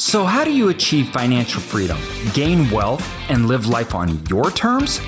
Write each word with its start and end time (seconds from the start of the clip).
So, 0.00 0.24
how 0.24 0.44
do 0.44 0.50
you 0.50 0.70
achieve 0.70 1.10
financial 1.10 1.60
freedom, 1.60 1.98
gain 2.32 2.70
wealth, 2.70 3.06
and 3.28 3.46
live 3.46 3.66
life 3.66 3.94
on 3.94 4.24
your 4.28 4.50
terms? 4.50 4.98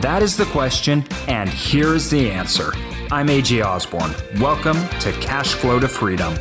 That 0.00 0.24
is 0.24 0.36
the 0.36 0.44
question, 0.46 1.04
and 1.28 1.48
here 1.48 1.94
is 1.94 2.10
the 2.10 2.28
answer. 2.28 2.72
I'm 3.12 3.28
AJ 3.28 3.64
Osborne. 3.64 4.12
Welcome 4.40 4.76
to 4.98 5.12
Cash 5.20 5.54
Flow 5.54 5.78
to 5.78 5.86
Freedom. 5.86 6.36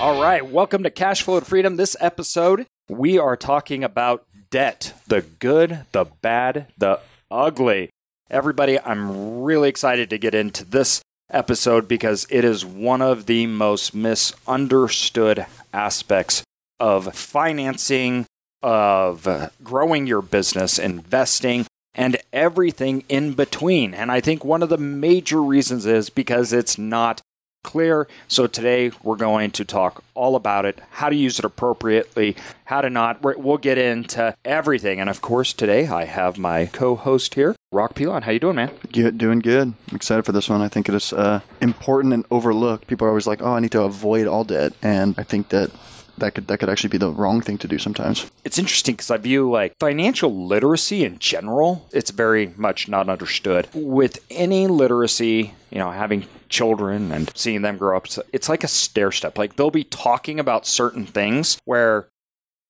All 0.00 0.20
right, 0.20 0.44
welcome 0.44 0.82
to 0.82 0.90
Cash 0.90 1.22
Flow 1.22 1.38
to 1.38 1.46
Freedom. 1.46 1.76
This 1.76 1.96
episode, 2.00 2.66
we 2.88 3.16
are 3.16 3.36
talking 3.36 3.84
about 3.84 4.26
debt 4.50 4.94
the 5.06 5.22
good, 5.22 5.86
the 5.92 6.06
bad, 6.22 6.66
the 6.76 6.98
ugly. 7.30 7.88
Everybody, 8.28 8.80
I'm 8.80 9.42
really 9.42 9.68
excited 9.68 10.10
to 10.10 10.18
get 10.18 10.34
into 10.34 10.64
this 10.64 11.02
episode 11.30 11.88
because 11.88 12.26
it 12.30 12.44
is 12.44 12.64
one 12.64 13.02
of 13.02 13.26
the 13.26 13.46
most 13.46 13.94
misunderstood 13.94 15.46
aspects 15.72 16.42
of 16.78 17.14
financing, 17.14 18.26
of 18.62 19.28
growing 19.62 20.06
your 20.06 20.22
business, 20.22 20.78
investing, 20.78 21.66
and 21.94 22.16
everything 22.32 23.04
in 23.08 23.32
between. 23.34 23.94
And 23.94 24.10
I 24.10 24.20
think 24.20 24.44
one 24.44 24.62
of 24.62 24.68
the 24.68 24.78
major 24.78 25.42
reasons 25.42 25.86
is 25.86 26.10
because 26.10 26.52
it's 26.52 26.78
not 26.78 27.20
clear. 27.62 28.08
So 28.28 28.46
today 28.46 28.90
we're 29.02 29.16
going 29.16 29.50
to 29.52 29.64
talk 29.64 30.02
all 30.14 30.36
about 30.36 30.64
it, 30.64 30.80
how 30.90 31.08
to 31.08 31.16
use 31.16 31.38
it 31.38 31.44
appropriately, 31.44 32.36
how 32.64 32.80
to 32.80 32.90
not. 32.90 33.22
We'll 33.22 33.58
get 33.58 33.78
into 33.78 34.34
everything. 34.44 35.00
And 35.00 35.10
of 35.10 35.20
course, 35.20 35.52
today 35.52 35.86
I 35.86 36.04
have 36.04 36.38
my 36.38 36.66
co-host 36.66 37.34
here, 37.34 37.54
Rock 37.72 37.94
Pilon. 37.94 38.22
How 38.22 38.32
you 38.32 38.40
doing, 38.40 38.56
man? 38.56 38.70
Good, 38.92 39.18
doing 39.18 39.40
good. 39.40 39.74
I'm 39.90 39.96
excited 39.96 40.24
for 40.24 40.32
this 40.32 40.48
one. 40.48 40.60
I 40.62 40.68
think 40.68 40.88
it 40.88 40.94
is 40.94 41.12
uh, 41.12 41.40
important 41.60 42.14
and 42.14 42.24
overlooked. 42.30 42.86
People 42.86 43.06
are 43.06 43.10
always 43.10 43.26
like, 43.26 43.42
"Oh, 43.42 43.52
I 43.52 43.60
need 43.60 43.72
to 43.72 43.82
avoid 43.82 44.26
all 44.26 44.44
debt," 44.44 44.72
and 44.82 45.14
I 45.18 45.22
think 45.22 45.50
that 45.50 45.70
that 46.18 46.34
could 46.34 46.48
that 46.48 46.58
could 46.58 46.68
actually 46.68 46.90
be 46.90 46.98
the 46.98 47.10
wrong 47.10 47.40
thing 47.40 47.58
to 47.58 47.68
do 47.68 47.78
sometimes. 47.78 48.30
It's 48.44 48.58
interesting 48.58 48.94
because 48.94 49.10
I 49.10 49.16
view 49.16 49.50
like 49.50 49.74
financial 49.78 50.46
literacy 50.46 51.04
in 51.04 51.18
general, 51.18 51.88
it's 51.92 52.10
very 52.10 52.52
much 52.56 52.88
not 52.88 53.08
understood. 53.08 53.68
With 53.74 54.24
any 54.30 54.66
literacy, 54.66 55.54
you 55.70 55.78
know, 55.78 55.90
having 55.90 56.26
children 56.50 57.12
and 57.12 57.34
seeing 57.34 57.62
them 57.62 57.78
grow 57.78 57.96
up, 57.96 58.06
it's 58.32 58.48
like 58.48 58.64
a 58.64 58.68
stair 58.68 59.10
step. 59.10 59.38
Like 59.38 59.56
they'll 59.56 59.70
be 59.70 59.84
talking 59.84 60.38
about 60.38 60.66
certain 60.66 61.06
things 61.06 61.58
where 61.64 62.08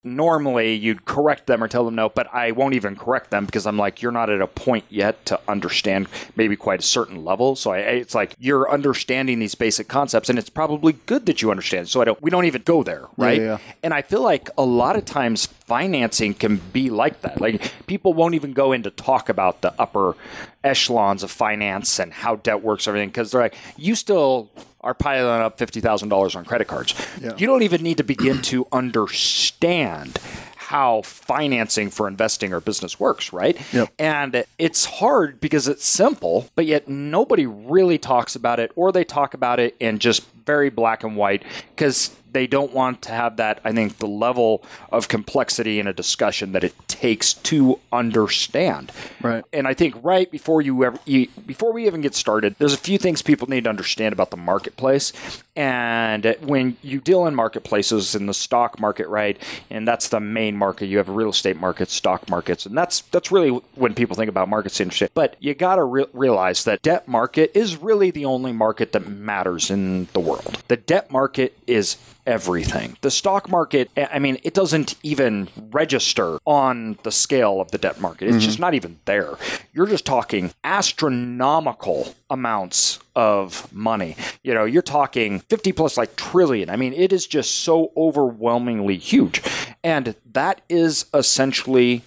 normally 0.02 0.74
you'd 0.74 1.04
correct 1.04 1.46
them 1.46 1.62
or 1.62 1.68
tell 1.68 1.84
them 1.84 1.94
no, 1.94 2.08
but 2.08 2.32
I 2.32 2.52
won't 2.52 2.74
even 2.74 2.96
correct 2.96 3.30
them 3.30 3.44
because 3.44 3.66
I'm 3.66 3.76
like, 3.76 4.00
you're 4.00 4.12
not 4.12 4.30
at 4.30 4.40
a 4.40 4.46
point 4.46 4.84
yet 4.88 5.26
to 5.26 5.40
understand 5.46 6.08
maybe 6.36 6.56
quite 6.56 6.80
a 6.80 6.82
certain 6.82 7.24
level. 7.24 7.54
So 7.56 7.72
I, 7.72 7.78
it's 7.78 8.14
like 8.14 8.34
you're 8.38 8.70
understanding 8.70 9.38
these 9.38 9.54
basic 9.54 9.88
concepts, 9.88 10.30
and 10.30 10.38
it's 10.38 10.48
probably 10.48 10.94
good 11.06 11.26
that 11.26 11.42
you 11.42 11.50
understand. 11.50 11.88
So 11.88 12.00
I 12.00 12.04
don't, 12.04 12.22
we 12.22 12.30
don't 12.30 12.46
even 12.46 12.62
go 12.62 12.82
there, 12.82 13.08
right? 13.16 13.40
Yeah, 13.40 13.46
yeah. 13.46 13.58
And 13.82 13.92
I 13.92 14.02
feel 14.02 14.22
like 14.22 14.48
a 14.56 14.64
lot 14.64 14.96
of 14.96 15.04
times 15.04 15.46
financing 15.46 16.34
can 16.34 16.56
be 16.72 16.90
like 16.90 17.20
that. 17.20 17.40
Like 17.40 17.72
people 17.86 18.14
won't 18.14 18.34
even 18.34 18.52
go 18.52 18.72
in 18.72 18.82
to 18.84 18.90
talk 18.90 19.28
about 19.28 19.60
the 19.60 19.74
upper 19.78 20.16
echelons 20.62 21.22
of 21.22 21.30
finance 21.30 21.98
and 21.98 22.12
how 22.12 22.36
debt 22.36 22.62
works, 22.62 22.86
everything, 22.86 23.08
because 23.08 23.30
they're 23.30 23.40
like, 23.40 23.56
you 23.76 23.94
still 23.94 24.50
are 24.82 24.94
piling 24.94 25.42
up 25.42 25.58
$50,000 25.58 26.36
on 26.36 26.44
credit 26.44 26.68
cards. 26.68 26.94
Yeah. 27.20 27.32
You 27.36 27.46
don't 27.46 27.62
even 27.62 27.82
need 27.82 27.98
to 27.98 28.04
begin 28.04 28.40
to 28.42 28.66
understand 28.72 30.18
how 30.56 31.02
financing 31.02 31.90
for 31.90 32.06
investing 32.06 32.52
or 32.52 32.60
business 32.60 33.00
works, 33.00 33.32
right? 33.32 33.58
Yep. 33.72 33.92
And 33.98 34.44
it's 34.56 34.84
hard 34.84 35.40
because 35.40 35.66
it's 35.66 35.84
simple, 35.84 36.48
but 36.54 36.64
yet 36.64 36.88
nobody 36.88 37.44
really 37.44 37.98
talks 37.98 38.36
about 38.36 38.60
it 38.60 38.70
or 38.76 38.92
they 38.92 39.02
talk 39.02 39.34
about 39.34 39.58
it 39.58 39.74
in 39.80 39.98
just 39.98 40.24
very 40.46 40.70
black 40.70 41.02
and 41.02 41.16
white 41.16 41.42
because 41.74 42.14
they 42.32 42.46
don't 42.46 42.72
want 42.72 43.02
to 43.02 43.10
have 43.10 43.36
that, 43.38 43.60
I 43.64 43.72
think, 43.72 43.98
the 43.98 44.06
level 44.06 44.62
of 44.92 45.08
complexity 45.08 45.80
in 45.80 45.88
a 45.88 45.92
discussion 45.92 46.52
that 46.52 46.62
it 46.62 46.89
takes 47.00 47.32
to 47.32 47.80
understand. 47.90 48.92
Right. 49.22 49.42
And 49.54 49.66
I 49.66 49.72
think 49.72 49.94
right 50.02 50.30
before 50.30 50.60
you 50.60 50.84
ever 50.84 50.98
you, 51.06 51.28
before 51.46 51.72
we 51.72 51.86
even 51.86 52.02
get 52.02 52.14
started, 52.14 52.56
there's 52.58 52.74
a 52.74 52.78
few 52.78 52.98
things 52.98 53.22
people 53.22 53.48
need 53.48 53.64
to 53.64 53.70
understand 53.70 54.12
about 54.12 54.30
the 54.30 54.36
marketplace. 54.36 55.14
And 55.56 56.36
when 56.42 56.76
you 56.82 57.00
deal 57.00 57.26
in 57.26 57.34
marketplaces 57.34 58.14
in 58.14 58.26
the 58.26 58.34
stock 58.34 58.78
market, 58.78 59.08
right, 59.08 59.40
and 59.70 59.88
that's 59.88 60.08
the 60.08 60.20
main 60.20 60.56
market. 60.56 60.86
You 60.86 60.98
have 60.98 61.08
real 61.08 61.30
estate 61.30 61.56
markets, 61.56 61.94
stock 61.94 62.28
markets, 62.28 62.66
and 62.66 62.76
that's 62.76 63.00
that's 63.12 63.32
really 63.32 63.50
when 63.74 63.94
people 63.94 64.14
think 64.14 64.28
about 64.28 64.50
markets 64.50 64.78
industry. 64.78 65.08
But 65.14 65.36
you 65.40 65.54
got 65.54 65.76
to 65.76 65.84
re- 65.84 66.06
realize 66.12 66.64
that 66.64 66.82
debt 66.82 67.08
market 67.08 67.50
is 67.54 67.78
really 67.78 68.10
the 68.10 68.26
only 68.26 68.52
market 68.52 68.92
that 68.92 69.08
matters 69.08 69.70
in 69.70 70.08
the 70.12 70.20
world. 70.20 70.62
The 70.68 70.76
debt 70.76 71.10
market 71.10 71.56
is 71.66 71.96
everything. 72.26 72.96
The 73.00 73.10
stock 73.10 73.48
market, 73.48 73.90
I 73.96 74.18
mean, 74.18 74.38
it 74.42 74.54
doesn't 74.54 74.94
even 75.02 75.48
register 75.70 76.38
on 76.46 76.98
the 77.02 77.12
scale 77.12 77.60
of 77.60 77.70
the 77.70 77.78
debt 77.78 78.00
market. 78.00 78.28
It's 78.28 78.36
mm-hmm. 78.36 78.44
just 78.44 78.58
not 78.58 78.74
even 78.74 78.98
there. 79.04 79.36
You're 79.72 79.86
just 79.86 80.06
talking 80.06 80.52
astronomical 80.64 82.14
amounts 82.28 82.98
of 83.16 83.72
money. 83.72 84.16
You 84.42 84.54
know, 84.54 84.64
you're 84.64 84.82
talking 84.82 85.40
50 85.40 85.72
plus 85.72 85.96
like 85.96 86.16
trillion. 86.16 86.70
I 86.70 86.76
mean, 86.76 86.92
it 86.92 87.12
is 87.12 87.26
just 87.26 87.60
so 87.60 87.92
overwhelmingly 87.96 88.96
huge. 88.96 89.42
And 89.82 90.14
that 90.32 90.60
is 90.68 91.06
essentially 91.14 91.98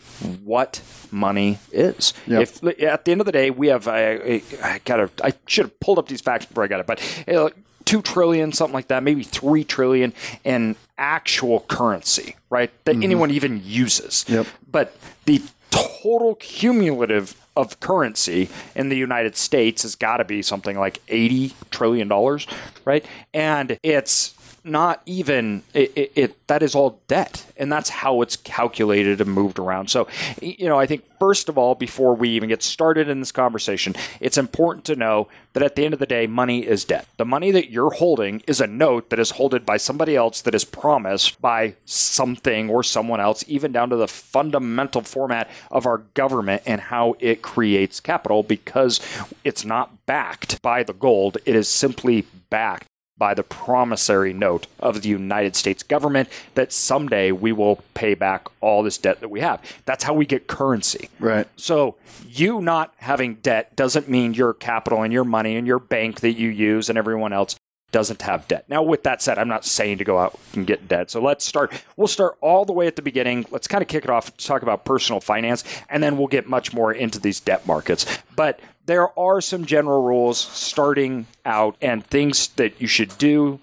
what 0.43 0.81
money 1.11 1.59
is. 1.71 2.13
Yep. 2.27 2.41
If 2.41 2.81
at 2.81 3.05
the 3.05 3.11
end 3.11 3.21
of 3.21 3.25
the 3.25 3.31
day 3.31 3.49
we 3.49 3.67
have, 3.67 3.87
I, 3.87 4.41
I, 4.61 4.81
gotta, 4.85 5.09
I 5.23 5.33
should 5.45 5.65
have 5.65 5.79
pulled 5.79 5.99
up 5.99 6.07
these 6.07 6.21
facts 6.21 6.45
before 6.45 6.63
I 6.63 6.67
got 6.67 6.79
it, 6.79 6.87
but 6.87 7.01
uh, 7.27 7.49
two 7.85 8.01
trillion, 8.01 8.51
something 8.51 8.73
like 8.73 8.87
that, 8.87 9.03
maybe 9.03 9.23
three 9.23 9.63
trillion 9.63 10.13
in 10.43 10.75
actual 10.97 11.61
currency, 11.61 12.35
right? 12.49 12.71
That 12.85 12.93
mm-hmm. 12.93 13.03
anyone 13.03 13.31
even 13.31 13.61
uses. 13.63 14.25
Yep. 14.27 14.47
But 14.71 14.95
the 15.25 15.41
total 15.71 16.35
cumulative 16.35 17.39
of 17.55 17.79
currency 17.79 18.49
in 18.75 18.89
the 18.89 18.97
United 18.97 19.35
States 19.35 19.83
has 19.83 19.95
got 19.95 20.17
to 20.17 20.23
be 20.23 20.41
something 20.41 20.77
like 20.77 21.01
80 21.07 21.53
trillion 21.71 22.07
dollars, 22.07 22.47
right? 22.85 23.05
And 23.33 23.77
it's 23.83 24.35
not 24.63 25.01
even 25.05 25.63
it, 25.73 25.91
it, 25.95 26.11
it, 26.15 26.47
that 26.47 26.63
is 26.63 26.75
all 26.75 27.01
debt 27.07 27.45
and 27.57 27.71
that's 27.71 27.89
how 27.89 28.21
it's 28.21 28.35
calculated 28.37 29.21
and 29.21 29.31
moved 29.31 29.59
around. 29.59 29.89
So 29.89 30.07
you 30.41 30.67
know 30.67 30.79
i 30.79 30.85
think 30.85 31.03
first 31.19 31.49
of 31.49 31.57
all 31.57 31.75
before 31.75 32.15
we 32.15 32.29
even 32.29 32.49
get 32.49 32.63
started 32.63 33.07
in 33.09 33.19
this 33.19 33.31
conversation 33.31 33.95
it's 34.19 34.37
important 34.37 34.85
to 34.85 34.95
know 34.95 35.27
that 35.53 35.63
at 35.63 35.75
the 35.75 35.85
end 35.85 35.93
of 35.93 35.99
the 35.99 36.05
day 36.05 36.27
money 36.27 36.65
is 36.65 36.83
debt. 36.83 37.07
The 37.17 37.25
money 37.25 37.51
that 37.51 37.69
you're 37.69 37.91
holding 37.91 38.41
is 38.47 38.59
a 38.59 38.67
note 38.67 39.09
that 39.09 39.19
is 39.19 39.31
holded 39.31 39.65
by 39.65 39.77
somebody 39.77 40.15
else 40.15 40.41
that 40.41 40.55
is 40.55 40.65
promised 40.65 41.41
by 41.41 41.75
something 41.85 42.69
or 42.69 42.83
someone 42.83 43.19
else 43.19 43.43
even 43.47 43.71
down 43.71 43.89
to 43.89 43.95
the 43.95 44.07
fundamental 44.07 45.01
format 45.01 45.49
of 45.71 45.85
our 45.85 45.99
government 46.13 46.63
and 46.65 46.81
how 46.81 47.15
it 47.19 47.41
creates 47.41 47.99
capital 47.99 48.43
because 48.43 48.99
it's 49.43 49.63
not 49.63 50.05
backed 50.05 50.61
by 50.61 50.83
the 50.83 50.93
gold. 50.93 51.37
It 51.45 51.55
is 51.55 51.69
simply 51.69 52.25
backed 52.49 52.87
by 53.17 53.33
the 53.33 53.43
promissory 53.43 54.33
note 54.33 54.67
of 54.79 55.01
the 55.01 55.09
United 55.09 55.55
States 55.55 55.83
government 55.83 56.29
that 56.55 56.71
someday 56.71 57.31
we 57.31 57.51
will 57.51 57.77
pay 57.93 58.13
back 58.13 58.47
all 58.59 58.83
this 58.83 58.97
debt 58.97 59.19
that 59.21 59.29
we 59.29 59.39
have. 59.39 59.61
That's 59.85 60.03
how 60.03 60.13
we 60.13 60.25
get 60.25 60.47
currency. 60.47 61.09
Right. 61.19 61.47
So, 61.55 61.95
you 62.27 62.61
not 62.61 62.93
having 62.97 63.35
debt 63.35 63.75
doesn't 63.75 64.09
mean 64.09 64.33
your 64.33 64.53
capital 64.53 65.03
and 65.03 65.13
your 65.13 65.23
money 65.23 65.55
and 65.55 65.67
your 65.67 65.79
bank 65.79 66.21
that 66.21 66.33
you 66.33 66.49
use 66.49 66.89
and 66.89 66.97
everyone 66.97 67.33
else 67.33 67.55
doesn't 67.93 68.23
have 68.23 68.45
debt. 68.47 68.65
Now, 68.67 68.81
with 68.81 69.03
that 69.03 69.21
said, 69.21 69.37
I'm 69.37 69.47
not 69.47 69.63
saying 69.63 69.99
to 69.99 70.03
go 70.03 70.17
out 70.17 70.37
and 70.53 70.67
get 70.67 70.87
debt. 70.87 71.11
So 71.11 71.21
let's 71.21 71.45
start. 71.45 71.71
We'll 71.95 72.07
start 72.07 72.37
all 72.41 72.65
the 72.65 72.73
way 72.73 72.87
at 72.87 72.97
the 72.97 73.01
beginning. 73.01 73.45
Let's 73.51 73.67
kind 73.67 73.81
of 73.81 73.87
kick 73.87 74.03
it 74.03 74.09
off, 74.09 74.35
talk 74.35 74.63
about 74.63 74.83
personal 74.83 75.21
finance, 75.21 75.63
and 75.89 76.03
then 76.03 76.17
we'll 76.17 76.27
get 76.27 76.49
much 76.49 76.73
more 76.73 76.91
into 76.91 77.19
these 77.19 77.39
debt 77.39 77.65
markets. 77.65 78.05
But 78.35 78.59
there 78.85 79.17
are 79.17 79.41
some 79.41 79.65
general 79.65 80.03
rules 80.03 80.37
starting 80.37 81.25
out 81.45 81.75
and 81.81 82.05
things 82.05 82.49
that 82.49 82.79
you 82.81 82.87
should 82.87 83.17
do 83.17 83.59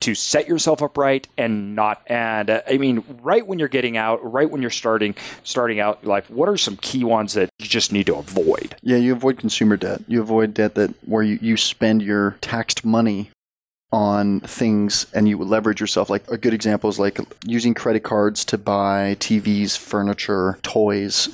to 0.00 0.16
set 0.16 0.48
yourself 0.48 0.82
up 0.82 0.98
right 0.98 1.28
and 1.38 1.76
not 1.76 2.02
and 2.08 2.50
uh, 2.50 2.60
i 2.68 2.76
mean 2.76 3.04
right 3.22 3.46
when 3.46 3.60
you're 3.60 3.68
getting 3.68 3.96
out 3.96 4.18
right 4.32 4.50
when 4.50 4.60
you're 4.60 4.70
starting 4.70 5.14
starting 5.44 5.78
out 5.78 6.04
life 6.04 6.28
what 6.28 6.48
are 6.48 6.56
some 6.56 6.76
key 6.78 7.04
ones 7.04 7.34
that 7.34 7.48
you 7.62 7.68
just 7.68 7.92
need 7.92 8.06
to 8.06 8.16
avoid? 8.16 8.74
Yeah 8.82 8.96
you 8.96 9.12
avoid 9.12 9.38
consumer 9.38 9.76
debt. 9.76 10.02
You 10.08 10.20
avoid 10.20 10.54
debt 10.54 10.74
that 10.74 10.90
where 11.06 11.22
you, 11.22 11.38
you 11.40 11.56
spend 11.56 12.02
your 12.02 12.36
taxed 12.40 12.84
money 12.84 13.30
on 13.92 14.40
things 14.40 15.06
and 15.12 15.28
you 15.28 15.36
leverage 15.36 15.80
yourself 15.80 16.08
like 16.08 16.28
a 16.30 16.38
good 16.38 16.54
example 16.54 16.88
is 16.88 16.98
like 16.98 17.18
using 17.44 17.74
credit 17.74 18.02
cards 18.02 18.42
to 18.42 18.56
buy 18.56 19.14
tvs 19.20 19.76
furniture 19.76 20.58
toys 20.62 21.26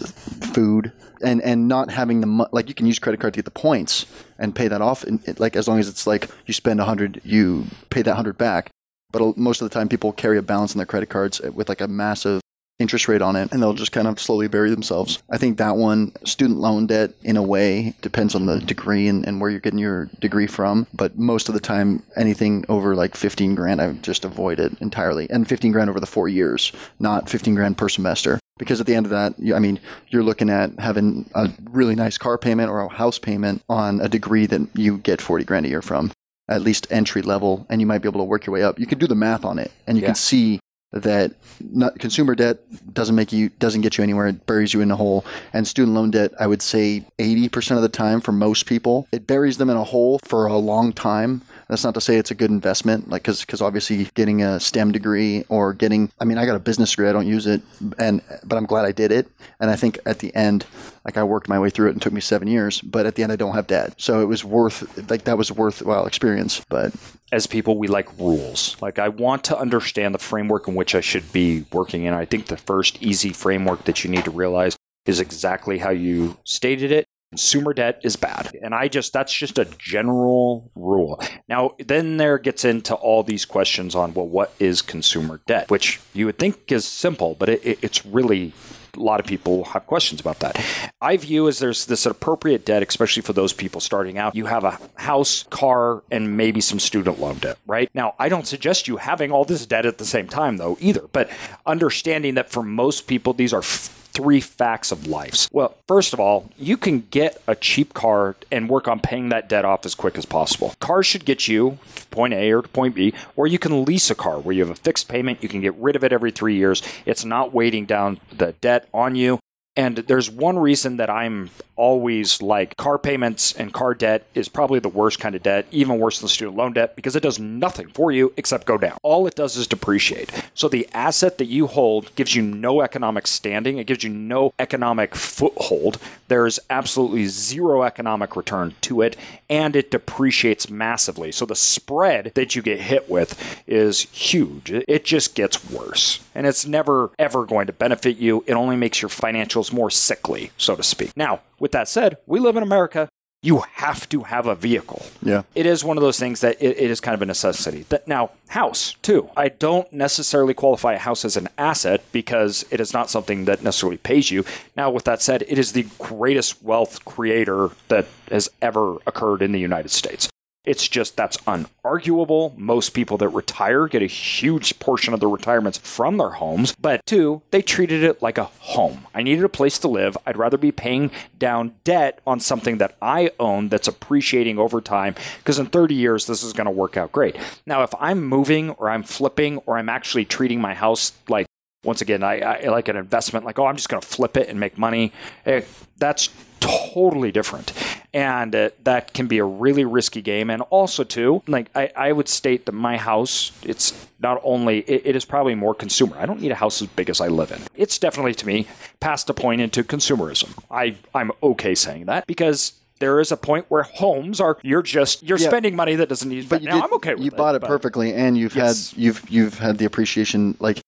food 0.52 0.90
and 1.22 1.40
and 1.42 1.68
not 1.68 1.90
having 1.90 2.20
the 2.20 2.26
money. 2.26 2.50
like 2.52 2.68
you 2.68 2.74
can 2.74 2.86
use 2.86 2.98
credit 2.98 3.20
card 3.20 3.32
to 3.32 3.38
get 3.38 3.44
the 3.44 3.50
points 3.50 4.06
and 4.38 4.56
pay 4.56 4.66
that 4.66 4.82
off 4.82 5.04
and 5.04 5.22
like 5.38 5.54
as 5.54 5.68
long 5.68 5.78
as 5.78 5.88
it's 5.88 6.06
like 6.06 6.28
you 6.46 6.54
spend 6.54 6.80
hundred 6.80 7.20
you 7.24 7.64
pay 7.90 8.02
that 8.02 8.16
hundred 8.16 8.36
back 8.36 8.70
but 9.12 9.36
most 9.36 9.62
of 9.62 9.70
the 9.70 9.72
time 9.72 9.88
people 9.88 10.12
carry 10.12 10.36
a 10.36 10.42
balance 10.42 10.72
on 10.72 10.78
their 10.78 10.86
credit 10.86 11.08
cards 11.08 11.40
with 11.40 11.68
like 11.68 11.80
a 11.80 11.88
massive 11.88 12.40
interest 12.78 13.08
rate 13.08 13.22
on 13.22 13.34
it 13.36 13.50
and 13.52 13.60
they'll 13.60 13.74
just 13.74 13.92
kind 13.92 14.06
of 14.06 14.20
slowly 14.20 14.48
bury 14.48 14.70
themselves. 14.70 15.22
I 15.30 15.36
think 15.38 15.58
that 15.58 15.76
one, 15.76 16.12
student 16.24 16.60
loan 16.60 16.86
debt, 16.86 17.12
in 17.22 17.36
a 17.36 17.42
way, 17.42 17.94
depends 18.02 18.34
on 18.34 18.46
the 18.46 18.60
degree 18.60 19.08
and, 19.08 19.26
and 19.26 19.40
where 19.40 19.50
you're 19.50 19.60
getting 19.60 19.78
your 19.80 20.06
degree 20.20 20.46
from. 20.46 20.86
But 20.94 21.18
most 21.18 21.48
of 21.48 21.54
the 21.54 21.60
time, 21.60 22.02
anything 22.16 22.64
over 22.68 22.94
like 22.94 23.16
15 23.16 23.54
grand, 23.54 23.80
I 23.80 23.92
just 23.94 24.24
avoid 24.24 24.60
it 24.60 24.72
entirely. 24.80 25.28
And 25.30 25.48
15 25.48 25.72
grand 25.72 25.90
over 25.90 26.00
the 26.00 26.06
four 26.06 26.28
years, 26.28 26.72
not 26.98 27.28
15 27.28 27.54
grand 27.54 27.76
per 27.76 27.88
semester. 27.88 28.38
Because 28.58 28.80
at 28.80 28.86
the 28.86 28.94
end 28.94 29.06
of 29.06 29.10
that, 29.10 29.34
I 29.54 29.60
mean, 29.60 29.78
you're 30.08 30.24
looking 30.24 30.50
at 30.50 30.78
having 30.80 31.30
a 31.34 31.48
really 31.70 31.94
nice 31.94 32.18
car 32.18 32.36
payment 32.38 32.70
or 32.70 32.80
a 32.80 32.88
house 32.88 33.18
payment 33.18 33.62
on 33.68 34.00
a 34.00 34.08
degree 34.08 34.46
that 34.46 34.68
you 34.74 34.98
get 34.98 35.20
40 35.20 35.44
grand 35.44 35.66
a 35.66 35.68
year 35.68 35.82
from, 35.82 36.10
at 36.48 36.62
least 36.62 36.88
entry 36.90 37.22
level, 37.22 37.66
and 37.70 37.80
you 37.80 37.86
might 37.86 38.02
be 38.02 38.08
able 38.08 38.20
to 38.20 38.24
work 38.24 38.46
your 38.46 38.54
way 38.54 38.64
up. 38.64 38.78
You 38.80 38.86
can 38.86 38.98
do 38.98 39.06
the 39.06 39.14
math 39.14 39.44
on 39.44 39.60
it, 39.60 39.70
and 39.86 39.96
you 39.96 40.02
Yeah. 40.02 40.08
can 40.08 40.14
see 40.16 40.58
that 40.92 41.32
not, 41.60 41.98
consumer 41.98 42.34
debt 42.34 42.58
doesn't 42.94 43.14
make 43.14 43.32
you 43.32 43.50
doesn't 43.58 43.82
get 43.82 43.98
you 43.98 44.04
anywhere. 44.04 44.26
It 44.26 44.46
buries 44.46 44.72
you 44.72 44.80
in 44.80 44.90
a 44.90 44.96
hole. 44.96 45.24
And 45.52 45.66
student 45.66 45.94
loan 45.94 46.10
debt, 46.10 46.32
I 46.40 46.46
would 46.46 46.62
say, 46.62 47.04
80% 47.18 47.76
of 47.76 47.82
the 47.82 47.88
time 47.88 48.20
for 48.20 48.32
most 48.32 48.66
people, 48.66 49.06
it 49.12 49.26
buries 49.26 49.58
them 49.58 49.70
in 49.70 49.76
a 49.76 49.84
hole 49.84 50.18
for 50.24 50.46
a 50.46 50.56
long 50.56 50.92
time. 50.92 51.42
That's 51.68 51.84
not 51.84 51.94
to 51.94 52.00
say 52.00 52.16
it's 52.16 52.30
a 52.30 52.34
good 52.34 52.50
investment, 52.50 53.10
like 53.10 53.22
because 53.22 53.40
because 53.40 53.60
obviously 53.60 54.08
getting 54.14 54.42
a 54.42 54.58
STEM 54.58 54.92
degree 54.92 55.44
or 55.48 55.74
getting, 55.74 56.10
I 56.18 56.24
mean, 56.24 56.38
I 56.38 56.46
got 56.46 56.56
a 56.56 56.60
business 56.60 56.90
degree. 56.90 57.08
I 57.08 57.12
don't 57.12 57.26
use 57.26 57.46
it, 57.46 57.60
and 57.98 58.22
but 58.44 58.56
I'm 58.56 58.64
glad 58.64 58.86
I 58.86 58.92
did 58.92 59.12
it. 59.12 59.28
And 59.60 59.70
I 59.70 59.76
think 59.76 59.98
at 60.06 60.20
the 60.20 60.34
end, 60.34 60.64
like 61.04 61.18
I 61.18 61.24
worked 61.24 61.48
my 61.48 61.58
way 61.58 61.68
through 61.68 61.88
it 61.88 61.92
and 61.92 62.00
took 62.00 62.12
me 62.12 62.22
seven 62.22 62.48
years. 62.48 62.80
But 62.80 63.04
at 63.04 63.16
the 63.16 63.22
end, 63.22 63.32
I 63.32 63.36
don't 63.36 63.54
have 63.54 63.66
debt, 63.66 63.94
so 63.98 64.22
it 64.22 64.26
was 64.26 64.44
worth 64.44 65.10
like 65.10 65.24
that 65.24 65.36
was 65.36 65.50
a 65.50 65.54
worthwhile 65.54 66.06
experience. 66.06 66.64
But 66.70 66.94
as 67.32 67.46
people, 67.46 67.76
we 67.76 67.88
like 67.88 68.18
rules. 68.18 68.76
Like, 68.80 68.98
I 68.98 69.08
want 69.08 69.44
to 69.44 69.58
understand 69.58 70.14
the 70.14 70.18
framework 70.18 70.68
in 70.68 70.74
which 70.74 70.94
I 70.94 71.00
should 71.00 71.30
be 71.32 71.66
working 71.72 72.04
in. 72.04 72.14
I 72.14 72.24
think 72.24 72.46
the 72.46 72.56
first 72.56 73.02
easy 73.02 73.32
framework 73.32 73.84
that 73.84 74.04
you 74.04 74.10
need 74.10 74.24
to 74.24 74.30
realize 74.30 74.76
is 75.04 75.20
exactly 75.20 75.78
how 75.78 75.90
you 75.90 76.36
stated 76.44 76.92
it. 76.92 77.07
Consumer 77.30 77.74
debt 77.74 78.00
is 78.02 78.16
bad. 78.16 78.56
And 78.62 78.74
I 78.74 78.88
just, 78.88 79.12
that's 79.12 79.32
just 79.32 79.58
a 79.58 79.66
general 79.78 80.70
rule. 80.74 81.20
Now, 81.48 81.72
then 81.78 82.16
there 82.16 82.38
gets 82.38 82.64
into 82.64 82.94
all 82.94 83.22
these 83.22 83.44
questions 83.44 83.94
on, 83.94 84.14
well, 84.14 84.26
what 84.26 84.54
is 84.58 84.80
consumer 84.80 85.40
debt? 85.46 85.70
Which 85.70 86.00
you 86.14 86.26
would 86.26 86.38
think 86.38 86.72
is 86.72 86.86
simple, 86.86 87.36
but 87.38 87.50
it, 87.50 87.66
it, 87.66 87.78
it's 87.82 88.06
really 88.06 88.54
a 88.96 89.00
lot 89.00 89.20
of 89.20 89.26
people 89.26 89.64
have 89.64 89.86
questions 89.86 90.20
about 90.20 90.40
that. 90.40 90.58
I 91.00 91.16
view 91.18 91.48
as 91.48 91.58
there's 91.58 91.86
this 91.86 92.06
appropriate 92.06 92.64
debt, 92.64 92.82
especially 92.82 93.22
for 93.22 93.32
those 93.32 93.52
people 93.52 93.80
starting 93.80 94.18
out. 94.18 94.34
You 94.34 94.46
have 94.46 94.64
a 94.64 94.78
house, 94.96 95.44
car, 95.50 96.02
and 96.10 96.36
maybe 96.36 96.60
some 96.60 96.78
student 96.78 97.20
loan 97.20 97.36
debt, 97.38 97.58
right? 97.66 97.90
Now, 97.94 98.14
I 98.18 98.28
don't 98.28 98.46
suggest 98.46 98.88
you 98.88 98.96
having 98.96 99.30
all 99.30 99.44
this 99.44 99.66
debt 99.66 99.86
at 99.86 99.98
the 99.98 100.04
same 100.04 100.28
time, 100.28 100.56
though, 100.56 100.76
either, 100.80 101.06
but 101.12 101.30
understanding 101.66 102.34
that 102.34 102.50
for 102.50 102.62
most 102.62 103.06
people, 103.06 103.34
these 103.34 103.52
are 103.52 103.60
f- 103.60 103.94
three 104.12 104.40
facts 104.40 104.90
of 104.90 105.06
life. 105.06 105.48
Well, 105.52 105.76
first 105.86 106.12
of 106.12 106.20
all, 106.20 106.50
you 106.58 106.76
can 106.76 107.06
get 107.10 107.40
a 107.46 107.54
cheap 107.54 107.94
car 107.94 108.36
and 108.50 108.68
work 108.68 108.88
on 108.88 109.00
paying 109.00 109.28
that 109.28 109.48
debt 109.48 109.64
off 109.64 109.86
as 109.86 109.94
quick 109.94 110.18
as 110.18 110.26
possible. 110.26 110.74
Cars 110.80 111.06
should 111.06 111.24
get 111.24 111.48
you 111.48 111.78
to 111.96 112.06
point 112.06 112.34
A 112.34 112.52
or 112.52 112.62
to 112.62 112.68
point 112.68 112.94
B, 112.94 113.14
or 113.36 113.46
you 113.46 113.58
can 113.58 113.84
lease 113.84 114.10
a 114.10 114.14
car 114.14 114.38
where 114.38 114.54
you 114.54 114.62
have 114.62 114.70
a 114.70 114.80
fixed 114.80 115.08
payment. 115.08 115.42
You 115.42 115.48
can 115.48 115.60
get 115.60 115.74
rid 115.74 115.96
of 115.96 116.04
it 116.04 116.12
every 116.12 116.30
three 116.30 116.56
years. 116.56 116.82
It's 117.06 117.24
not 117.24 117.52
weighting 117.52 117.86
down 117.86 118.20
the 118.36 118.52
debt 118.60 118.88
on 118.92 119.14
you. 119.14 119.38
And 119.78 119.98
there's 119.98 120.28
one 120.28 120.58
reason 120.58 120.96
that 120.96 121.08
I'm 121.08 121.50
always 121.76 122.42
like 122.42 122.76
car 122.76 122.98
payments 122.98 123.52
and 123.52 123.72
car 123.72 123.94
debt 123.94 124.26
is 124.34 124.48
probably 124.48 124.80
the 124.80 124.88
worst 124.88 125.20
kind 125.20 125.36
of 125.36 125.42
debt, 125.44 125.68
even 125.70 126.00
worse 126.00 126.18
than 126.18 126.28
student 126.28 126.56
loan 126.56 126.72
debt, 126.72 126.96
because 126.96 127.14
it 127.14 127.22
does 127.22 127.38
nothing 127.38 127.86
for 127.86 128.10
you 128.10 128.32
except 128.36 128.66
go 128.66 128.76
down. 128.76 128.98
All 129.04 129.28
it 129.28 129.36
does 129.36 129.56
is 129.56 129.68
depreciate. 129.68 130.32
So 130.52 130.68
the 130.68 130.88
asset 130.92 131.38
that 131.38 131.44
you 131.44 131.68
hold 131.68 132.12
gives 132.16 132.34
you 132.34 132.42
no 132.42 132.80
economic 132.80 133.28
standing, 133.28 133.78
it 133.78 133.86
gives 133.86 134.02
you 134.02 134.10
no 134.10 134.52
economic 134.58 135.14
foothold. 135.14 135.98
There's 136.26 136.58
absolutely 136.68 137.26
zero 137.26 137.84
economic 137.84 138.34
return 138.34 138.74
to 138.80 139.00
it, 139.00 139.16
and 139.48 139.76
it 139.76 139.92
depreciates 139.92 140.68
massively. 140.68 141.30
So 141.30 141.46
the 141.46 141.54
spread 141.54 142.32
that 142.34 142.56
you 142.56 142.62
get 142.62 142.80
hit 142.80 143.08
with 143.08 143.62
is 143.68 144.00
huge. 144.10 144.72
It 144.72 145.04
just 145.04 145.36
gets 145.36 145.70
worse. 145.70 146.18
And 146.34 146.46
it's 146.46 146.66
never, 146.66 147.12
ever 147.18 147.46
going 147.46 147.68
to 147.68 147.72
benefit 147.72 148.16
you. 148.16 148.42
It 148.48 148.54
only 148.54 148.76
makes 148.76 149.00
your 149.00 149.08
financials 149.08 149.67
more 149.72 149.90
sickly, 149.90 150.50
so 150.56 150.76
to 150.76 150.82
speak. 150.82 151.16
Now, 151.16 151.40
with 151.58 151.72
that 151.72 151.88
said, 151.88 152.18
we 152.26 152.40
live 152.40 152.56
in 152.56 152.62
America. 152.62 153.08
You 153.40 153.62
have 153.74 154.08
to 154.08 154.24
have 154.24 154.46
a 154.46 154.56
vehicle. 154.56 155.06
Yeah. 155.22 155.42
It 155.54 155.64
is 155.64 155.84
one 155.84 155.96
of 155.96 156.02
those 156.02 156.18
things 156.18 156.40
that 156.40 156.60
it, 156.60 156.76
it 156.76 156.90
is 156.90 157.00
kind 157.00 157.14
of 157.14 157.22
a 157.22 157.26
necessity. 157.26 157.86
That 157.88 158.08
now, 158.08 158.32
house 158.48 158.96
too. 159.00 159.30
I 159.36 159.48
don't 159.48 159.92
necessarily 159.92 160.54
qualify 160.54 160.94
a 160.94 160.98
house 160.98 161.24
as 161.24 161.36
an 161.36 161.48
asset 161.56 162.02
because 162.10 162.66
it 162.72 162.80
is 162.80 162.92
not 162.92 163.10
something 163.10 163.44
that 163.44 163.62
necessarily 163.62 163.98
pays 163.98 164.32
you. 164.32 164.44
Now, 164.76 164.90
with 164.90 165.04
that 165.04 165.22
said, 165.22 165.44
it 165.46 165.56
is 165.56 165.70
the 165.70 165.86
greatest 165.98 166.64
wealth 166.64 167.04
creator 167.04 167.70
that 167.86 168.08
has 168.28 168.50
ever 168.60 168.96
occurred 169.06 169.40
in 169.40 169.52
the 169.52 169.60
United 169.60 169.90
States. 169.90 170.28
It's 170.64 170.86
just 170.86 171.16
that's 171.16 171.36
unarguable. 171.38 172.56
Most 172.58 172.90
people 172.90 173.16
that 173.18 173.28
retire 173.28 173.86
get 173.86 174.02
a 174.02 174.06
huge 174.06 174.78
portion 174.78 175.14
of 175.14 175.20
their 175.20 175.28
retirements 175.28 175.78
from 175.78 176.18
their 176.18 176.30
homes. 176.30 176.74
But 176.78 177.06
two, 177.06 177.42
they 177.50 177.62
treated 177.62 178.02
it 178.02 178.20
like 178.20 178.38
a 178.38 178.44
home. 178.44 179.06
I 179.14 179.22
needed 179.22 179.44
a 179.44 179.48
place 179.48 179.78
to 179.78 179.88
live. 179.88 180.16
I'd 180.26 180.36
rather 180.36 180.58
be 180.58 180.72
paying 180.72 181.10
down 181.38 181.74
debt 181.84 182.20
on 182.26 182.40
something 182.40 182.78
that 182.78 182.96
I 183.00 183.30
own 183.40 183.68
that's 183.68 183.88
appreciating 183.88 184.58
over 184.58 184.80
time 184.80 185.14
because 185.38 185.58
in 185.58 185.66
30 185.66 185.94
years, 185.94 186.26
this 186.26 186.42
is 186.42 186.52
going 186.52 186.66
to 186.66 186.70
work 186.70 186.96
out 186.96 187.12
great. 187.12 187.36
Now, 187.64 187.82
if 187.82 187.94
I'm 187.98 188.22
moving 188.24 188.70
or 188.70 188.90
I'm 188.90 189.04
flipping 189.04 189.58
or 189.58 189.78
I'm 189.78 189.88
actually 189.88 190.26
treating 190.26 190.60
my 190.60 190.74
house 190.74 191.12
like 191.28 191.46
once 191.84 192.00
again, 192.00 192.22
I, 192.22 192.40
I 192.40 192.68
like 192.68 192.88
an 192.88 192.96
investment, 192.96 193.46
like, 193.46 193.58
oh, 193.58 193.66
I'm 193.66 193.76
just 193.76 193.88
going 193.88 194.00
to 194.00 194.06
flip 194.06 194.36
it 194.36 194.48
and 194.48 194.58
make 194.58 194.76
money. 194.76 195.12
Eh, 195.46 195.62
that's 195.96 196.28
totally 196.60 197.30
different. 197.30 197.72
And 198.14 198.54
uh, 198.54 198.70
that 198.84 199.12
can 199.12 199.26
be 199.26 199.36
a 199.38 199.44
really 199.44 199.84
risky 199.84 200.22
game. 200.22 200.48
And 200.48 200.62
also, 200.70 201.04
too, 201.04 201.42
like, 201.46 201.68
I, 201.74 201.90
I 201.94 202.12
would 202.12 202.28
state 202.28 202.64
that 202.66 202.72
my 202.72 202.96
house, 202.96 203.52
it's 203.62 204.06
not 204.18 204.40
only, 204.42 204.78
it, 204.80 205.02
it 205.04 205.16
is 205.16 205.24
probably 205.26 205.54
more 205.54 205.74
consumer. 205.74 206.16
I 206.18 206.24
don't 206.24 206.40
need 206.40 206.50
a 206.50 206.54
house 206.56 206.80
as 206.80 206.88
big 206.88 207.10
as 207.10 207.20
I 207.20 207.28
live 207.28 207.52
in. 207.52 207.60
It's 207.76 207.98
definitely, 207.98 208.34
to 208.36 208.46
me, 208.46 208.66
past 209.00 209.28
a 209.28 209.34
point 209.34 209.60
into 209.60 209.84
consumerism. 209.84 210.58
I, 210.70 210.96
I'm 211.14 211.32
okay 211.42 211.74
saying 211.74 212.06
that 212.06 212.26
because 212.26 212.72
there 213.00 213.20
is 213.20 213.30
a 213.30 213.36
point 213.36 213.66
where 213.68 213.84
homes 213.84 214.40
are 214.40 214.58
you're 214.62 214.82
just 214.82 215.22
you're 215.22 215.38
Yeah. 215.38 215.46
spending 215.48 215.76
money 215.76 215.94
that 215.94 216.08
doesn't 216.08 216.28
need 216.28 216.48
but 216.48 216.62
you 216.62 216.68
now 216.68 216.74
did, 216.76 216.84
I'm 216.84 216.94
okay 216.94 217.14
with 217.14 217.22
you 217.22 217.28
it. 217.28 217.36
bought 217.36 217.54
it 217.54 217.62
perfectly, 217.62 218.12
and 218.12 218.36
you've 218.36 218.56
Yes. 218.56 218.90
had 218.90 218.98
you've 219.00 219.30
you've 219.30 219.58
had 219.60 219.78
the 219.78 219.84
appreciation 219.84 220.56
like 220.58 220.80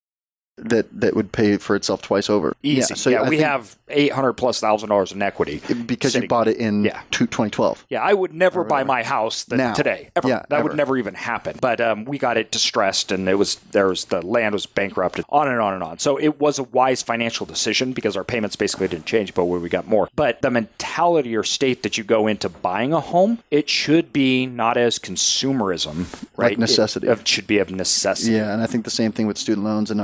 that 0.68 1.00
that 1.00 1.14
would 1.16 1.32
pay 1.32 1.56
for 1.56 1.74
itself 1.76 2.02
twice 2.02 2.28
over. 2.30 2.54
Easy. 2.62 2.78
Yeah, 2.90 2.96
so 2.96 3.10
yeah, 3.10 3.20
I 3.22 3.28
we 3.28 3.36
think 3.36 3.48
have 3.48 3.76
eight 3.88 4.12
hundred 4.12 4.34
plus 4.34 4.60
thousand 4.60 4.88
dollars 4.88 5.12
in 5.12 5.22
equity 5.22 5.60
because 5.86 6.14
you 6.14 6.26
bought 6.28 6.48
it 6.48 6.56
in 6.58 6.84
Yeah. 6.84 7.00
2012. 7.10 7.86
Yeah, 7.88 8.02
I 8.02 8.12
would 8.14 8.32
never 8.34 8.64
buy 8.64 8.84
my 8.84 9.02
house 9.02 9.44
th- 9.44 9.58
Now. 9.58 9.72
today. 9.72 10.10
Ever. 10.16 10.28
Yeah, 10.28 10.42
that 10.48 10.62
would 10.64 10.76
never 10.76 10.96
even 10.96 11.14
happen. 11.14 11.58
But 11.60 11.80
um, 11.80 12.04
we 12.04 12.18
got 12.18 12.36
it 12.36 12.50
distressed, 12.50 13.10
and 13.12 13.28
it 13.28 13.34
was 13.34 13.56
there 13.72 13.88
was 13.88 14.06
the 14.06 14.24
land 14.24 14.52
was 14.52 14.66
bankrupted, 14.66 15.24
on 15.28 15.48
and 15.48 15.60
on 15.60 15.74
and 15.74 15.82
on. 15.82 15.98
So 15.98 16.16
it 16.18 16.38
was 16.40 16.58
a 16.58 16.64
wise 16.64 17.02
financial 17.02 17.46
decision 17.46 17.92
because 17.92 18.16
our 18.16 18.24
payments 18.24 18.56
basically 18.56 18.88
didn't 18.88 19.06
change, 19.06 19.34
but 19.34 19.44
we 19.46 19.68
got 19.68 19.86
more. 19.86 20.08
But 20.14 20.42
the 20.42 20.50
mentality 20.50 21.36
or 21.36 21.42
state 21.42 21.82
that 21.82 21.98
you 21.98 22.04
go 22.04 22.26
into 22.26 22.48
buying 22.48 22.92
a 22.92 23.00
home, 23.00 23.38
it 23.50 23.68
should 23.68 24.12
be 24.12 24.46
not 24.46 24.76
as 24.76 24.98
consumerism, 24.98 26.06
right? 26.36 26.52
It- 26.52 26.58
necessity. 26.58 27.08
It, 27.08 27.26
should 27.26 27.46
be 27.46 27.58
of 27.58 27.70
necessity. 27.70 28.32
Yeah, 28.32 28.52
and 28.52 28.62
I 28.62 28.66
think 28.66 28.84
the 28.84 28.90
same 28.90 29.12
thing 29.12 29.26
with 29.26 29.38
student 29.38 29.64
loans 29.64 29.90
and 29.90 30.00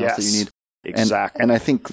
uh, 0.00 0.04
anything 0.04 0.08
else 0.08 0.16
that 0.16 0.22
you 0.22 0.28
Yes. 0.28 0.38
need. 0.38 0.50
And- 0.84 1.00
exactly. 1.00 1.42
And, 1.42 1.52
I 1.52 1.58
think 1.58 1.88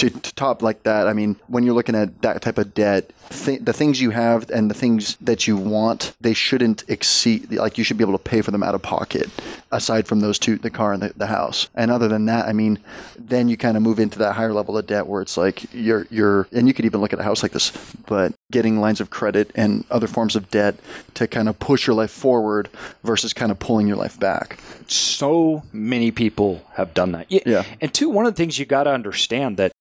to, 0.00 0.08
to 0.08 0.34
top 0.34 0.62
like 0.62 0.84
that, 0.84 1.06
I 1.06 1.12
mean, 1.12 1.36
when 1.46 1.62
you're 1.62 1.74
looking 1.74 1.94
at 1.94 2.22
that 2.22 2.40
type 2.40 2.56
of 2.56 2.72
debt, 2.72 3.12
th- 3.28 3.60
the 3.60 3.74
things 3.74 4.00
you 4.00 4.10
have 4.10 4.48
and 4.48 4.70
the 4.70 4.74
things 4.74 5.16
that 5.20 5.46
you 5.46 5.58
want, 5.58 6.14
they 6.20 6.32
shouldn't 6.32 6.84
exceed. 6.88 7.52
Like 7.52 7.76
you 7.76 7.84
should 7.84 7.98
be 7.98 8.04
able 8.04 8.16
to 8.16 8.24
pay 8.24 8.40
for 8.40 8.50
them 8.50 8.62
out 8.62 8.74
of 8.74 8.80
pocket, 8.80 9.28
aside 9.70 10.08
from 10.08 10.20
those 10.20 10.38
two, 10.38 10.56
the 10.56 10.70
car 10.70 10.94
and 10.94 11.02
the, 11.02 11.12
the 11.16 11.26
house. 11.26 11.68
And 11.74 11.90
other 11.90 12.08
than 12.08 12.24
that, 12.26 12.46
I 12.46 12.54
mean, 12.54 12.78
then 13.18 13.48
you 13.48 13.58
kind 13.58 13.76
of 13.76 13.82
move 13.82 13.98
into 14.00 14.18
that 14.20 14.36
higher 14.36 14.54
level 14.54 14.78
of 14.78 14.86
debt 14.86 15.06
where 15.06 15.20
it's 15.20 15.36
like 15.36 15.72
you're 15.74 16.06
you're, 16.10 16.48
and 16.50 16.66
you 16.66 16.72
could 16.72 16.86
even 16.86 17.02
look 17.02 17.12
at 17.12 17.20
a 17.20 17.24
house 17.24 17.42
like 17.42 17.52
this, 17.52 17.70
but 18.06 18.32
getting 18.50 18.80
lines 18.80 19.02
of 19.02 19.10
credit 19.10 19.50
and 19.54 19.84
other 19.90 20.06
forms 20.06 20.34
of 20.34 20.50
debt 20.50 20.76
to 21.12 21.28
kind 21.28 21.48
of 21.48 21.58
push 21.58 21.86
your 21.86 21.94
life 21.94 22.10
forward 22.10 22.70
versus 23.04 23.34
kind 23.34 23.52
of 23.52 23.58
pulling 23.58 23.86
your 23.86 23.96
life 23.96 24.18
back. 24.18 24.58
so 24.86 25.62
many 25.72 26.10
people 26.10 26.62
have 26.72 26.94
done 26.94 27.12
that. 27.12 27.30
Yeah. 27.30 27.64
And 27.80 27.92
two, 27.92 28.08
one 28.08 28.26
of 28.26 28.32
the 28.32 28.36
things 28.36 28.58
you 28.58 28.64
got 28.64 28.84
to 28.84 28.90
understand 28.90 29.56
that 29.58 29.72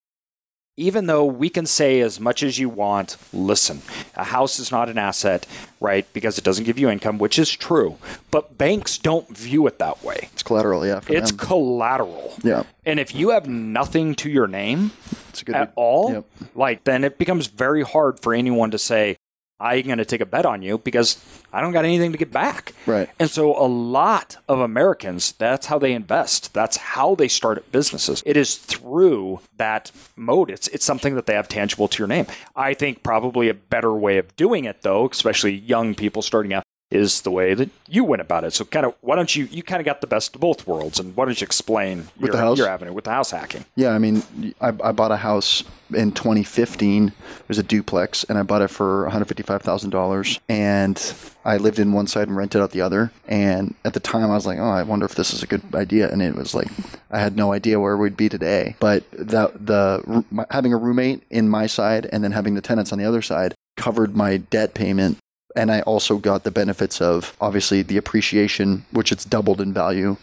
even 0.77 1.07
though 1.07 1.25
we 1.25 1.49
can 1.49 1.65
say 1.65 1.99
as 1.99 2.19
much 2.19 2.41
as 2.41 2.57
you 2.57 2.69
want, 2.69 3.17
listen, 3.33 3.81
a 4.15 4.23
house 4.23 4.59
is 4.59 4.71
not 4.71 4.87
an 4.89 4.97
asset, 4.97 5.45
right? 5.81 6.05
Because 6.13 6.37
it 6.37 6.43
doesn't 6.43 6.63
give 6.63 6.79
you 6.79 6.89
income, 6.89 7.17
which 7.19 7.37
is 7.37 7.51
true. 7.51 7.97
But 8.31 8.57
banks 8.57 8.97
don't 8.97 9.27
view 9.35 9.67
it 9.67 9.77
that 9.79 10.01
way. 10.03 10.29
It's 10.33 10.43
collateral, 10.43 10.85
yeah. 10.87 11.01
For 11.01 11.13
It's 11.13 11.31
them. 11.31 11.37
collateral. 11.47 12.33
Yeah. 12.43 12.63
And 12.85 12.99
if 12.99 13.13
you 13.13 13.31
have 13.31 13.47
nothing 13.47 14.15
to 14.15 14.29
your 14.29 14.47
name 14.47 14.91
It's 15.29 15.41
a 15.41 15.45
good 15.45 15.55
at 15.55 15.73
all, 15.75 16.11
Yep. 16.13 16.25
like 16.55 16.83
then 16.85 17.03
it 17.03 17.17
becomes 17.17 17.47
very 17.47 17.83
hard 17.83 18.19
for 18.21 18.33
anyone 18.33 18.71
to 18.71 18.79
say, 18.79 19.17
I'm 19.59 19.83
going 19.83 19.97
to 19.97 20.05
take 20.05 20.21
a 20.21 20.25
bet 20.25 20.45
on 20.45 20.61
you 20.61 20.77
because 20.77 21.23
I 21.51 21.61
don't 21.61 21.73
got 21.73 21.85
anything 21.85 22.11
to 22.11 22.17
get 22.17 22.31
back. 22.31 22.73
Right. 22.85 23.09
And 23.19 23.29
so 23.29 23.55
a 23.57 23.67
lot 23.67 24.37
of 24.47 24.59
Americans, 24.59 25.33
that's 25.33 25.65
how 25.67 25.79
they 25.79 25.93
invest. 25.93 26.53
That's 26.53 26.77
how 26.77 27.15
they 27.15 27.27
start 27.27 27.69
businesses. 27.71 28.23
It 28.25 28.37
is 28.37 28.55
through 28.55 29.41
that 29.57 29.91
mode. 30.15 30.49
It's 30.49 30.67
it's 30.69 30.85
something 30.85 31.15
that 31.15 31.25
they 31.25 31.33
have 31.33 31.47
tangible 31.47 31.87
to 31.89 31.99
your 31.99 32.07
name. 32.07 32.27
I 32.55 32.73
think 32.73 33.03
probably 33.03 33.49
a 33.49 33.53
better 33.53 33.93
way 33.93 34.17
of 34.17 34.35
doing 34.35 34.65
it 34.65 34.81
though, 34.81 35.07
especially 35.09 35.53
young 35.53 35.95
people 35.95 36.21
starting 36.21 36.53
out 36.53 36.63
is 36.91 37.21
the 37.21 37.31
way 37.31 37.53
that 37.53 37.69
you 37.87 38.03
went 38.03 38.21
about 38.21 38.43
it. 38.43 38.53
So 38.53 38.65
kind 38.65 38.85
of 38.85 38.95
why 39.01 39.15
don't 39.15 39.35
you 39.35 39.45
you 39.45 39.61
kind 39.61 39.79
of 39.79 39.85
got 39.85 40.01
the 40.01 40.07
best 40.07 40.35
of 40.35 40.41
both 40.41 40.65
worlds 40.65 40.99
and 40.99 41.15
why 41.15 41.25
don't 41.25 41.39
you 41.39 41.45
explain 41.45 42.07
With 42.17 42.27
your, 42.27 42.31
the 42.31 42.37
house? 42.37 42.57
your 42.57 42.67
avenue 42.67 42.93
with 42.93 43.03
the 43.03 43.11
house 43.11 43.31
hacking? 43.31 43.65
Yeah, 43.75 43.91
I 43.91 43.99
mean, 43.99 44.23
I, 44.59 44.69
I 44.69 44.91
bought 44.91 45.11
a 45.11 45.17
house 45.17 45.63
in 45.93 46.11
2015. 46.11 47.07
It 47.07 47.13
was 47.47 47.57
a 47.57 47.63
duplex, 47.63 48.23
and 48.25 48.37
I 48.37 48.43
bought 48.43 48.61
it 48.61 48.69
for 48.69 49.07
$155,000. 49.11 50.39
And 50.49 51.13
I 51.45 51.57
lived 51.57 51.79
in 51.79 51.93
one 51.93 52.07
side 52.07 52.27
and 52.27 52.37
rented 52.37 52.61
out 52.61 52.71
the 52.71 52.81
other. 52.81 53.11
And 53.27 53.75
at 53.85 53.93
the 53.93 53.99
time, 53.99 54.29
I 54.29 54.35
was 54.35 54.45
like, 54.45 54.59
oh, 54.59 54.69
I 54.69 54.83
wonder 54.83 55.05
if 55.05 55.15
this 55.15 55.33
is 55.33 55.43
a 55.43 55.47
good 55.47 55.63
idea. 55.73 56.11
And 56.11 56.21
it 56.21 56.35
was 56.35 56.53
like, 56.53 56.67
I 57.11 57.19
had 57.19 57.35
no 57.35 57.53
idea 57.53 57.79
where 57.79 57.97
we'd 57.97 58.17
be 58.17 58.29
today. 58.29 58.75
But 58.79 59.09
the, 59.11 59.51
the 59.55 60.45
having 60.51 60.73
a 60.73 60.77
roommate 60.77 61.23
in 61.29 61.49
my 61.49 61.67
side 61.67 62.07
and 62.11 62.23
then 62.23 62.31
having 62.31 62.55
the 62.55 62.61
tenants 62.61 62.91
on 62.91 62.99
the 62.99 63.05
other 63.05 63.21
side 63.21 63.55
covered 63.77 64.15
my 64.15 64.37
debt 64.37 64.73
payment 64.73 65.17
and 65.55 65.71
I 65.71 65.81
also 65.81 66.17
got 66.17 66.43
the 66.43 66.51
benefits 66.51 67.01
of 67.01 67.35
obviously 67.41 67.81
the 67.81 67.97
appreciation, 67.97 68.85
which 68.91 69.11
it's 69.11 69.25
doubled 69.25 69.61
in 69.61 69.73
value 69.73 70.17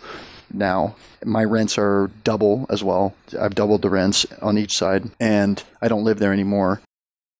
now. 0.52 0.96
My 1.24 1.44
rents 1.44 1.76
are 1.78 2.10
double 2.24 2.66
as 2.70 2.84
well. 2.84 3.14
I've 3.38 3.54
doubled 3.54 3.82
the 3.82 3.90
rents 3.90 4.26
on 4.40 4.58
each 4.58 4.76
side, 4.76 5.10
and 5.18 5.62
I 5.82 5.88
don't 5.88 6.04
live 6.04 6.18
there 6.18 6.32
anymore. 6.32 6.80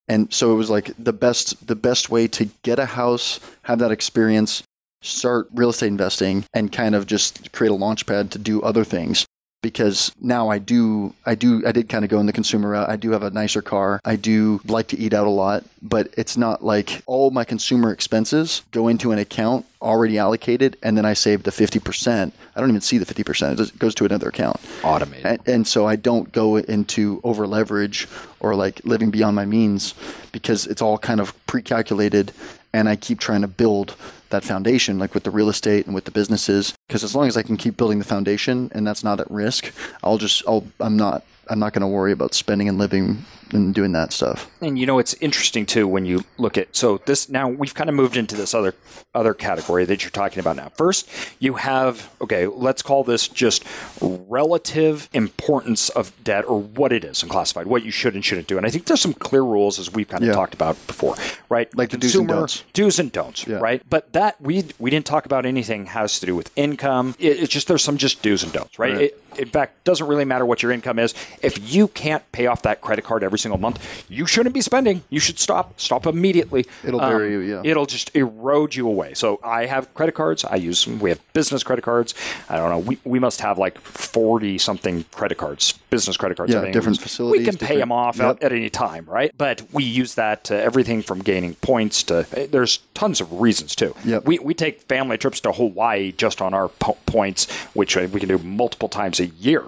And 0.09 0.33
so 0.33 0.53
it 0.53 0.57
was 0.57 0.71
like 0.71 0.93
the 0.99 1.13
best 1.13 1.67
the 1.67 1.77
best 1.77 2.11
way 2.11 2.29
to 2.29 2.49
get 2.63 2.79
a 2.79 2.87
house, 2.87 3.41
have 3.63 3.79
that 3.81 3.91
experience, 3.91 4.63
start 5.03 5.49
real 5.55 5.71
estate 5.71 5.89
investing, 5.89 6.45
and 6.55 6.73
kind 6.73 6.95
of 6.95 7.07
just 7.07 7.53
create 7.53 7.71
a 7.71 7.75
launch 7.75 8.07
pad 8.07 8.31
to 8.33 8.39
do 8.39 8.63
other 8.63 8.85
things 8.85 9.27
because 9.63 10.13
now 10.21 10.49
I 10.49 10.59
do 10.59 11.15
I 11.25 11.35
do 11.35 11.67
I 11.67 11.73
did 11.73 11.89
kind 11.89 12.05
of 12.05 12.11
go 12.11 12.21
in 12.21 12.27
the 12.27 12.33
consumer 12.33 12.71
route. 12.71 12.89
I 12.89 12.97
do 12.97 13.11
have 13.11 13.23
a 13.23 13.31
nicer 13.31 13.63
car. 13.63 14.01
I 14.05 14.17
do 14.17 14.61
like 14.65 14.89
to 14.89 14.99
eat 14.99 15.13
out 15.13 15.27
a 15.27 15.31
lot, 15.31 15.65
but 15.83 16.13
it's 16.17 16.37
not 16.37 16.65
like 16.65 17.03
all 17.07 17.31
my 17.31 17.45
consumer 17.45 17.91
expenses 17.91 18.63
go 18.71 18.89
into 18.89 19.13
an 19.13 19.19
account 19.19 19.67
already 19.83 20.19
allocated 20.19 20.77
and 20.83 20.97
then 20.97 21.05
I 21.05 21.15
save 21.15 21.43
the 21.43 21.51
50%. 21.51 22.33
I 22.55 22.61
don't 22.61 22.69
even 22.69 22.81
see 22.81 22.99
the 22.99 23.05
50%. 23.05 23.53
It 23.53 23.57
just 23.57 23.79
goes 23.79 23.95
to 23.97 24.05
another 24.05 24.29
account. 24.29 24.61
Automated. 24.83 25.27
And, 25.27 25.49
and 25.49 25.67
so 25.67 25.87
I 25.87 25.97
don't 25.97 26.33
go 26.33 26.57
into 26.57 27.21
over 27.25 27.47
leverage 27.47 28.09
or 28.41 28.55
like 28.55 28.81
living 28.85 29.11
beyond 29.11 29.37
my 29.37 29.45
means 29.45 29.95
because 30.33 30.67
it's 30.67 30.83
all 30.83 30.99
kind 30.99 31.21
of 31.21 31.35
pre-calculated 31.47 32.33
and 32.73 32.89
I 32.89 32.97
keep 32.97 33.21
trying 33.21 33.41
to 33.41 33.49
build 33.49 33.97
that 34.37 34.45
foundation 34.45 34.99
like 34.99 35.15
with 35.15 35.25
the 35.25 35.31
real 35.31 35.49
estate 35.49 35.87
and 35.87 35.95
with 35.95 36.05
the 36.05 36.11
businesses 36.11 36.75
because 36.87 37.03
as 37.03 37.15
long 37.15 37.27
as 37.27 37.37
I 37.37 37.43
can 37.43 37.57
keep 37.57 37.77
building 37.77 37.99
the 37.99 38.05
foundation 38.05 38.71
and 38.75 38.87
that's 38.87 39.03
not 39.03 39.19
at 39.19 39.31
risk, 39.31 39.73
I'll 40.05 40.19
just 40.19 40.43
I'll 40.47 40.67
I'm 40.79 40.97
not 40.97 41.25
I'm 41.49 41.59
not 41.59 41.73
going 41.73 41.83
to 41.83 41.89
worry 41.89 42.13
about 42.13 42.35
spending 42.35 42.69
and 42.69 42.77
living 42.77 43.25
and 43.53 43.75
doing 43.75 43.93
that 43.93 44.13
stuff. 44.13 44.51
And 44.61 44.79
you 44.79 44.87
know 44.87 44.99
it's 44.99 45.15
interesting 45.15 45.67
too 45.67 45.87
when 45.87 46.05
you 46.07 46.25
look 46.39 46.59
at 46.59 46.75
so 46.77 46.99
this 47.07 47.29
now 47.29 47.49
we've 47.49 47.75
kind 47.75 47.89
of 47.91 47.97
moved 47.97 48.17
into 48.17 48.35
this 48.37 48.55
other 48.55 48.75
other 49.15 49.35
category 49.35 49.85
that 49.85 50.03
you're 50.03 50.11
talking 50.11 50.41
about 50.41 50.57
now. 50.57 50.71
First, 50.77 51.09
you 51.39 51.55
have 51.55 52.11
okay, 52.21 52.47
let's 52.47 52.83
call 52.83 53.05
this 53.05 53.29
just 53.29 53.65
relative 54.01 55.09
importance 55.13 55.89
of 55.91 56.13
debt 56.25 56.45
or 56.47 56.61
what 56.61 56.93
it 56.93 57.05
is 57.05 57.23
and 57.23 57.31
classified, 57.31 57.67
what 57.67 57.85
you 57.85 57.91
should 57.91 58.15
and 58.15 58.25
shouldn't 58.25 58.47
do. 58.49 58.57
And 58.57 58.67
I 58.67 58.71
think 58.71 58.87
there's 58.87 59.01
some 59.01 59.13
clear 59.15 59.43
rules 59.43 59.79
as 59.79 59.93
we've 59.93 60.09
kind 60.09 60.23
of 60.23 60.29
Yeah. 60.29 60.35
talked 60.35 60.55
about 60.55 60.77
before, 60.87 61.17
right? 61.49 61.75
Like 61.77 61.91
the 61.91 61.97
do's 61.99 62.15
and 62.15 62.29
don'ts. 62.29 62.65
do's 62.73 62.99
and 62.99 63.13
don'ts, 63.13 63.47
Yeah. 63.47 63.57
right? 63.59 63.83
But 63.89 64.13
that 64.13 64.41
we 64.41 64.65
we 64.79 64.91
didn't 64.91 65.07
talk 65.07 65.27
about 65.27 65.47
anything 65.47 65.87
has 65.87 66.19
to 66.21 66.27
do 66.27 66.35
with 66.35 66.51
income. 66.57 67.15
It, 67.19 67.39
it's 67.41 67.53
just 67.53 67.69
there's 67.69 67.83
some 67.85 67.97
just 67.97 68.23
do's 68.23 68.43
and 68.43 68.53
don'ts, 68.53 68.79
right? 68.79 68.93
Right. 68.93 69.01
It, 69.03 69.23
in 69.39 69.49
fact, 69.49 69.85
doesn't 69.85 70.07
really 70.07 70.25
matter 70.25 70.47
what 70.47 70.63
your 70.63 70.73
income 70.73 70.99
is. 70.99 71.13
If 71.43 71.73
you 71.75 71.89
can't 71.89 72.23
pay 72.33 72.47
off 72.47 72.63
that 72.63 72.81
credit 72.81 73.05
card 73.05 73.23
every 73.23 73.36
single 73.39 73.59
month, 73.59 74.05
you 74.09 74.27
shouldn't 74.27 74.55
be 74.55 74.61
spending. 74.61 75.03
You 75.11 75.21
should 75.21 75.39
stop. 75.39 75.79
Stop 75.81 76.07
immediately. 76.07 76.65
Um, 76.83 76.89
It'll 76.89 77.01
bury 77.01 77.33
you, 77.33 77.41
yeah. 77.41 77.63
It'll 77.65 77.87
just 77.87 78.15
erode 78.17 78.75
you 78.75 78.87
away. 78.89 79.15
So 79.15 79.41
I 79.43 79.67
have 79.67 79.93
credit 79.95 80.15
cards. 80.15 80.45
I 80.45 80.57
use 80.57 80.85
them. 80.85 80.99
We 80.99 81.11
have 81.11 81.21
business 81.33 81.63
credit 81.63 81.83
cards. 81.83 82.15
I 82.49 82.57
don't 82.57 82.71
know. 82.71 82.79
We, 82.79 82.99
we 83.05 83.19
must 83.19 83.41
have 83.41 83.59
like 83.59 83.79
forty 83.81 84.59
something 84.59 85.05
credit 85.13 85.39
cards, 85.39 85.73
business 85.91 86.17
credit 86.17 86.37
cards. 86.37 86.53
Yeah, 86.53 86.71
different 86.71 87.01
We 87.21 87.45
can 87.45 87.57
pay 87.57 87.77
them 87.77 87.93
off 87.93 88.19
Yep. 88.19 88.37
at, 88.39 88.43
at 88.45 88.53
any 88.53 88.71
time, 88.71 89.05
right? 89.07 89.31
But 89.37 89.63
we 89.73 89.85
use 89.85 90.15
that 90.15 90.45
to 90.45 90.61
everything 90.61 91.03
from 91.03 91.21
gaining 91.21 91.55
points 91.57 92.03
to 92.05 92.27
there's 92.51 92.79
tons 92.95 93.21
of 93.21 93.41
reasons 93.41 93.75
too. 93.75 93.95
Yep. 94.05 94.25
We 94.27 94.39
we 94.39 94.55
take 94.55 94.83
family 94.83 95.19
trips 95.19 95.41
to 95.41 95.53
Hawaii 95.53 96.13
just 96.13 96.41
on 96.41 96.55
our 96.55 96.69
po- 96.69 96.99
points, 97.07 97.51
which 97.75 97.97
uh, 97.97 98.09
we 98.13 98.21
can 98.21 98.29
do 98.29 98.39
multiple 98.39 98.89
times 98.89 99.21
a 99.21 99.27
year. 99.27 99.63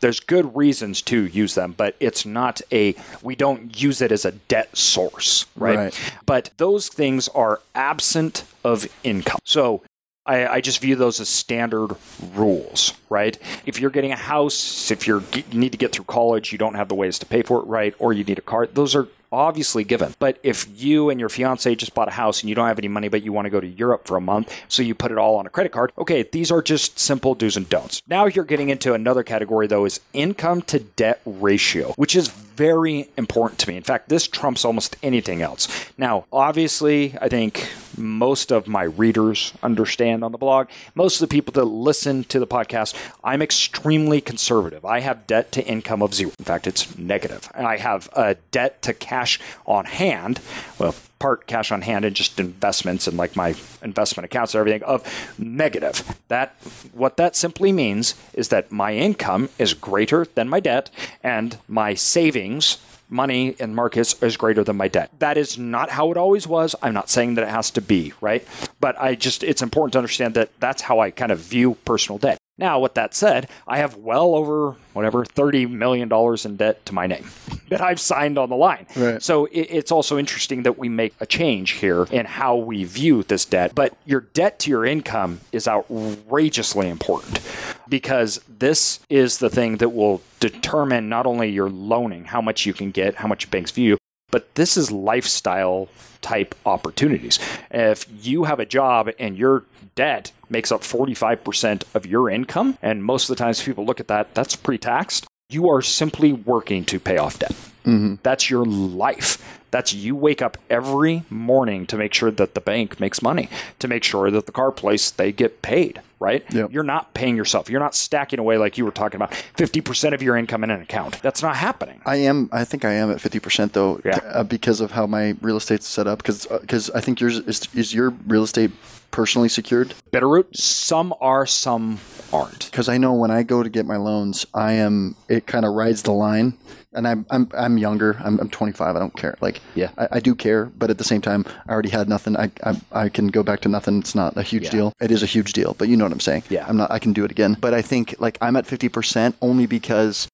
There's 0.00 0.20
good 0.20 0.54
reasons 0.56 1.02
to 1.02 1.26
use 1.26 1.54
them, 1.54 1.74
but 1.76 1.96
it's 2.00 2.24
not 2.24 2.60
a 2.72 2.94
we 3.22 3.34
don't 3.34 3.80
use 3.80 4.00
it 4.00 4.12
as 4.12 4.24
a 4.24 4.32
debt 4.32 4.76
source, 4.76 5.46
right? 5.56 5.76
Right. 5.76 6.12
But 6.26 6.50
those 6.56 6.88
things 6.88 7.28
are 7.28 7.60
absent 7.74 8.44
of 8.64 8.86
income. 9.02 9.40
So 9.44 9.82
I, 10.28 10.46
I 10.46 10.60
just 10.60 10.80
view 10.80 10.94
those 10.94 11.20
as 11.20 11.28
standard 11.28 11.96
rules, 12.34 12.92
right? 13.08 13.38
If 13.64 13.80
you're 13.80 13.90
getting 13.90 14.12
a 14.12 14.16
house, 14.16 14.90
if 14.90 15.06
you're 15.06 15.22
you 15.34 15.58
need 15.58 15.72
to 15.72 15.78
get 15.78 15.92
through 15.92 16.04
college, 16.04 16.52
you 16.52 16.58
don't 16.58 16.74
have 16.74 16.88
the 16.88 16.94
ways 16.94 17.18
to 17.20 17.26
pay 17.26 17.42
for 17.42 17.60
it, 17.60 17.66
right? 17.66 17.94
Or 17.98 18.12
you 18.12 18.24
need 18.24 18.38
a 18.38 18.42
car. 18.42 18.66
Those 18.66 18.94
are 18.94 19.08
obviously 19.30 19.84
given. 19.84 20.14
But 20.18 20.38
if 20.42 20.66
you 20.80 21.10
and 21.10 21.20
your 21.20 21.28
fiance 21.28 21.74
just 21.74 21.94
bought 21.94 22.08
a 22.08 22.12
house 22.12 22.42
and 22.42 22.48
you 22.48 22.54
don't 22.54 22.68
have 22.68 22.78
any 22.78 22.88
money, 22.88 23.08
but 23.08 23.22
you 23.22 23.32
want 23.32 23.46
to 23.46 23.50
go 23.50 23.60
to 23.60 23.66
Europe 23.66 24.06
for 24.06 24.16
a 24.16 24.20
month, 24.20 24.54
so 24.68 24.82
you 24.82 24.94
put 24.94 25.12
it 25.12 25.18
all 25.18 25.36
on 25.36 25.46
a 25.46 25.50
credit 25.50 25.72
card, 25.72 25.92
okay, 25.98 26.22
these 26.22 26.50
are 26.50 26.62
just 26.62 26.98
simple 26.98 27.34
do's 27.34 27.56
and 27.56 27.68
don'ts. 27.68 28.02
Now 28.06 28.26
you're 28.26 28.44
getting 28.44 28.68
into 28.68 28.94
another 28.94 29.22
category, 29.22 29.66
though, 29.66 29.84
is 29.84 30.00
income 30.12 30.62
to 30.62 30.80
debt 30.80 31.20
ratio, 31.24 31.92
which 31.96 32.16
is 32.16 32.28
very 32.28 33.08
important 33.16 33.60
to 33.60 33.68
me. 33.68 33.76
In 33.76 33.84
fact, 33.84 34.08
this 34.08 34.26
trumps 34.26 34.64
almost 34.64 34.96
anything 35.02 35.42
else. 35.42 35.68
Now, 35.96 36.24
obviously, 36.32 37.14
I 37.20 37.28
think 37.28 37.68
most 37.98 38.50
of 38.50 38.66
my 38.66 38.84
readers 38.84 39.52
understand 39.62 40.24
on 40.24 40.32
the 40.32 40.38
blog, 40.38 40.68
most 40.94 41.20
of 41.20 41.28
the 41.28 41.32
people 41.32 41.52
that 41.52 41.64
listen 41.64 42.24
to 42.24 42.38
the 42.38 42.46
podcast, 42.46 42.94
I'm 43.22 43.42
extremely 43.42 44.20
conservative. 44.20 44.84
I 44.84 45.00
have 45.00 45.26
debt 45.26 45.52
to 45.52 45.66
income 45.66 46.02
of 46.02 46.14
zero. 46.14 46.32
In 46.38 46.44
fact, 46.44 46.66
it's 46.66 46.96
negative. 46.96 47.50
And 47.54 47.66
I 47.66 47.76
have 47.76 48.08
a 48.14 48.36
debt 48.50 48.82
to 48.82 48.94
cash 48.94 49.40
on 49.66 49.84
hand. 49.84 50.40
Well, 50.78 50.94
part 51.18 51.46
cash 51.46 51.72
on 51.72 51.82
hand 51.82 52.04
and 52.04 52.14
just 52.14 52.38
investments 52.38 53.06
and 53.06 53.16
like 53.16 53.34
my 53.34 53.54
investment 53.82 54.24
accounts 54.24 54.54
and 54.54 54.60
everything 54.60 54.82
of 54.84 55.04
negative. 55.38 56.16
That 56.28 56.54
what 56.92 57.16
that 57.16 57.34
simply 57.36 57.72
means 57.72 58.14
is 58.34 58.48
that 58.48 58.70
my 58.70 58.94
income 58.94 59.48
is 59.58 59.74
greater 59.74 60.26
than 60.34 60.48
my 60.48 60.60
debt 60.60 60.90
and 61.22 61.58
my 61.66 61.94
savings 61.94 62.78
money 63.08 63.56
in 63.58 63.74
markets 63.74 64.20
is 64.22 64.36
greater 64.36 64.64
than 64.64 64.76
my 64.76 64.88
debt. 64.88 65.10
That 65.18 65.36
is 65.36 65.58
not 65.58 65.90
how 65.90 66.10
it 66.10 66.16
always 66.16 66.46
was. 66.46 66.74
I'm 66.82 66.94
not 66.94 67.10
saying 67.10 67.34
that 67.34 67.42
it 67.42 67.50
has 67.50 67.70
to 67.72 67.80
be, 67.80 68.12
right? 68.20 68.46
But 68.80 69.00
I 69.00 69.14
just 69.14 69.42
it's 69.42 69.62
important 69.62 69.92
to 69.92 69.98
understand 69.98 70.34
that 70.34 70.50
that's 70.60 70.82
how 70.82 71.00
I 71.00 71.10
kind 71.10 71.32
of 71.32 71.38
view 71.38 71.76
personal 71.84 72.18
debt. 72.18 72.38
Now, 72.58 72.80
with 72.80 72.94
that 72.94 73.14
said, 73.14 73.48
I 73.68 73.78
have 73.78 73.96
well 73.96 74.34
over 74.34 74.74
whatever 74.92 75.24
$30 75.24 75.70
million 75.70 76.12
in 76.44 76.56
debt 76.56 76.84
to 76.86 76.92
my 76.92 77.06
name 77.06 77.30
that 77.68 77.80
I've 77.80 78.00
signed 78.00 78.36
on 78.36 78.48
the 78.48 78.56
line. 78.56 78.86
Right. 78.96 79.22
So 79.22 79.44
it, 79.46 79.68
it's 79.70 79.92
also 79.92 80.18
interesting 80.18 80.64
that 80.64 80.76
we 80.76 80.88
make 80.88 81.14
a 81.20 81.26
change 81.26 81.72
here 81.72 82.08
in 82.10 82.26
how 82.26 82.56
we 82.56 82.82
view 82.82 83.22
this 83.22 83.44
debt. 83.44 83.76
But 83.76 83.96
your 84.04 84.22
debt 84.22 84.58
to 84.60 84.70
your 84.70 84.84
income 84.84 85.40
is 85.52 85.68
outrageously 85.68 86.88
important 86.88 87.40
because 87.88 88.40
this 88.48 89.00
is 89.08 89.38
the 89.38 89.50
thing 89.50 89.78
that 89.78 89.90
will 89.90 90.22
determine 90.40 91.08
not 91.08 91.26
only 91.26 91.48
your 91.48 91.68
loaning, 91.68 92.24
how 92.24 92.40
much 92.40 92.66
you 92.66 92.74
can 92.74 92.90
get, 92.90 93.16
how 93.16 93.28
much 93.28 93.50
banks 93.50 93.70
view 93.70 93.98
but 94.30 94.54
this 94.54 94.76
is 94.76 94.90
lifestyle 94.92 95.88
type 96.20 96.54
opportunities. 96.66 97.38
If 97.70 98.06
you 98.20 98.44
have 98.44 98.60
a 98.60 98.66
job 98.66 99.10
and 99.18 99.36
your 99.36 99.64
debt 99.94 100.32
makes 100.50 100.70
up 100.70 100.82
45% 100.82 101.84
of 101.94 102.06
your 102.06 102.28
income, 102.30 102.78
and 102.82 103.04
most 103.04 103.28
of 103.28 103.36
the 103.36 103.42
times 103.42 103.62
people 103.62 103.84
look 103.84 104.00
at 104.00 104.08
that, 104.08 104.34
that's 104.34 104.56
pre 104.56 104.78
taxed, 104.78 105.26
you 105.48 105.68
are 105.70 105.82
simply 105.82 106.32
working 106.32 106.84
to 106.86 107.00
pay 107.00 107.16
off 107.16 107.38
debt. 107.38 107.52
Mm-hmm. 107.84 108.16
That's 108.22 108.50
your 108.50 108.66
life. 108.66 109.60
That's 109.70 109.94
you 109.94 110.14
wake 110.14 110.42
up 110.42 110.58
every 110.68 111.24
morning 111.30 111.86
to 111.86 111.96
make 111.96 112.12
sure 112.12 112.30
that 112.30 112.54
the 112.54 112.60
bank 112.60 113.00
makes 113.00 113.22
money, 113.22 113.48
to 113.78 113.88
make 113.88 114.04
sure 114.04 114.30
that 114.30 114.46
the 114.46 114.52
car 114.52 114.72
place 114.72 115.10
they 115.10 115.32
get 115.32 115.62
paid, 115.62 116.00
right? 116.20 116.44
Yep. 116.52 116.72
You're 116.72 116.82
not 116.82 117.14
paying 117.14 117.36
yourself. 117.36 117.70
You're 117.70 117.80
not 117.80 117.94
stacking 117.94 118.38
away 118.38 118.58
like 118.58 118.76
you 118.78 118.84
were 118.84 118.90
talking 118.90 119.16
about 119.16 119.32
50% 119.56 120.14
of 120.14 120.22
your 120.22 120.36
income 120.36 120.64
in 120.64 120.70
an 120.70 120.80
account. 120.80 121.20
That's 121.22 121.42
not 121.42 121.56
happening. 121.56 122.00
I 122.06 122.16
am. 122.16 122.48
I 122.52 122.64
think 122.64 122.84
I 122.84 122.92
am 122.92 123.10
at 123.10 123.20
fifty 123.20 123.38
percent 123.40 123.72
though, 123.72 124.00
Yeah. 124.04 124.18
uh, 124.32 124.42
because 124.44 124.80
of 124.80 124.90
how 124.92 125.06
my 125.06 125.36
real 125.40 125.56
estate's 125.56 125.86
set 125.86 126.06
up. 126.06 126.18
Because 126.18 126.90
I 126.90 127.00
think 127.00 127.20
yours 127.20 127.38
is 127.38 127.68
is 127.74 127.94
your 127.94 128.10
real 128.26 128.42
estate 128.42 128.70
personally 129.10 129.48
secured? 129.48 129.94
Bitterroot, 130.12 130.54
some 130.54 131.14
are, 131.20 131.46
some 131.46 131.98
aren't. 132.32 132.70
Because 132.70 132.88
I 132.90 132.98
know 132.98 133.14
when 133.14 133.30
I 133.30 133.42
go 133.42 133.62
to 133.62 133.68
get 133.70 133.86
my 133.86 133.96
loans, 133.96 134.44
I 134.54 134.72
am 134.72 135.16
it 135.28 135.46
kind 135.46 135.64
of 135.64 135.72
rides 135.74 136.02
the 136.02 136.12
line, 136.12 136.56
and 136.92 137.06
I'm 137.08 137.24
I'm 137.30 137.48
I'm 137.56 137.78
younger. 137.78 138.16
I'm, 138.22 138.38
I'm 138.40 138.50
25. 138.50 138.96
I 138.96 138.98
don't 138.98 139.16
care. 139.16 139.36
Like 139.40 139.60
Yeah. 139.74 139.90
I, 139.96 140.08
I 140.12 140.20
do 140.20 140.34
care, 140.34 140.66
but 140.66 140.90
at 140.90 140.98
the 140.98 141.04
same 141.04 141.20
time, 141.22 141.44
I 141.68 141.72
already 141.72 141.88
had 141.90 142.08
nothing. 142.08 142.36
I 142.36 142.50
I, 142.64 142.80
I 142.92 143.08
can 143.08 143.28
go 143.28 143.42
back 143.42 143.60
to 143.60 143.68
nothing. 143.68 143.98
It's 144.00 144.14
not 144.14 144.36
a 144.36 144.42
huge 144.42 144.64
Yeah. 144.64 144.70
deal. 144.70 144.92
It 145.00 145.10
is 145.10 145.22
a 145.22 145.26
huge 145.26 145.52
deal, 145.54 145.74
but 145.78 145.88
you 145.88 145.96
know 145.96 146.07
what 146.08 146.14
I'm 146.14 146.20
saying. 146.20 146.44
Yeah. 146.48 146.66
I'm 146.66 146.76
not. 146.76 146.90
I 146.90 146.98
can 146.98 147.12
do 147.12 147.24
it 147.24 147.30
again. 147.30 147.56
But 147.60 147.74
I 147.74 147.82
think 147.82 148.14
like 148.18 148.38
I'm 148.40 148.56
at 148.56 148.66
50 148.66 148.88
percent 148.88 149.36
only 149.40 149.66
because 149.66 150.28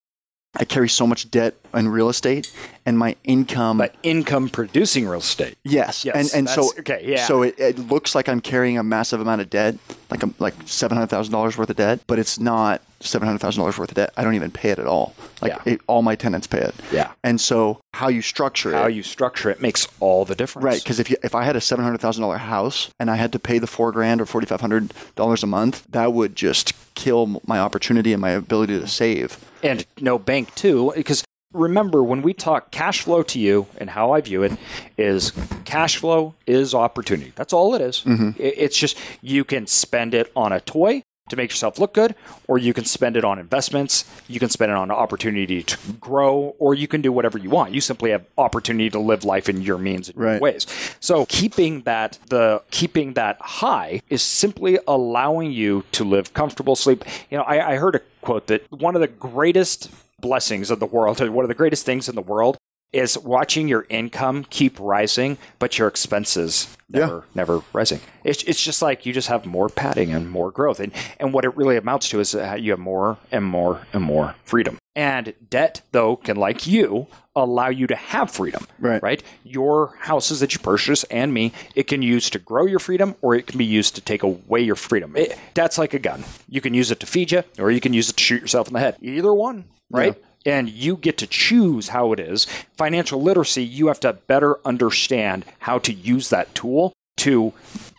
I 0.57 0.65
carry 0.65 0.89
so 0.89 1.07
much 1.07 1.31
debt 1.31 1.55
in 1.75 1.89
real 1.89 2.09
estate, 2.09 2.53
and 2.87 2.99
my 2.99 3.17
income. 3.25 3.79
But 3.79 3.95
income 4.03 4.49
producing 4.49 5.07
real 5.07 5.21
estate. 5.21 5.57
Yes, 5.65 6.05
Yes, 6.05 6.15
and 6.35 6.39
and 6.39 6.49
so 6.49 6.71
okay, 6.81 7.03
yeah. 7.05 7.27
So 7.27 7.43
it, 7.43 7.55
it 7.59 7.79
looks 7.79 8.15
like 8.15 8.29
I'm 8.29 8.41
carrying 8.41 8.79
a 8.79 8.83
massive 8.83 9.21
amount 9.21 9.41
of 9.41 9.51
debt, 9.51 9.77
like 10.11 10.23
I'm 10.23 10.35
like 10.39 10.55
seven 10.67 10.97
hundred 10.97 11.09
thousand 11.09 11.33
dollars 11.33 11.57
worth 11.59 11.71
of 11.71 11.77
debt, 11.77 12.01
but 12.07 12.19
it's 12.19 12.39
not 12.39 12.81
seven 13.01 13.27
hundred 13.27 13.39
thousand 13.41 13.61
dollars 13.61 13.77
worth 13.79 13.91
of 13.91 13.95
debt. 13.97 14.13
I 14.17 14.25
don't 14.25 14.35
even 14.35 14.51
pay 14.51 14.71
it 14.71 14.79
at 14.79 14.87
all. 14.87 15.15
Like 15.43 15.53
Yeah. 15.53 15.73
it, 15.75 15.81
all 15.87 16.03
my 16.03 16.15
tenants 16.17 16.47
pay 16.47 16.59
it. 16.61 16.75
Yeah. 16.93 17.13
And 17.23 17.41
so 17.41 17.81
how 17.93 18.09
you 18.09 18.23
structure 18.23 18.73
How 18.73 18.87
it, 18.87 18.95
you 18.95 19.03
structure 19.03 19.51
it 19.51 19.61
makes 19.61 19.87
all 20.01 20.25
the 20.25 20.35
difference. 20.35 20.65
right? 20.65 20.83
Because 20.83 20.99
if 21.01 21.11
you, 21.11 21.17
if 21.23 21.35
I 21.35 21.45
had 21.45 21.55
a 21.57 21.61
seven 21.61 21.85
hundred 21.85 21.99
thousand 22.01 22.23
dollar 22.23 22.39
house 22.39 22.91
and 22.99 23.11
I 23.11 23.17
had 23.17 23.33
to 23.33 23.39
pay 23.39 23.59
the 23.59 23.67
four 23.67 23.93
grand 23.93 24.21
or 24.21 24.27
forty 24.27 24.47
five 24.47 24.61
hundred 24.63 24.93
dollars 25.17 25.43
a 25.43 25.47
month, 25.47 25.85
that 25.91 26.13
would 26.13 26.35
just 26.37 26.73
kill 26.95 27.41
my 27.47 27.59
opportunity 27.59 28.13
and 28.13 28.21
my 28.23 28.31
ability 28.31 28.79
to 28.79 28.87
save. 28.89 29.39
and 29.63 29.85
no 30.01 30.19
bank 30.19 30.55
too 30.55 30.93
because 30.97 31.25
remember 31.55 32.03
when 32.03 32.21
we 32.21 32.35
talk 32.35 32.71
cash 32.71 33.01
flow 33.03 33.23
to 33.23 33.39
you 33.39 33.67
and 33.79 33.91
how 33.91 34.11
i 34.13 34.21
view 34.21 34.43
it 34.43 34.53
is 34.99 35.33
cash 35.65 35.97
flow 35.97 36.35
is 36.47 36.75
opportunity. 36.75 37.33
That's 37.37 37.53
all 37.53 37.75
it 37.75 37.81
is. 37.81 38.03
Mm-hmm. 38.05 38.31
It- 38.41 38.55
it's 38.59 38.77
just 38.77 38.99
you 39.23 39.45
can 39.45 39.67
spend 39.67 40.15
it 40.15 40.31
on 40.37 40.53
a 40.53 40.61
toy 40.61 41.03
to 41.31 41.37
make 41.37 41.49
yourself 41.51 41.79
look 41.79 41.95
good 41.95 42.15
or 42.49 42.59
you 42.59 42.75
can 42.75 42.85
spend 42.85 43.17
it 43.17 43.25
on 43.25 43.39
investments. 43.39 44.05
You 44.29 44.39
can 44.39 44.51
spend 44.51 44.71
it 44.71 44.77
on 44.77 44.91
opportunity 44.91 45.63
to 45.63 45.77
grow 45.95 46.55
or 46.59 46.75
you 46.75 46.87
can 46.87 47.01
do 47.01 47.11
whatever 47.13 47.39
you 47.39 47.49
want. 47.49 47.73
You 47.73 47.81
simply 47.81 48.11
have 48.11 48.27
opportunity 48.37 48.91
to 48.91 48.99
live 48.99 49.25
life 49.25 49.49
in 49.49 49.63
your 49.63 49.79
means 49.79 50.09
and 50.11 50.19
your 50.19 50.27
Right. 50.33 50.41
ways. 50.41 50.67
So 51.01 51.25
keeping 51.27 51.81
that 51.83 52.19
the 52.29 52.63
keeping 52.71 53.15
that 53.15 53.39
high 53.41 54.03
is 54.11 54.23
simply 54.23 54.79
allowing 54.87 55.51
you 55.51 55.85
to 55.93 56.05
live 56.05 56.35
comfortable 56.35 56.77
sleep. 56.77 57.05
You 57.31 57.39
know 57.39 57.45
i, 57.45 57.73
I 57.73 57.77
heard 57.77 57.95
a 57.95 58.01
quote 58.21 58.47
that 58.49 58.71
one 58.71 58.95
of 58.95 59.01
the 59.01 59.09
greatest 59.09 59.91
blessings 60.25 60.71
of 60.71 60.81
the 60.81 60.87
world. 60.87 61.21
One 61.21 61.45
of 61.45 61.49
the 61.49 61.55
greatest 61.55 61.85
things 61.85 62.09
in 62.09 62.15
the 62.15 62.23
world 62.23 62.57
is 62.95 63.19
watching 63.19 63.69
your 63.69 63.85
income 63.91 64.47
keep 64.49 64.79
rising 64.81 65.37
but 65.59 65.79
your 65.79 65.87
expenses 65.89 66.75
never 66.89 67.25
never 67.35 67.63
rising. 67.75 68.01
It's, 68.23 68.43
it's 68.45 68.63
just 68.63 68.81
like 68.81 69.05
you 69.05 69.13
just 69.13 69.29
have 69.29 69.45
more 69.45 69.69
padding 69.69 70.13
and 70.13 70.31
more 70.31 70.51
growth. 70.51 70.81
And 70.81 70.93
and 71.21 71.35
what 71.35 71.45
it 71.45 71.55
really 71.57 71.77
amounts 71.77 72.09
to 72.11 72.21
is 72.21 72.33
that 72.33 72.63
you 72.63 72.71
have 72.71 72.81
more 72.81 73.19
and 73.31 73.45
more 73.45 73.87
and 73.93 74.03
more 74.03 74.35
freedom 74.45 74.79
and 74.97 75.35
debt 75.51 75.83
though 75.93 76.17
can 76.17 76.37
like 76.37 76.67
you 76.67 77.07
allow 77.37 77.69
you 77.69 77.87
to 77.87 77.97
have 77.97 78.31
freedom 78.31 78.65
Right. 78.79 79.03
right? 79.03 79.23
Your 79.43 79.97
houses 80.01 80.41
that 80.41 80.55
you 80.55 80.61
purchase 80.61 81.03
and 81.05 81.35
me 81.35 81.53
it 81.75 81.85
can 81.89 82.01
use 82.03 82.31
to 82.31 82.39
grow 82.39 82.65
your 82.67 82.79
freedom 82.79 83.17
or 83.23 83.35
it 83.35 83.47
can 83.47 83.59
be 83.59 83.65
used 83.65 83.95
to 83.97 84.01
take 84.01 84.23
away 84.23 84.61
your 84.61 84.77
freedom. 84.77 85.17
It, 85.17 85.37
that's 85.55 85.79
like 85.79 85.95
a 85.95 85.99
gun. 85.99 86.25
You 86.49 86.61
can 86.61 86.75
use 86.75 86.91
it 86.91 87.01
to 87.01 87.07
feed 87.07 87.33
you 87.33 87.43
or 87.59 87.71
you 87.71 87.81
can 87.81 87.93
use 87.93 88.09
it 88.11 88.17
to 88.17 88.23
shoot 88.23 88.41
yourself 88.41 88.69
in 88.69 88.75
the 88.75 88.81
head. 88.81 88.97
Either 89.01 89.33
one 89.35 89.65
right? 89.91 90.17
And 90.47 90.69
you 90.69 90.97
get 90.97 91.17
to 91.19 91.27
choose 91.27 91.89
how 91.89 92.13
it 92.13 92.21
is. 92.21 92.45
Financial 92.77 93.21
literacy, 93.21 93.65
you 93.65 93.87
have 93.89 94.01
to 94.01 94.13
better 94.13 94.59
understand 94.67 95.45
how 95.61 95.79
to 95.79 95.93
use 95.93 96.29
that 96.31 96.55
tool 96.55 96.93
to 97.19 97.53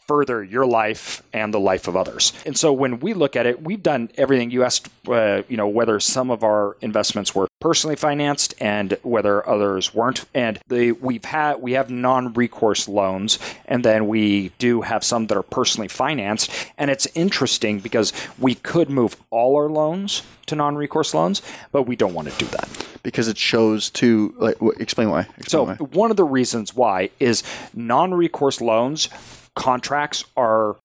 further 0.08 0.44
your 0.44 0.66
life 0.66 1.24
and 1.34 1.54
the 1.54 1.60
life 1.60 1.88
of 1.88 1.96
others. 1.96 2.34
And 2.46 2.58
so 2.58 2.72
when 2.72 3.00
we 3.00 3.14
look 3.14 3.36
at 3.36 3.46
it, 3.46 3.62
we've 3.64 3.82
done 3.84 4.10
everything 4.18 4.52
you 4.52 4.64
asked, 4.64 4.90
uh, 5.08 5.42
you 5.48 5.58
know, 5.58 5.68
whether 5.68 6.00
some 6.00 6.30
of 6.32 6.44
our 6.44 6.78
investments 6.82 7.34
were 7.34 7.48
personally 7.60 7.96
financed 7.96 8.54
and 8.60 8.98
whether 9.04 9.48
others 9.48 9.94
weren't. 9.94 10.26
And 10.34 10.60
the, 10.68 10.92
we've 10.94 11.26
had, 11.26 11.62
we 11.62 11.74
have 11.74 11.90
non-recourse 11.90 12.88
loans 12.88 13.40
and 13.66 13.84
then 13.84 14.08
we 14.08 14.50
do 14.60 14.82
have 14.82 15.04
some 15.04 15.28
that 15.28 15.38
are 15.38 15.44
personally 15.44 15.88
financed. 15.88 16.52
And 16.78 16.92
it's 16.92 17.08
interesting 17.16 17.80
because 17.80 18.14
we 18.40 18.56
could 18.56 18.90
move 18.90 19.16
all 19.32 19.56
our 19.56 19.70
loans 19.70 20.22
to 20.48 20.56
non-recourse 20.56 21.14
loans, 21.14 21.42
but 21.72 21.84
we 21.84 21.96
don't 21.96 22.14
want 22.14 22.28
to 22.30 22.38
do 22.38 22.46
that. 22.52 22.70
because 23.02 23.28
it 23.28 23.38
shows 23.38 23.90
to 23.92 24.34
like 24.38 24.58
explain 24.80 25.10
why. 25.10 25.22
Explain 25.38 25.46
So 25.48 25.64
why. 25.64 25.76
one 25.76 26.12
of 26.12 26.18
the 26.18 26.24
reasons 26.24 26.76
why 26.76 27.10
is 27.20 27.44
non-recourse 27.74 28.62
loans 28.62 29.10
contracts 29.56 30.26
are 30.38 30.76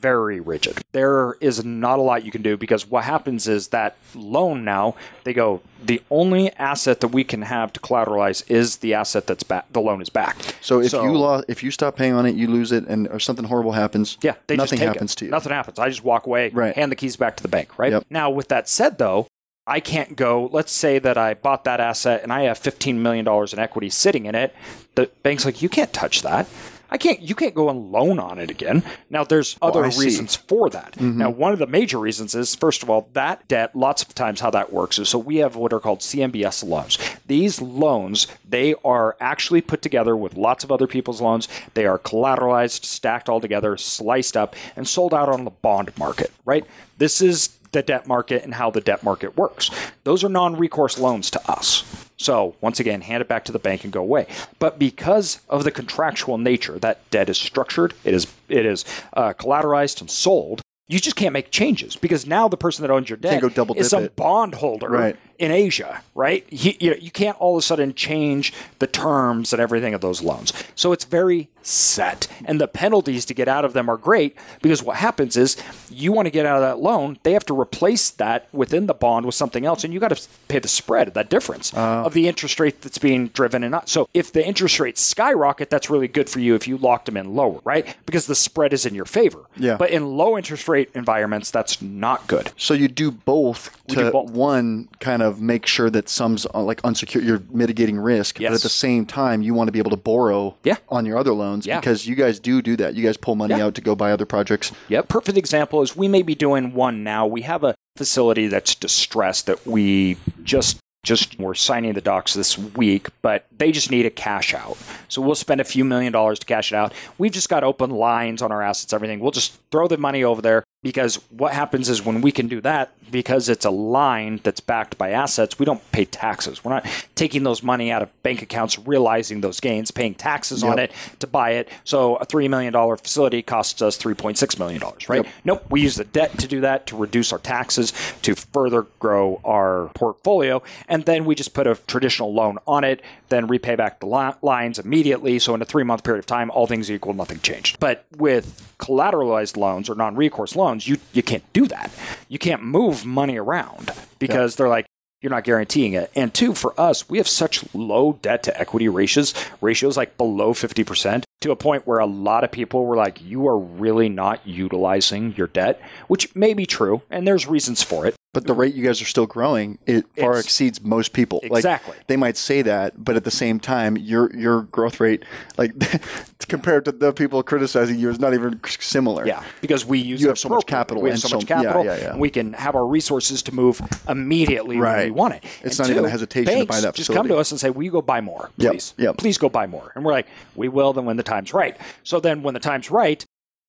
very 0.00 0.38
rigid. 0.38 0.82
There 0.92 1.36
is 1.40 1.64
not 1.64 1.98
a 1.98 2.02
lot 2.02 2.24
you 2.26 2.30
can 2.30 2.42
do 2.42 2.58
because 2.58 2.86
what 2.86 3.04
happens 3.04 3.48
is 3.48 3.68
that 3.68 3.96
loan 4.14 4.62
now 4.62 4.96
they 5.22 5.32
go 5.32 5.62
the 5.82 6.02
only 6.10 6.52
asset 6.56 7.00
that 7.00 7.08
we 7.08 7.24
can 7.24 7.42
have 7.42 7.72
to 7.72 7.80
collateralize 7.80 8.42
is 8.50 8.78
the 8.78 8.92
asset 8.92 9.26
that's 9.26 9.44
back 9.44 9.72
the 9.72 9.80
loan 9.80 10.02
is 10.02 10.10
backed. 10.10 10.56
So 10.60 10.80
if 10.82 10.92
you 10.92 11.16
lost, 11.16 11.46
if 11.48 11.62
you 11.62 11.70
stop 11.70 11.96
paying 11.96 12.12
on 12.12 12.26
it, 12.26 12.34
you 12.34 12.48
lose 12.48 12.70
it, 12.70 12.84
and 12.86 13.08
or 13.08 13.18
something 13.18 13.46
horrible 13.46 13.72
happens. 13.72 14.18
Yeah, 14.20 14.34
they 14.46 14.56
nothing 14.56 14.78
happens 14.78 15.12
it. 15.14 15.16
to 15.20 15.24
you. 15.26 15.30
Nothing 15.30 15.52
happens. 15.52 15.78
I 15.78 15.88
just 15.88 16.04
walk 16.04 16.26
away, 16.26 16.50
Right. 16.50 16.74
hand 16.74 16.92
the 16.92 16.96
keys 16.96 17.16
back 17.16 17.36
to 17.38 17.42
the 17.42 17.48
bank, 17.48 17.78
right? 17.78 17.92
Yep. 17.92 18.04
Now, 18.10 18.28
with 18.28 18.48
that 18.48 18.68
said, 18.68 18.98
though, 18.98 19.26
I 19.66 19.80
can't 19.80 20.16
go. 20.16 20.50
Let's 20.52 20.72
say 20.72 20.98
that 20.98 21.16
I 21.16 21.32
bought 21.34 21.64
that 21.64 21.80
asset 21.80 22.22
and 22.22 22.30
I 22.32 22.42
have 22.42 22.58
fifteen 22.58 23.02
million 23.02 23.24
dollars 23.24 23.54
in 23.54 23.58
equity 23.58 23.88
sitting 23.88 24.26
in 24.26 24.34
it. 24.34 24.54
The 24.96 25.08
bank's 25.22 25.46
like, 25.46 25.62
you 25.62 25.70
can't 25.70 25.92
touch 25.94 26.20
that. 26.22 26.46
I 26.94 26.96
can't. 26.96 27.20
You 27.20 27.34
can't 27.34 27.56
go 27.56 27.70
and 27.70 27.90
loan 27.90 28.20
on 28.20 28.38
it 28.38 28.52
again. 28.52 28.84
Now, 29.10 29.24
there's 29.24 29.56
other 29.60 29.84
Oh, 29.84 29.90
see. 29.90 29.96
Mm-hmm. 29.96 30.04
reasons 30.04 30.36
for 30.36 30.70
that. 30.70 31.00
Now, 31.00 31.28
one 31.28 31.52
of 31.52 31.58
the 31.58 31.66
major 31.66 31.98
reasons 31.98 32.36
is, 32.36 32.54
first 32.54 32.84
of 32.84 32.88
all, 32.88 33.08
that 33.14 33.48
debt. 33.48 33.74
Lots 33.74 34.02
of 34.04 34.14
times, 34.14 34.38
how 34.40 34.50
that 34.50 34.72
works 34.72 35.00
is 35.00 35.08
so 35.08 35.18
we 35.18 35.38
have 35.38 35.56
what 35.56 35.72
are 35.72 35.80
called 35.80 35.98
CMBS 36.00 36.62
loans. 36.62 36.96
These 37.26 37.60
loans 37.60 38.28
they 38.48 38.76
are 38.84 39.16
actually 39.18 39.60
put 39.60 39.82
together 39.82 40.16
with 40.16 40.36
lots 40.36 40.62
of 40.62 40.70
other 40.70 40.86
people's 40.86 41.20
loans. 41.20 41.48
They 41.74 41.84
are 41.84 41.98
collateralized, 41.98 42.84
stacked 42.84 43.28
all 43.28 43.40
together, 43.40 43.76
sliced 43.76 44.36
up, 44.36 44.54
and 44.76 44.86
sold 44.86 45.12
out 45.12 45.28
on 45.28 45.44
the 45.44 45.50
bond 45.50 45.90
market. 45.98 46.30
Right. 46.44 46.64
This 46.98 47.20
is 47.20 47.58
the 47.72 47.82
debt 47.82 48.06
market 48.06 48.44
and 48.44 48.54
how 48.54 48.70
the 48.70 48.80
debt 48.80 49.02
market 49.02 49.36
works. 49.36 49.68
Those 50.04 50.22
are 50.22 50.28
non-recourse 50.28 50.96
loans 50.96 51.28
to 51.32 51.50
us. 51.50 52.03
So 52.16 52.54
once 52.60 52.80
again, 52.80 53.00
hand 53.00 53.20
it 53.20 53.28
back 53.28 53.44
to 53.46 53.52
the 53.52 53.58
bank 53.58 53.84
and 53.84 53.92
go 53.92 54.00
away. 54.00 54.26
But 54.58 54.78
because 54.78 55.40
of 55.48 55.64
the 55.64 55.70
contractual 55.70 56.38
nature 56.38 56.78
that 56.78 57.08
debt 57.10 57.28
is 57.28 57.38
structured, 57.38 57.94
it 58.04 58.14
is 58.14 58.26
it 58.48 58.66
is 58.66 58.84
uh, 59.12 59.32
collateralized 59.34 60.00
and 60.00 60.10
sold. 60.10 60.62
You 60.86 61.00
just 61.00 61.16
can't 61.16 61.32
make 61.32 61.50
changes 61.50 61.96
because 61.96 62.26
now 62.26 62.46
the 62.46 62.58
person 62.58 62.82
that 62.82 62.90
owns 62.90 63.08
your 63.08 63.16
debt 63.16 63.42
is 63.76 63.88
some 63.88 64.04
it. 64.04 64.16
bondholder 64.16 64.88
Right. 64.88 65.16
In 65.44 65.50
Asia, 65.52 66.02
right? 66.14 66.44
He, 66.50 66.76
you, 66.80 66.90
know, 66.90 66.96
you 66.96 67.10
can't 67.10 67.38
all 67.40 67.54
of 67.56 67.58
a 67.60 67.62
sudden 67.62 67.94
change 67.94 68.52
the 68.78 68.86
terms 68.86 69.52
and 69.52 69.60
everything 69.62 69.94
of 69.94 70.00
those 70.00 70.22
loans. 70.22 70.52
So 70.74 70.92
it's 70.92 71.04
very 71.04 71.48
set. 71.62 72.26
And 72.44 72.60
the 72.60 72.68
penalties 72.68 73.24
to 73.26 73.34
get 73.34 73.48
out 73.48 73.64
of 73.64 73.72
them 73.72 73.88
are 73.88 73.96
great 73.96 74.36
because 74.60 74.82
what 74.82 74.96
happens 74.96 75.36
is 75.36 75.56
you 75.90 76.12
want 76.12 76.26
to 76.26 76.30
get 76.30 76.44
out 76.44 76.56
of 76.56 76.62
that 76.62 76.78
loan, 76.78 77.18
they 77.22 77.32
have 77.32 77.46
to 77.46 77.58
replace 77.58 78.10
that 78.10 78.48
within 78.52 78.86
the 78.86 78.92
bond 78.94 79.24
with 79.24 79.34
something 79.34 79.64
else, 79.64 79.84
and 79.84 79.94
you 79.94 80.00
got 80.00 80.08
to 80.14 80.28
pay 80.48 80.58
the 80.58 80.68
spread, 80.68 81.14
that 81.14 81.30
difference 81.30 81.72
Uh. 81.74 82.02
of 82.04 82.12
the 82.14 82.28
interest 82.28 82.58
rate 82.60 82.82
that's 82.82 82.98
being 82.98 83.28
driven 83.28 83.62
and 83.62 83.70
not. 83.70 83.88
So 83.88 84.08
if 84.12 84.32
the 84.32 84.46
interest 84.46 84.78
rates 84.80 85.00
skyrocket, 85.00 85.70
that's 85.70 85.88
really 85.88 86.08
good 86.08 86.28
for 86.28 86.40
you 86.40 86.54
if 86.54 86.66
you 86.68 86.76
locked 86.76 87.06
them 87.06 87.16
in 87.16 87.34
lower, 87.34 87.60
right? 87.64 87.86
Because 88.06 88.26
the 88.26 88.34
spread 88.34 88.72
is 88.72 88.84
in 88.84 88.94
your 88.94 89.04
favor. 89.06 89.40
Yeah. 89.56 89.76
But 89.76 89.90
in 89.90 90.16
low 90.18 90.36
interest 90.36 90.68
rate 90.68 90.90
environments, 90.94 91.50
that's 91.50 91.80
not 91.80 92.26
good. 92.26 92.52
So 92.58 92.74
you 92.74 92.88
do 92.88 93.10
both 93.10 93.70
to 93.88 93.96
do 93.96 94.10
both. 94.10 94.30
one 94.30 94.88
kind 95.00 95.22
of 95.22 95.33
make 95.40 95.66
sure 95.66 95.90
that 95.90 96.08
some's 96.08 96.46
uh, 96.54 96.62
like 96.62 96.80
unsecured, 96.84 97.24
you're 97.24 97.42
mitigating 97.50 97.98
risk, 97.98 98.36
but 98.38 98.52
at 98.52 98.60
the 98.62 98.68
same 98.68 99.06
time 99.06 99.42
you 99.42 99.54
want 99.54 99.68
to 99.68 99.72
be 99.72 99.78
able 99.78 99.90
to 99.90 99.96
borrow 99.96 100.56
Yeah. 100.64 100.76
on 100.88 101.06
your 101.06 101.16
other 101.18 101.32
loans 101.32 101.66
Yeah. 101.66 101.80
because 101.80 102.06
you 102.06 102.14
guys 102.14 102.38
do 102.40 102.60
do 102.62 102.76
that. 102.76 102.94
You 102.94 103.04
guys 103.04 103.16
pull 103.16 103.34
money 103.34 103.54
Yeah. 103.56 103.66
out 103.66 103.74
to 103.76 103.80
go 103.80 103.94
buy 103.94 104.12
other 104.12 104.26
projects. 104.26 104.72
Yeah, 104.88 105.02
Perfect 105.02 105.36
example 105.38 105.82
is 105.82 105.96
we 105.96 106.08
may 106.08 106.22
be 106.22 106.34
doing 106.34 106.74
one 106.74 107.02
now. 107.04 107.26
We 107.26 107.42
have 107.42 107.62
a 107.64 107.74
facility 107.96 108.46
that's 108.48 108.74
distressed 108.74 109.46
that 109.46 109.66
we 109.66 110.16
just 110.42 110.78
just 111.04 111.38
we're 111.38 111.52
signing 111.54 111.92
the 111.92 112.00
docs 112.00 112.32
this 112.32 112.56
week, 112.56 113.08
but 113.20 113.44
they 113.54 113.70
just 113.70 113.90
need 113.90 114.06
a 114.06 114.10
cash 114.10 114.54
out. 114.54 114.78
So 115.06 115.20
we'll 115.20 115.34
spend 115.34 115.60
a 115.60 115.64
few 115.64 115.84
million 115.84 116.14
dollars 116.14 116.38
to 116.38 116.46
cash 116.46 116.72
it 116.72 116.76
out. 116.76 116.94
We've 117.18 117.30
just 117.30 117.50
got 117.50 117.62
open 117.62 117.90
lines 117.90 118.40
on 118.40 118.50
our 118.50 118.62
assets, 118.62 118.90
everything. 118.94 119.20
We'll 119.20 119.30
just 119.30 119.58
throw 119.70 119.86
the 119.86 119.98
money 119.98 120.24
over 120.24 120.40
there. 120.40 120.64
Because 120.84 121.16
what 121.30 121.54
happens 121.54 121.88
is 121.88 122.04
when 122.04 122.20
we 122.20 122.30
can 122.30 122.46
do 122.46 122.60
that, 122.60 122.92
because 123.10 123.48
it's 123.48 123.64
a 123.64 123.70
line 123.70 124.38
that's 124.42 124.60
backed 124.60 124.98
by 124.98 125.12
assets, 125.12 125.58
we 125.58 125.64
don't 125.64 125.80
pay 125.92 126.04
taxes. 126.04 126.62
We're 126.62 126.72
not 126.72 126.86
taking 127.14 127.42
those 127.42 127.62
money 127.62 127.90
out 127.90 128.02
of 128.02 128.22
bank 128.22 128.42
accounts, 128.42 128.78
realizing 128.78 129.40
those 129.40 129.60
gains, 129.60 129.90
paying 129.90 130.14
taxes 130.14 130.62
on 130.62 130.78
it 130.78 130.92
to 131.20 131.26
buy 131.26 131.52
it. 131.52 131.70
So 131.84 132.16
a 132.16 132.26
$3 132.26 132.50
million 132.50 132.72
facility 132.98 133.40
costs 133.40 133.80
us 133.80 133.96
$3.6 133.96 134.58
million, 134.58 134.82
right? 135.08 135.24
Yep. 135.24 135.34
Nope. 135.44 135.66
We 135.70 135.80
use 135.80 135.94
the 135.96 136.04
debt 136.04 136.38
to 136.38 136.48
do 136.48 136.60
that, 136.60 136.86
to 136.88 136.96
reduce 136.96 137.32
our 137.32 137.38
taxes, 137.38 137.92
to 138.22 138.34
further 138.34 138.82
grow 138.98 139.40
our 139.44 139.90
portfolio. 139.94 140.62
And 140.88 141.04
then 141.04 141.24
we 141.24 141.34
just 141.34 141.54
put 141.54 141.66
a 141.66 141.76
traditional 141.86 142.34
loan 142.34 142.58
on 142.66 142.84
it, 142.84 143.00
then 143.28 143.46
repay 143.46 143.76
back 143.76 144.00
the 144.00 144.06
lines 144.42 144.78
immediately. 144.78 145.38
So 145.38 145.54
in 145.54 145.62
a 145.62 145.64
three 145.64 145.84
month 145.84 146.04
period 146.04 146.18
of 146.18 146.26
time, 146.26 146.50
all 146.50 146.66
things 146.66 146.90
equal, 146.90 147.14
nothing 147.14 147.40
changed. 147.40 147.78
But 147.80 148.04
with 148.16 148.74
collateralized 148.78 149.56
loans 149.56 149.88
or 149.88 149.94
non 149.94 150.16
recourse 150.16 150.56
loans, 150.56 150.73
you, 150.82 150.98
you 151.12 151.22
can't 151.22 151.44
do 151.52 151.66
that. 151.68 151.90
You 152.28 152.38
can't 152.38 152.62
move 152.62 153.04
money 153.04 153.36
around 153.36 153.90
because 154.18 154.56
they're 154.56 154.68
like, 154.68 154.86
you're 155.24 155.30
not 155.30 155.44
guaranteeing 155.44 155.94
it. 155.94 156.12
And 156.14 156.34
two, 156.34 156.52
for 156.52 156.78
us, 156.78 157.08
we 157.08 157.16
have 157.16 157.26
such 157.26 157.64
low 157.74 158.18
debt 158.20 158.42
to 158.42 158.60
equity 158.60 158.88
ratios, 158.88 159.32
ratios 159.62 159.96
like 159.96 160.18
below 160.18 160.52
50%, 160.52 161.24
to 161.40 161.50
a 161.50 161.56
point 161.56 161.86
where 161.86 161.98
a 161.98 162.06
lot 162.06 162.44
of 162.44 162.50
people 162.50 162.84
were 162.84 162.96
like, 162.96 163.22
you 163.22 163.48
are 163.48 163.58
really 163.58 164.10
not 164.10 164.46
utilizing 164.46 165.34
your 165.34 165.46
debt, 165.46 165.80
which 166.08 166.34
may 166.36 166.52
be 166.52 166.66
true. 166.66 167.00
And 167.10 167.26
there's 167.26 167.46
reasons 167.46 167.82
for 167.82 168.06
it. 168.06 168.14
But 168.34 168.46
the 168.46 168.52
rate 168.52 168.74
you 168.74 168.84
guys 168.84 169.00
are 169.00 169.06
still 169.06 169.26
growing, 169.26 169.78
it 169.86 170.04
far 170.18 170.32
It's- 170.32 170.44
exceeds 170.44 170.82
most 170.82 171.12
people. 171.14 171.40
Exactly. 171.44 171.94
Like 171.96 172.06
they 172.08 172.16
might 172.16 172.36
say 172.36 172.60
that, 172.62 173.02
but 173.02 173.14
at 173.16 173.24
the 173.24 173.30
same 173.30 173.58
time, 173.60 173.96
your 173.96 174.30
your 174.36 174.62
growth 174.62 174.98
rate, 175.00 175.24
like 175.56 175.72
compared 176.48 176.84
to 176.86 176.92
the 176.92 177.12
people 177.12 177.42
criticizing 177.44 177.98
you, 177.98 178.10
is 178.10 178.18
not 178.18 178.34
even 178.34 178.60
similar. 178.80 179.26
Yeah, 179.26 179.42
because 179.60 179.86
we 179.86 179.98
use 180.00 180.20
You 180.20 180.28
have 180.28 180.38
so 180.38 180.48
much 180.48 180.66
capital 180.66 181.02
We 181.02 181.10
have 181.10 181.14
and 181.14 181.22
so 181.22 181.28
so- 181.28 181.36
much 181.36 181.46
capital. 181.46 181.84
yeah, 181.84 181.96
yeah. 181.96 182.10
and 182.10 182.20
we 182.20 182.28
can 182.28 182.52
have 182.54 182.74
our 182.74 182.86
resources 182.86 183.40
to 183.44 183.54
move 183.54 183.80
immediately 184.08 184.76
when 184.78 185.04
we 185.04 185.10
want 185.10 185.34
it. 185.34 185.44
It's 185.62 185.78
And 185.78 185.88
not 185.88 185.92
even 185.92 186.04
a 186.04 186.10
hesitation 186.10 186.58
to 186.58 186.66
buy 186.66 186.80
that 186.80 186.94
Just 186.94 187.12
come 187.12 187.28
to 187.28 187.36
us 187.36 187.50
and 187.52 187.60
say, 187.60 187.70
"Will 187.70 187.84
you 187.84 187.90
go 187.92 188.02
buy 188.02 188.20
more, 188.20 188.50
Yep, 188.58 188.72
please? 188.72 188.94
yep. 188.98 189.16
Please 189.16 189.38
go 189.38 189.48
buy 189.48 189.66
more." 189.66 189.92
And 189.94 190.04
we're 190.04 190.12
like, 190.12 190.26
"We 190.56 190.68
will." 190.68 190.92
Then 190.92 191.04
when 191.04 191.16
the 191.16 191.22
time's 191.22 191.54
right. 191.54 191.76
So 192.02 192.18
then 192.20 192.42
when 192.42 192.54
the 192.54 192.60
time's 192.60 192.90
right. 192.90 193.23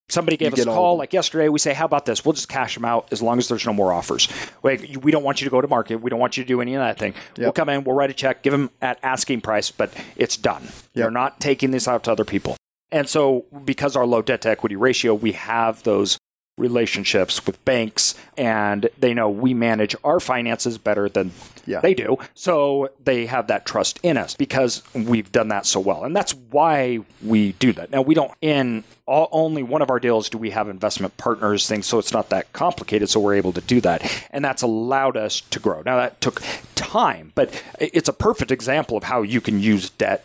Somebody 0.08 0.38
gave 0.38 0.54
us 0.54 0.60
a 0.62 0.66
call 0.66 0.98
like 0.98 1.14
yesterday. 1.14 1.50
We 1.50 1.58
say, 1.60 1.74
"How 1.74 1.86
about 1.86 2.06
this? 2.06 2.24
We'll 2.24 2.34
just 2.34 2.48
cash 2.48 2.76
them 2.76 2.86
out 2.86 3.08
as 3.12 3.22
long 3.22 3.40
as 3.40 3.48
there's 3.48 3.66
no 3.66 3.74
more 3.74 3.92
offers. 3.92 4.28
Like, 4.62 4.98
we 5.02 5.12
don't 5.12 5.24
want 5.24 5.42
you 5.42 5.46
to 5.46 5.52
go 5.52 5.62
to 5.62 5.68
market. 5.68 5.96
We 5.98 6.10
don't 6.10 6.20
want 6.20 6.38
you 6.38 6.44
to 6.44 6.48
do 6.48 6.62
any 6.62 6.76
of 6.76 6.80
that 6.80 7.00
thing. 7.00 7.16
We'll 7.46 7.54
come 7.54 7.70
in. 7.70 7.84
We'll 7.84 7.96
write 7.96 8.12
a 8.12 8.14
check, 8.14 8.44
give 8.44 8.52
them 8.52 8.70
at 8.82 9.00
asking 9.02 9.42
price, 9.42 9.72
but 9.72 9.92
it's 10.16 10.38
done. 10.38 10.68
You're 10.94 11.12
not 11.12 11.40
taking 11.40 11.72
this 11.72 11.88
out 11.88 12.04
to 12.04 12.12
other 12.12 12.26
people. 12.26 12.56
And 12.92 13.10
so, 13.10 13.46
because 13.66 13.96
our 13.96 14.06
low 14.06 14.22
debt 14.22 14.42
to 14.42 14.50
equity 14.50 14.76
ratio, 14.76 15.14
we 15.16 15.32
have 15.34 15.82
those 15.84 16.18
relationships 16.58 17.46
with 17.46 17.64
banks 17.66 18.16
and 18.38 18.90
they 18.98 19.14
know 19.14 19.30
we 19.30 19.54
manage 19.54 19.96
our 20.04 20.20
finances 20.20 20.78
better 20.78 21.10
than 21.10 21.32
Yeah. 21.66 21.82
they 21.82 21.94
do. 21.94 22.18
So 22.34 22.90
they 23.04 23.26
have 23.26 23.48
that 23.48 23.66
trust 23.66 24.00
in 24.04 24.18
us 24.18 24.36
because 24.36 24.84
we've 24.94 25.32
done 25.32 25.50
that 25.50 25.66
so 25.66 25.80
well. 25.80 26.06
And 26.06 26.16
that's 26.16 26.34
why 26.34 27.00
we 27.22 27.54
do 27.54 27.74
that. 27.74 27.92
Now, 27.92 28.02
we 28.02 28.16
don't, 28.16 28.32
in 28.40 28.86
all, 29.06 29.28
only 29.32 29.64
one 29.64 29.82
of 29.82 29.90
our 29.90 30.00
deals 30.00 30.30
do 30.30 30.38
we 30.38 30.52
have 30.52 30.70
investment 30.70 31.18
partners 31.18 31.68
things, 31.68 31.88
so 31.88 32.00
it's 32.00 32.14
not 32.14 32.30
that 32.30 32.54
complicated. 32.54 33.10
So 33.10 33.20
we're 33.20 33.36
able 33.36 33.54
to 33.54 33.62
do 33.62 33.82
that. 33.82 34.26
And 34.32 34.46
that's 34.46 34.62
allowed 34.62 35.18
us 35.18 35.42
to 35.42 35.60
grow. 35.60 35.82
Now, 35.86 35.98
that 35.98 36.22
took 36.22 36.42
time, 36.76 37.34
but 37.36 37.62
it's 37.80 38.10
a 38.10 38.14
perfect 38.14 38.52
example 38.52 38.96
of 38.96 39.04
how 39.04 39.24
you 39.24 39.42
can 39.42 39.60
use 39.60 39.90
debt 39.90 40.24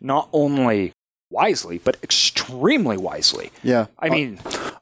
not 0.00 0.28
only 0.32 0.92
wisely, 1.30 1.78
but 1.78 1.96
extremely 2.02 2.96
wisely. 2.96 3.50
Yeah. 3.62 3.86
I 3.98 4.08
uh, 4.08 4.12
mean, 4.12 4.38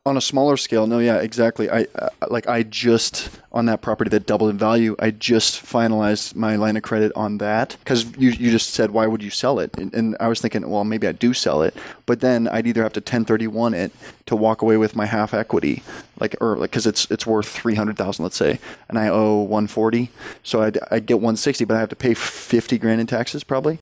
on 0.07 0.17
a 0.17 0.21
smaller 0.21 0.57
scale 0.57 0.87
no 0.87 0.99
yeah 0.99 1.17
exactly. 1.17 1.69
I 1.69 1.87
uh, 1.95 2.09
like 2.31 2.49
i 2.49 2.63
just 2.63 3.39
on 3.53 3.67
that 3.67 3.83
property 3.83 4.09
that 4.11 4.27
doubled 4.27 4.49
in 4.49 4.57
value 4.57 4.97
i 4.99 5.11
just 5.11 5.63
finalized 5.63 6.35
my 6.35 6.57
line 6.57 6.79
of 6.79 6.83
credit 6.83 7.13
on 7.15 7.37
that 7.39 7.77
because 7.81 8.05
you, 8.17 8.31
you 8.31 8.51
just 8.51 8.71
said 8.71 8.93
why 8.93 9.07
would 9.07 9.23
you 9.23 9.29
sell 9.29 9.59
it? 9.59 9.77
And, 9.77 9.93
and 9.93 10.17
i 10.19 10.29
was 10.29 10.41
thinking 10.41 10.69
well 10.71 10.85
maybe 10.85 11.07
i 11.07 11.13
do 11.13 11.35
sell 11.35 11.63
it 11.63 11.77
but 12.07 12.21
then 12.21 12.49
i'd 12.49 12.67
either 12.67 12.83
have 12.83 12.95
to 12.95 13.01
1031 13.01 13.75
it 13.75 13.93
to 14.25 14.35
walk 14.35 14.63
away 14.63 14.79
with 14.79 14.97
my 14.97 15.05
half 15.05 15.35
equity 15.35 15.83
like 16.19 16.35
or 16.41 16.57
like 16.57 16.71
because 16.71 16.87
it's 16.87 17.11
it's 17.11 17.27
worth 17.27 17.49
300000 17.49 18.23
let's 18.23 18.37
say 18.37 18.59
and 18.89 18.99
i 18.99 19.09
owe 19.09 19.41
140 19.41 20.11
so 20.43 20.63
I'd, 20.63 20.79
I'd 20.91 21.05
get 21.05 21.17
160 21.17 21.67
but 21.67 21.77
i 21.77 21.81
have 21.81 21.91
to 21.91 21.97
pay 21.97 22.15
50 22.15 22.79
grand 22.79 23.01
in 23.03 23.07
taxes 23.07 23.45
probably. 23.45 23.79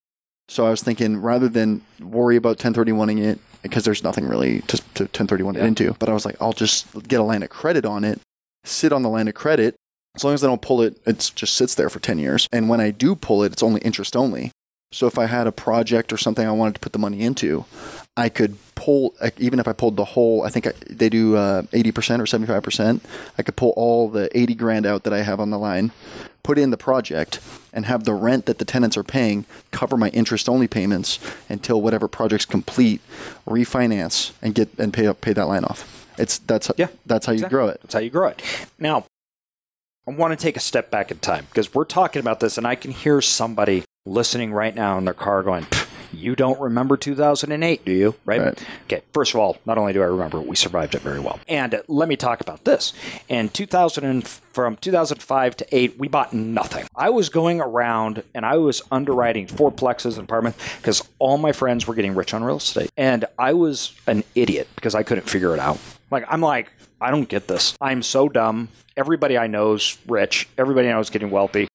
So 0.50 0.66
I 0.66 0.70
was 0.70 0.82
thinking 0.82 1.18
rather 1.18 1.48
than 1.48 1.82
worry 2.00 2.36
about 2.36 2.56
1031ing 2.56 3.22
it 3.22 3.38
because 3.62 3.84
there's 3.84 4.04
nothing 4.04 4.26
really 4.26 4.60
to, 4.62 4.76
to 4.94 5.04
1031 5.04 5.56
it 5.56 5.64
into, 5.64 5.94
but 5.98 6.08
I 6.08 6.12
was 6.12 6.24
like, 6.24 6.36
I'll 6.40 6.52
just 6.52 6.86
get 7.08 7.20
a 7.20 7.24
line 7.24 7.42
of 7.42 7.50
credit 7.50 7.84
on 7.84 8.04
it, 8.04 8.20
sit 8.64 8.92
on 8.92 9.02
the 9.02 9.08
line 9.08 9.28
of 9.28 9.34
credit. 9.34 9.74
As 10.14 10.24
long 10.24 10.34
as 10.34 10.42
I 10.42 10.48
don't 10.48 10.62
pull 10.62 10.82
it, 10.82 11.00
it 11.06 11.30
just 11.34 11.54
sits 11.54 11.74
there 11.74 11.90
for 11.90 12.00
10 12.00 12.18
years. 12.18 12.48
And 12.50 12.68
when 12.68 12.80
I 12.80 12.90
do 12.90 13.14
pull 13.14 13.44
it, 13.44 13.52
it's 13.52 13.62
only 13.62 13.80
interest 13.82 14.16
only. 14.16 14.50
So 14.90 15.06
if 15.06 15.18
I 15.18 15.26
had 15.26 15.46
a 15.46 15.52
project 15.52 16.12
or 16.12 16.16
something 16.16 16.46
I 16.46 16.52
wanted 16.52 16.74
to 16.74 16.80
put 16.80 16.92
the 16.92 16.98
money 16.98 17.20
into, 17.20 17.66
I 18.18 18.28
could 18.28 18.58
pull, 18.74 19.14
even 19.38 19.60
if 19.60 19.68
I 19.68 19.72
pulled 19.72 19.96
the 19.96 20.04
whole, 20.04 20.42
I 20.42 20.48
think 20.48 20.66
I, 20.66 20.72
they 20.90 21.08
do 21.08 21.36
uh, 21.36 21.62
80% 21.62 22.18
or 22.18 22.24
75%, 22.24 23.00
I 23.38 23.42
could 23.42 23.54
pull 23.54 23.72
all 23.76 24.08
the 24.08 24.28
80 24.36 24.56
grand 24.56 24.86
out 24.86 25.04
that 25.04 25.12
I 25.12 25.22
have 25.22 25.38
on 25.38 25.50
the 25.50 25.58
line, 25.58 25.92
put 26.42 26.58
in 26.58 26.70
the 26.70 26.76
project, 26.76 27.38
and 27.72 27.86
have 27.86 28.02
the 28.02 28.14
rent 28.14 28.46
that 28.46 28.58
the 28.58 28.64
tenants 28.64 28.96
are 28.96 29.04
paying 29.04 29.46
cover 29.70 29.96
my 29.96 30.08
interest 30.08 30.48
only 30.48 30.66
payments 30.66 31.20
until 31.48 31.80
whatever 31.80 32.08
project's 32.08 32.44
complete, 32.44 33.00
refinance 33.46 34.32
and 34.42 34.52
get 34.52 34.68
and 34.78 34.92
pay 34.92 35.06
up 35.06 35.20
pay 35.20 35.32
that 35.32 35.46
line 35.46 35.64
off. 35.64 36.08
It's 36.18 36.38
that's 36.38 36.72
Yeah, 36.76 36.88
that's 37.06 37.26
how 37.26 37.32
you 37.32 37.48
grow 37.48 37.68
it. 37.68 37.78
That's 37.82 37.94
how 37.94 38.00
you 38.00 38.10
grow 38.10 38.28
it. 38.28 38.42
Now, 38.80 39.04
I 40.08 40.10
want 40.10 40.36
to 40.36 40.42
take 40.42 40.56
a 40.56 40.60
step 40.60 40.90
back 40.90 41.12
in 41.12 41.18
time 41.18 41.46
because 41.50 41.72
we're 41.72 41.84
talking 41.84 42.18
about 42.18 42.40
this, 42.40 42.58
and 42.58 42.66
I 42.66 42.74
can 42.74 42.90
hear 42.90 43.20
somebody 43.20 43.84
listening 44.04 44.52
right 44.52 44.74
now 44.74 44.98
in 44.98 45.04
their 45.04 45.14
car 45.14 45.44
going, 45.44 45.66
"Pff, 45.66 45.87
You 46.12 46.36
don't 46.36 46.58
remember 46.60 46.96
2008, 46.96 47.84
do 47.84 47.92
you? 47.92 48.14
Right? 48.24 48.40
Right. 48.40 48.64
Okay. 48.84 49.02
First 49.12 49.34
of 49.34 49.40
all, 49.40 49.58
not 49.66 49.78
only 49.78 49.92
do 49.92 50.02
I 50.02 50.06
remember 50.06 50.40
we 50.40 50.56
survived 50.56 50.94
it 50.94 51.02
very 51.02 51.20
well. 51.20 51.40
And 51.48 51.74
uh, 51.74 51.82
let 51.88 52.08
me 52.08 52.16
talk 52.16 52.40
about 52.40 52.64
this. 52.64 52.92
In 53.28 53.48
2000, 53.48 54.04
and 54.04 54.26
from 54.26 54.76
2005 54.76 55.56
to 55.58 55.76
8, 55.76 55.98
we 55.98 56.08
bought 56.08 56.32
nothing. 56.32 56.86
I 56.96 57.10
was 57.10 57.28
going 57.28 57.60
around 57.60 58.22
and 58.34 58.44
I 58.44 58.56
was 58.56 58.82
underwriting 58.90 59.46
fourplexes 59.46 60.14
and 60.18 60.24
apartments 60.24 60.58
because 60.78 61.06
all 61.18 61.38
my 61.38 61.52
friends 61.52 61.86
were 61.86 61.94
getting 61.94 62.14
rich 62.14 62.34
on 62.34 62.42
real 62.42 62.56
estate. 62.56 62.90
And 62.96 63.24
I 63.38 63.52
was 63.52 63.94
an 64.06 64.24
idiot 64.34 64.68
because 64.74 64.94
I 64.94 65.02
couldn't 65.02 65.28
figure 65.28 65.54
it 65.54 65.60
out. 65.60 65.78
Like, 66.10 66.24
I'm 66.28 66.40
like, 66.40 66.72
I 67.00 67.10
don't 67.10 67.28
get 67.28 67.46
this. 67.48 67.76
I'm 67.80 68.02
so 68.02 68.28
dumb. 68.28 68.68
Everybody 68.96 69.38
I 69.38 69.46
know's 69.46 69.98
rich. 70.08 70.48
Everybody 70.58 70.88
I 70.88 70.92
know 70.92 71.00
is 71.00 71.10
getting 71.10 71.30
wealthy. 71.30 71.68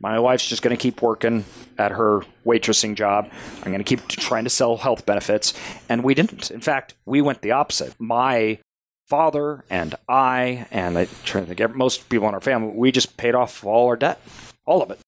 My 0.00 0.18
wife's 0.18 0.46
just 0.46 0.62
going 0.62 0.74
to 0.74 0.80
keep 0.80 1.02
working 1.02 1.44
at 1.76 1.92
her 1.92 2.22
waitressing 2.44 2.94
job. 2.94 3.30
I'm 3.58 3.70
going 3.70 3.78
to 3.78 3.84
keep 3.84 4.08
trying 4.08 4.44
to 4.44 4.50
sell 4.50 4.78
health 4.78 5.04
benefits. 5.04 5.52
And 5.90 6.02
we 6.02 6.14
didn't. 6.14 6.50
In 6.50 6.62
fact, 6.62 6.94
we 7.04 7.20
went 7.20 7.42
the 7.42 7.52
opposite. 7.52 7.94
My 7.98 8.58
father 9.06 9.64
and 9.68 9.94
I, 10.08 10.66
and 10.70 10.96
I 10.96 11.06
try 11.24 11.44
to 11.44 11.54
think, 11.54 11.76
most 11.76 12.08
people 12.08 12.28
in 12.28 12.34
our 12.34 12.40
family, 12.40 12.72
we 12.74 12.90
just 12.92 13.18
paid 13.18 13.34
off 13.34 13.62
all 13.62 13.88
our 13.88 13.96
debt, 13.96 14.20
all 14.64 14.82
of 14.82 14.90
it. 14.90 15.00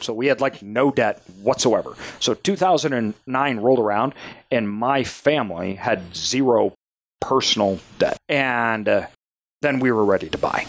So 0.00 0.12
we 0.12 0.26
had 0.26 0.40
like 0.40 0.62
no 0.62 0.90
debt 0.90 1.22
whatsoever. 1.42 1.94
So 2.18 2.34
2009 2.34 3.56
rolled 3.58 3.78
around, 3.78 4.14
and 4.50 4.68
my 4.68 5.04
family 5.04 5.74
had 5.74 6.14
zero 6.14 6.74
personal 7.20 7.80
debt. 7.98 8.18
And 8.28 8.88
uh, 8.88 9.06
then 9.62 9.80
we 9.80 9.92
were 9.92 10.04
ready 10.04 10.28
to 10.28 10.38
buy. 10.38 10.66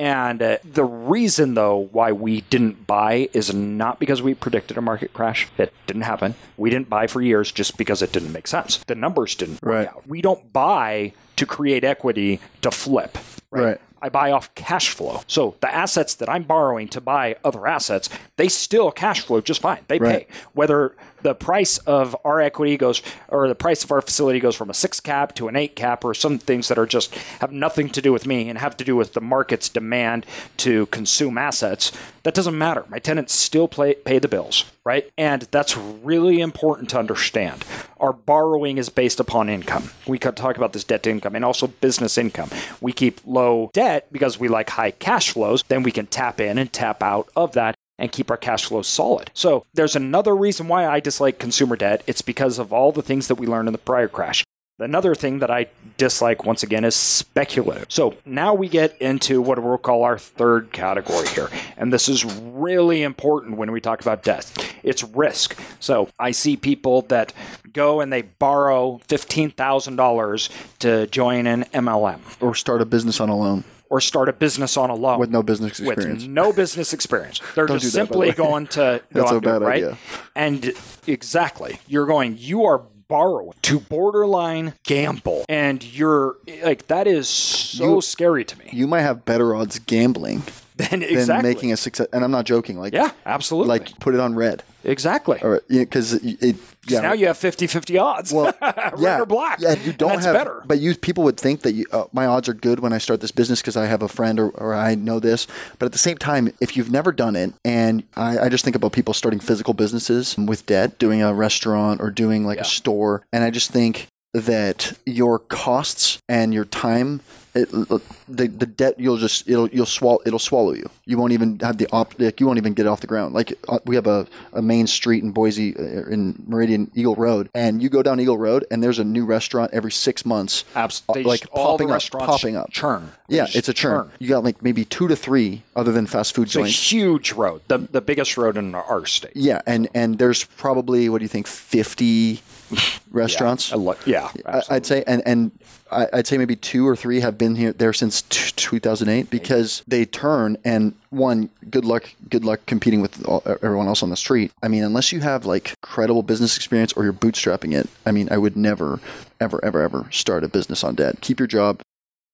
And 0.00 0.40
uh, 0.40 0.56
the 0.64 0.82
reason, 0.82 1.52
though, 1.52 1.76
why 1.92 2.10
we 2.12 2.40
didn't 2.40 2.86
buy 2.86 3.28
is 3.34 3.52
not 3.52 3.98
because 4.00 4.22
we 4.22 4.32
predicted 4.32 4.78
a 4.78 4.80
market 4.80 5.12
crash. 5.12 5.46
It 5.58 5.74
didn't 5.86 6.02
happen. 6.02 6.36
We 6.56 6.70
didn't 6.70 6.88
buy 6.88 7.06
for 7.06 7.20
years 7.20 7.52
just 7.52 7.76
because 7.76 8.00
it 8.00 8.10
didn't 8.10 8.32
make 8.32 8.46
sense. 8.46 8.78
The 8.86 8.94
numbers 8.94 9.34
didn't 9.34 9.60
work 9.62 9.74
Right. 9.74 9.88
out. 9.88 10.08
We 10.08 10.22
don't 10.22 10.54
buy 10.54 11.12
to 11.36 11.44
create 11.44 11.84
equity 11.84 12.40
to 12.62 12.70
flip. 12.70 13.18
Right. 13.50 13.78
I 14.00 14.08
buy 14.08 14.30
off 14.32 14.54
cash 14.54 14.88
flow. 14.88 15.20
So 15.26 15.56
the 15.60 15.70
assets 15.72 16.14
that 16.14 16.30
I'm 16.30 16.44
borrowing 16.44 16.88
to 16.88 17.02
buy 17.02 17.36
other 17.44 17.66
assets, 17.66 18.08
they 18.36 18.48
still 18.48 18.90
cash 18.90 19.20
flow 19.20 19.42
just 19.42 19.60
fine. 19.60 19.80
They 19.88 19.98
Right. 19.98 20.26
pay. 20.26 20.34
Whether 20.54 20.96
the 21.22 21.34
price 21.34 21.78
of 21.78 22.16
our 22.24 22.40
equity 22.40 22.76
goes 22.76 23.02
or 23.28 23.48
the 23.48 23.54
price 23.54 23.84
of 23.84 23.92
our 23.92 24.00
facility 24.00 24.40
goes 24.40 24.56
from 24.56 24.70
a 24.70 24.74
six 24.74 25.00
cap 25.00 25.34
to 25.34 25.48
an 25.48 25.56
eight 25.56 25.76
cap 25.76 26.04
or 26.04 26.14
some 26.14 26.38
things 26.38 26.68
that 26.68 26.78
are 26.78 26.86
just 26.86 27.14
have 27.40 27.52
nothing 27.52 27.88
to 27.90 28.02
do 28.02 28.12
with 28.12 28.26
me 28.26 28.48
and 28.48 28.58
have 28.58 28.76
to 28.76 28.84
do 28.84 28.96
with 28.96 29.12
the 29.12 29.20
market's 29.20 29.68
demand 29.68 30.26
to 30.56 30.86
consume 30.86 31.38
assets, 31.38 31.92
that 32.22 32.34
doesn't 32.34 32.56
matter. 32.56 32.84
My 32.88 32.98
tenants 32.98 33.32
still 33.32 33.68
pay 33.68 34.18
the 34.18 34.28
bills, 34.28 34.64
right? 34.84 35.10
And 35.16 35.42
that's 35.50 35.76
really 35.76 36.40
important 36.40 36.90
to 36.90 36.98
understand. 36.98 37.64
Our 37.98 38.12
borrowing 38.12 38.78
is 38.78 38.88
based 38.88 39.20
upon 39.20 39.48
income. 39.48 39.90
We 40.06 40.18
could 40.18 40.36
talk 40.36 40.56
about 40.56 40.72
this 40.72 40.84
debt 40.84 41.02
to 41.04 41.10
income 41.10 41.34
and 41.34 41.44
also 41.44 41.68
business 41.68 42.18
income. 42.18 42.50
We 42.80 42.92
keep 42.92 43.20
low 43.24 43.70
debt 43.72 44.06
because 44.12 44.38
we 44.38 44.48
like 44.48 44.70
high 44.70 44.90
cash 44.90 45.30
flows. 45.30 45.62
Then 45.64 45.82
we 45.82 45.92
can 45.92 46.06
tap 46.06 46.40
in 46.40 46.58
and 46.58 46.72
tap 46.72 47.02
out 47.02 47.28
of 47.34 47.52
that 47.52 47.74
and 48.00 48.10
keep 48.10 48.30
our 48.30 48.36
cash 48.36 48.64
flows 48.64 48.88
solid. 48.88 49.30
So 49.34 49.66
there's 49.74 49.94
another 49.94 50.34
reason 50.34 50.66
why 50.66 50.86
I 50.86 50.98
dislike 50.98 51.38
consumer 51.38 51.76
debt. 51.76 52.02
It's 52.08 52.22
because 52.22 52.58
of 52.58 52.72
all 52.72 52.90
the 52.90 53.02
things 53.02 53.28
that 53.28 53.36
we 53.36 53.46
learned 53.46 53.68
in 53.68 53.72
the 53.72 53.78
prior 53.78 54.08
crash. 54.08 54.42
Another 54.78 55.14
thing 55.14 55.40
that 55.40 55.50
I 55.50 55.66
dislike 55.98 56.46
once 56.46 56.62
again 56.62 56.84
is 56.84 56.96
speculative. 56.96 57.84
So 57.90 58.16
now 58.24 58.54
we 58.54 58.66
get 58.66 58.96
into 58.98 59.42
what 59.42 59.62
we'll 59.62 59.76
call 59.76 60.04
our 60.04 60.18
third 60.18 60.72
category 60.72 61.28
here. 61.28 61.50
And 61.76 61.92
this 61.92 62.08
is 62.08 62.24
really 62.24 63.02
important 63.02 63.58
when 63.58 63.72
we 63.72 63.82
talk 63.82 64.00
about 64.00 64.22
debt. 64.22 64.50
It's 64.82 65.04
risk. 65.04 65.60
So 65.80 66.08
I 66.18 66.30
see 66.30 66.56
people 66.56 67.02
that 67.02 67.34
go 67.74 68.00
and 68.00 68.10
they 68.10 68.22
borrow 68.22 69.02
$15,000 69.08 70.78
to 70.78 71.06
join 71.08 71.46
an 71.46 71.64
MLM 71.74 72.20
Or 72.40 72.54
start 72.54 72.80
a 72.80 72.86
business 72.86 73.20
on 73.20 73.28
a 73.28 73.36
loan 73.36 73.64
or 73.90 74.00
start 74.00 74.28
a 74.28 74.32
business 74.32 74.76
on 74.76 74.88
a 74.88 74.94
loan 74.94 75.18
with 75.18 75.30
no 75.30 75.42
business 75.42 75.78
experience. 75.80 76.22
with 76.22 76.30
no 76.30 76.52
business 76.52 76.92
experience. 76.92 77.40
They're 77.54 77.66
Don't 77.66 77.80
just 77.80 77.92
that, 77.92 78.06
simply 78.06 78.32
going 78.32 78.68
to 78.68 79.02
go 79.12 79.20
That's 79.20 79.32
out 79.32 79.36
a 79.38 79.40
bad 79.40 79.62
right? 79.62 79.74
idea. 79.84 79.98
And 80.34 80.72
exactly, 81.06 81.80
you're 81.86 82.06
going. 82.06 82.36
You 82.38 82.64
are 82.64 82.78
borrowing 83.08 83.52
to 83.62 83.80
borderline 83.80 84.74
gamble, 84.84 85.44
and 85.48 85.82
you're 85.84 86.36
like 86.62 86.86
that 86.86 87.06
is 87.08 87.28
so 87.28 87.96
You- 87.96 88.00
scary 88.00 88.44
to 88.44 88.58
me. 88.58 88.70
you 88.72 88.86
might 88.86 89.02
have 89.02 89.24
better 89.24 89.54
odds 89.54 89.78
gambling 89.80 90.42
than 90.76 91.02
exactly, 91.02 91.48
making 91.52 91.72
a 91.72 91.76
success. 91.76 92.06
And 92.12 92.22
I'm 92.24 92.30
not 92.30 92.44
joking. 92.46 92.78
Like, 92.78 92.92
yeah, 92.94 93.10
absolutely, 93.26 93.68
like 93.70 93.98
put 93.98 94.14
it 94.14 94.20
on 94.20 94.34
red, 94.36 94.62
exactly. 94.84 95.38
or 95.42 95.62
because 95.68 96.14
it, 96.14 96.56
yeah. 96.88 97.00
Now 97.00 97.12
you 97.12 97.26
have 97.26 97.36
50-50 97.38 98.00
odds. 98.00 98.32
well, 98.32 98.54
red 98.62 98.94
yeah, 98.98 99.20
or 99.20 99.26
black. 99.26 99.58
Yeah, 99.60 99.74
you 99.74 99.92
don't 99.92 100.12
that's 100.14 100.24
have. 100.24 100.34
better. 100.34 100.62
But 100.66 100.78
you 100.80 100.94
people 100.94 101.24
would 101.24 101.36
think 101.38 101.60
that 101.62 101.72
you, 101.72 101.84
uh, 101.92 102.04
my 102.12 102.26
odds 102.26 102.48
are 102.48 102.54
good 102.54 102.80
when 102.80 102.92
I 102.92 102.98
start 102.98 103.20
this 103.20 103.30
business 103.30 103.60
because 103.60 103.76
I 103.76 103.86
have 103.86 104.02
a 104.02 104.08
friend 104.08 104.40
or, 104.40 104.48
or 104.50 104.74
I 104.74 104.94
know 104.94 105.20
this. 105.20 105.46
But 105.78 105.86
at 105.86 105.92
the 105.92 105.98
same 105.98 106.16
time, 106.18 106.52
if 106.60 106.76
you've 106.76 106.90
never 106.90 107.12
done 107.12 107.36
it, 107.36 107.52
and 107.64 108.02
I, 108.16 108.38
I 108.38 108.48
just 108.48 108.64
think 108.64 108.76
about 108.76 108.92
people 108.92 109.12
starting 109.14 109.40
physical 109.40 109.74
businesses 109.74 110.36
with 110.38 110.64
debt, 110.66 110.98
doing 110.98 111.22
a 111.22 111.34
restaurant 111.34 112.00
or 112.00 112.10
doing 112.10 112.46
like 112.46 112.56
Yeah. 112.56 112.62
a 112.62 112.66
store, 112.66 113.22
and 113.32 113.44
I 113.44 113.50
just 113.50 113.70
think 113.70 114.06
that 114.32 114.92
your 115.04 115.38
costs 115.38 116.18
and 116.28 116.54
your 116.54 116.64
time. 116.64 117.20
It, 117.52 117.68
the 117.70 118.00
the 118.28 118.66
debt 118.66 118.94
you'll 118.98 119.16
just 119.16 119.48
it'll 119.48 119.68
you'll 119.68 119.86
swallow 119.86 120.20
it'll 120.24 120.38
swallow 120.38 120.72
you. 120.72 120.88
You 121.04 121.18
won't 121.18 121.32
even 121.32 121.58
have 121.60 121.78
the 121.78 121.88
op 121.92 122.14
like 122.20 122.38
you 122.38 122.46
won't 122.46 122.58
even 122.58 122.74
get 122.74 122.86
off 122.86 123.00
the 123.00 123.08
ground. 123.08 123.34
Like 123.34 123.52
uh, 123.68 123.80
we 123.84 123.96
have 123.96 124.06
a, 124.06 124.26
a 124.52 124.62
main 124.62 124.86
street 124.86 125.24
in 125.24 125.32
Boise 125.32 125.76
uh, 125.76 125.82
in 126.06 126.40
Meridian 126.46 126.90
Eagle 126.94 127.16
Road, 127.16 127.50
and 127.54 127.82
you 127.82 127.88
go 127.88 128.02
down 128.02 128.20
Eagle 128.20 128.38
Road, 128.38 128.64
and 128.70 128.82
there's 128.82 129.00
a 129.00 129.04
new 129.04 129.24
restaurant 129.24 129.72
every 129.72 129.90
six 129.90 130.24
months. 130.24 130.64
Abs- 130.76 131.02
uh, 131.08 131.14
like 131.24 131.40
just- 131.40 131.52
all 131.52 131.76
the 131.76 131.86
popping 131.86 131.90
up, 132.20 132.26
popping 132.26 132.56
up. 132.56 132.70
churn. 132.70 133.10
They 133.28 133.38
Yeah, 133.38 133.46
it's 133.52 133.68
a 133.68 133.74
churn. 133.74 134.10
You 134.20 134.28
got 134.28 134.44
like 134.44 134.62
maybe 134.62 134.84
two 134.84 135.08
to 135.08 135.16
three 135.16 135.62
other 135.74 135.90
than 135.92 136.06
fast 136.06 136.34
food 136.34 136.46
It's 136.46 136.56
a 136.56 136.66
huge 136.66 137.32
road, 137.32 137.62
the 137.68 137.78
the 137.78 138.00
biggest 138.00 138.36
road 138.36 138.56
in 138.56 138.74
our 138.74 139.06
state. 139.06 139.32
Yeah, 139.34 139.60
and 139.66 139.88
and 139.94 140.18
there's 140.18 140.44
probably 140.44 141.08
what 141.08 141.18
do 141.18 141.24
you 141.24 141.28
think, 141.28 141.46
fifty 141.48 142.42
restaurants? 143.10 143.72
I 143.72 143.76
lo- 143.76 143.96
yeah, 144.06 144.30
I- 144.46 144.62
I'd 144.70 144.86
say, 144.86 145.02
and 145.06 145.22
and 145.26 145.50
I- 145.90 146.08
I'd 146.12 146.26
say 146.26 146.38
maybe 146.38 146.56
two 146.56 146.86
or 146.86 146.94
three 146.96 147.20
have 147.20 147.36
been 147.38 147.56
here 147.56 147.72
there 147.72 147.92
since 147.92 148.22
t- 148.22 148.52
2008 148.56 149.28
because 149.30 149.82
they 149.88 150.04
turn 150.04 150.56
and 150.64 150.94
one, 151.10 151.50
good 151.70 151.84
luck, 151.84 152.08
good 152.28 152.44
luck 152.44 152.60
competing 152.66 153.00
with 153.00 153.24
all, 153.26 153.42
everyone 153.62 153.88
else 153.88 154.02
on 154.02 154.10
the 154.10 154.16
street. 154.16 154.52
I 154.62 154.68
mean, 154.68 154.84
unless 154.84 155.10
you 155.12 155.20
have 155.20 155.44
like 155.46 155.74
credible 155.82 156.22
business 156.22 156.56
experience 156.56 156.92
or 156.92 157.02
you're 157.04 157.12
bootstrapping 157.12 157.74
it, 157.74 157.88
I 158.06 158.12
mean, 158.12 158.28
I 158.30 158.38
would 158.38 158.56
never, 158.56 159.00
ever, 159.40 159.64
ever, 159.64 159.82
ever 159.82 160.06
start 160.12 160.44
a 160.44 160.48
business 160.48 160.84
on 160.84 160.94
debt. 160.94 161.20
Keep 161.20 161.40
your 161.40 161.48
job, 161.48 161.80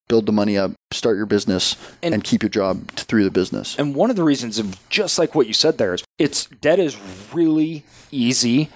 build 0.07 0.25
the 0.27 0.31
money 0.31 0.57
up, 0.57 0.71
start 0.93 1.17
your 1.17 1.25
business, 1.25 1.75
And- 2.03 2.13
and, 2.13 2.23
keep 2.23 2.43
your 2.43 2.49
job 2.49 2.91
t- 2.95 3.03
through 3.07 3.23
the 3.23 3.31
business. 3.31 3.75
And 3.79 3.95
one 3.95 4.09
of 4.11 4.15
the 4.15 4.23
reasons, 4.23 4.59
of 4.59 4.77
just 4.89 5.17
like 5.17 5.33
what 5.33 5.47
you 5.47 5.53
said 5.53 5.79
there, 5.79 5.95
is 5.95 6.03
it's 6.19 6.45
debt 6.61 6.77
is 6.79 6.95
really 7.33 7.83
easy 8.11 8.69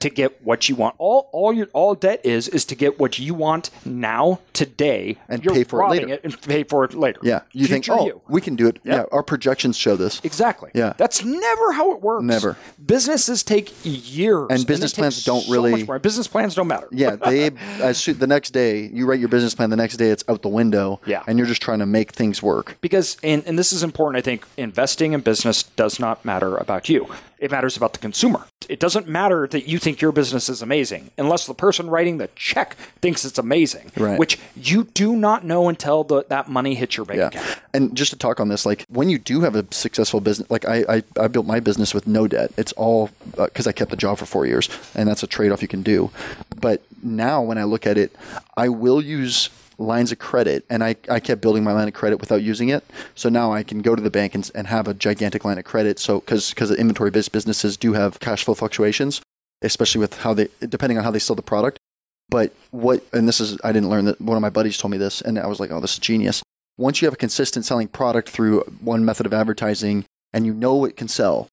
to 0.00 0.08
get 0.10 0.42
what 0.44 0.68
you 0.68 0.74
want. 0.76 0.94
All 0.98 1.28
all 1.32 1.52
your 1.52 1.66
all 1.72 1.94
debt 1.94 2.20
is 2.24 2.48
is 2.48 2.64
to 2.66 2.74
get 2.74 2.98
what 2.98 3.18
you 3.18 3.34
want 3.34 3.70
now 3.84 4.40
today 4.52 5.16
And 5.28 5.44
You're 5.44 5.54
pay 5.54 5.64
for 5.64 5.82
it 5.84 5.88
later. 5.88 6.18
and 6.24 6.42
pay 6.42 6.62
for 6.64 6.84
it 6.84 6.94
later. 6.94 7.20
yeah, 7.22 7.40
you 7.52 7.66
think, 7.66 7.88
oh, 7.88 8.06
you. 8.06 8.20
we 8.28 8.40
can 8.40 8.56
do 8.56 8.66
it. 8.68 8.78
Yeah. 8.84 8.96
Yeah, 8.96 9.04
our 9.12 9.22
projections 9.22 9.76
show 9.76 9.96
this. 9.96 10.20
Exactly. 10.24 10.70
Yeah. 10.74 10.94
That's 10.96 11.24
never 11.24 11.72
how 11.72 11.92
it 11.92 12.00
works. 12.02 12.24
Never. 12.24 12.56
Businesses 12.84 13.42
take 13.42 13.72
years. 13.84 14.46
And 14.50 14.66
business 14.66 14.92
takes 14.92 14.98
plans 14.98 15.24
don't 15.24 15.42
so 15.42 15.52
really-. 15.52 15.84
Business 16.00 16.26
plans 16.26 16.54
don't 16.54 16.66
matter. 16.68 16.88
Yeah, 16.90 17.16
they 17.24 17.50
as 17.80 18.04
the 18.04 18.26
next 18.26 18.50
day 18.50 18.88
you 18.92 19.06
write 19.06 19.20
your 19.20 19.28
business 19.28 19.54
plan. 19.54 19.70
The 19.70 19.76
next 19.76 19.96
day 19.96 20.10
it's 20.10 20.24
out 20.28 20.42
the 20.42 20.48
window. 20.48 21.00
Yeah. 21.06 21.22
and 21.26 21.38
you're 21.38 21.46
just 21.46 21.62
trying 21.62 21.78
to 21.80 21.86
make 21.86 22.12
things 22.12 22.42
work. 22.42 22.76
because 22.80 23.16
and, 23.22 23.42
and 23.46 23.58
this 23.58 23.72
is 23.72 23.82
important 23.82 24.16
i 24.18 24.20
think 24.20 24.46
investing 24.56 25.12
in 25.12 25.20
business 25.20 25.62
does 25.62 25.98
not 25.98 26.24
matter 26.24 26.56
about 26.56 26.88
you 26.88 27.06
it 27.38 27.50
matters 27.50 27.76
about 27.76 27.92
the 27.92 27.98
consumer 27.98 28.44
it 28.68 28.80
doesn't 28.80 29.08
matter 29.08 29.46
that 29.46 29.66
you 29.68 29.78
think 29.78 30.00
your 30.00 30.12
business 30.12 30.48
is 30.48 30.60
amazing 30.62 31.10
unless 31.18 31.46
the 31.46 31.54
person 31.54 31.88
writing 31.88 32.18
the 32.18 32.28
check 32.36 32.74
thinks 33.00 33.24
it's 33.24 33.38
amazing 33.38 33.90
Right. 33.96 34.18
which 34.18 34.38
you 34.56 34.84
do 34.84 35.16
not 35.16 35.44
know 35.44 35.68
until 35.68 36.04
the, 36.04 36.24
that 36.28 36.48
money 36.48 36.74
hits 36.74 36.96
your 36.96 37.06
bank 37.06 37.18
Yeah, 37.18 37.26
account 37.28 37.58
and 37.74 37.96
just 37.96 38.10
to 38.12 38.18
talk 38.18 38.40
on 38.40 38.48
this, 38.48 38.64
like 38.66 38.84
when 38.88 39.08
you 39.10 39.18
do 39.18 39.42
have 39.42 39.54
a 39.54 39.64
successful 39.72 40.20
business, 40.20 40.50
like 40.50 40.64
I, 40.66 40.84
I, 40.88 41.02
I 41.20 41.28
built 41.28 41.46
my 41.46 41.60
business 41.60 41.92
with 41.94 42.06
no 42.06 42.26
debt. 42.26 42.50
It's 42.56 42.72
all 42.72 43.10
uh, 43.36 43.44
because 43.44 43.66
I 43.66 43.72
kept 43.72 43.90
the 43.90 43.96
job 43.96 44.18
for 44.18 44.24
four 44.26 44.46
years, 44.46 44.68
and 44.94 45.06
that's 45.08 45.22
a 45.22 45.26
trade 45.26 45.52
off 45.52 45.60
you 45.62 45.68
can 45.68 45.82
do. 45.82 46.10
But 46.60 46.82
now 47.02 47.42
when 47.42 47.58
I 47.58 47.64
look 47.64 47.86
at 47.86 47.98
it, 47.98 48.16
I 48.56 48.68
will 48.70 49.02
use 49.02 49.50
lines 49.78 50.10
of 50.10 50.18
credit 50.18 50.64
and 50.68 50.82
I, 50.82 50.96
I 51.08 51.20
kept 51.20 51.40
building 51.40 51.62
my 51.62 51.72
line 51.72 51.88
of 51.88 51.94
credit 51.94 52.18
without 52.18 52.42
using 52.42 52.68
it. 52.68 52.84
So 53.14 53.28
now 53.28 53.52
i 53.52 53.62
can 53.62 53.80
go 53.80 53.94
to 53.94 54.02
the 54.02 54.10
bank 54.10 54.34
and, 54.34 54.50
and 54.54 54.66
have 54.66 54.88
a 54.88 54.94
gigantic 54.94 55.44
line 55.44 55.58
of 55.58 55.64
credit. 55.64 55.98
So 55.98 56.20
because 56.20 56.50
because 56.50 56.70
inventory 56.72 57.10
based 57.10 57.32
businesses 57.32 57.76
do 57.76 57.92
have 57.92 58.20
cash 58.20 58.44
flow 58.44 58.54
fluctuations 58.54 59.20
especially 59.62 60.00
with 60.00 60.18
how 60.18 60.34
they 60.34 60.48
depending 60.60 60.98
on 60.98 61.04
how 61.04 61.10
they 61.10 61.18
sell 61.18 61.36
the 61.36 61.42
product. 61.42 61.78
But 62.28 62.52
what 62.70 63.04
and 63.12 63.26
this 63.28 63.40
is 63.40 63.56
i 63.64 63.72
didn't 63.72 63.88
learn 63.88 64.04
that 64.06 64.20
one 64.20 64.36
of 64.36 64.42
my 64.42 64.50
buddies 64.50 64.76
told 64.78 64.90
me 64.90 64.98
this 64.98 65.20
and 65.20 65.38
i 65.38 65.46
was 65.46 65.60
like 65.60 65.70
oh 65.70 65.80
this 65.80 65.94
is 65.94 65.98
genius. 65.98 66.42
Once 66.76 67.00
you 67.00 67.06
have 67.06 67.14
a 67.14 67.18
consistent 67.18 67.64
selling 67.64 67.88
product 67.88 68.28
through 68.28 68.60
one 68.80 69.04
method 69.04 69.26
of 69.26 69.32
advertising 69.32 70.04
and 70.32 70.46
you 70.46 70.54
know 70.54 70.84
it 70.84 70.96
can 70.96 71.08
sell 71.08 71.48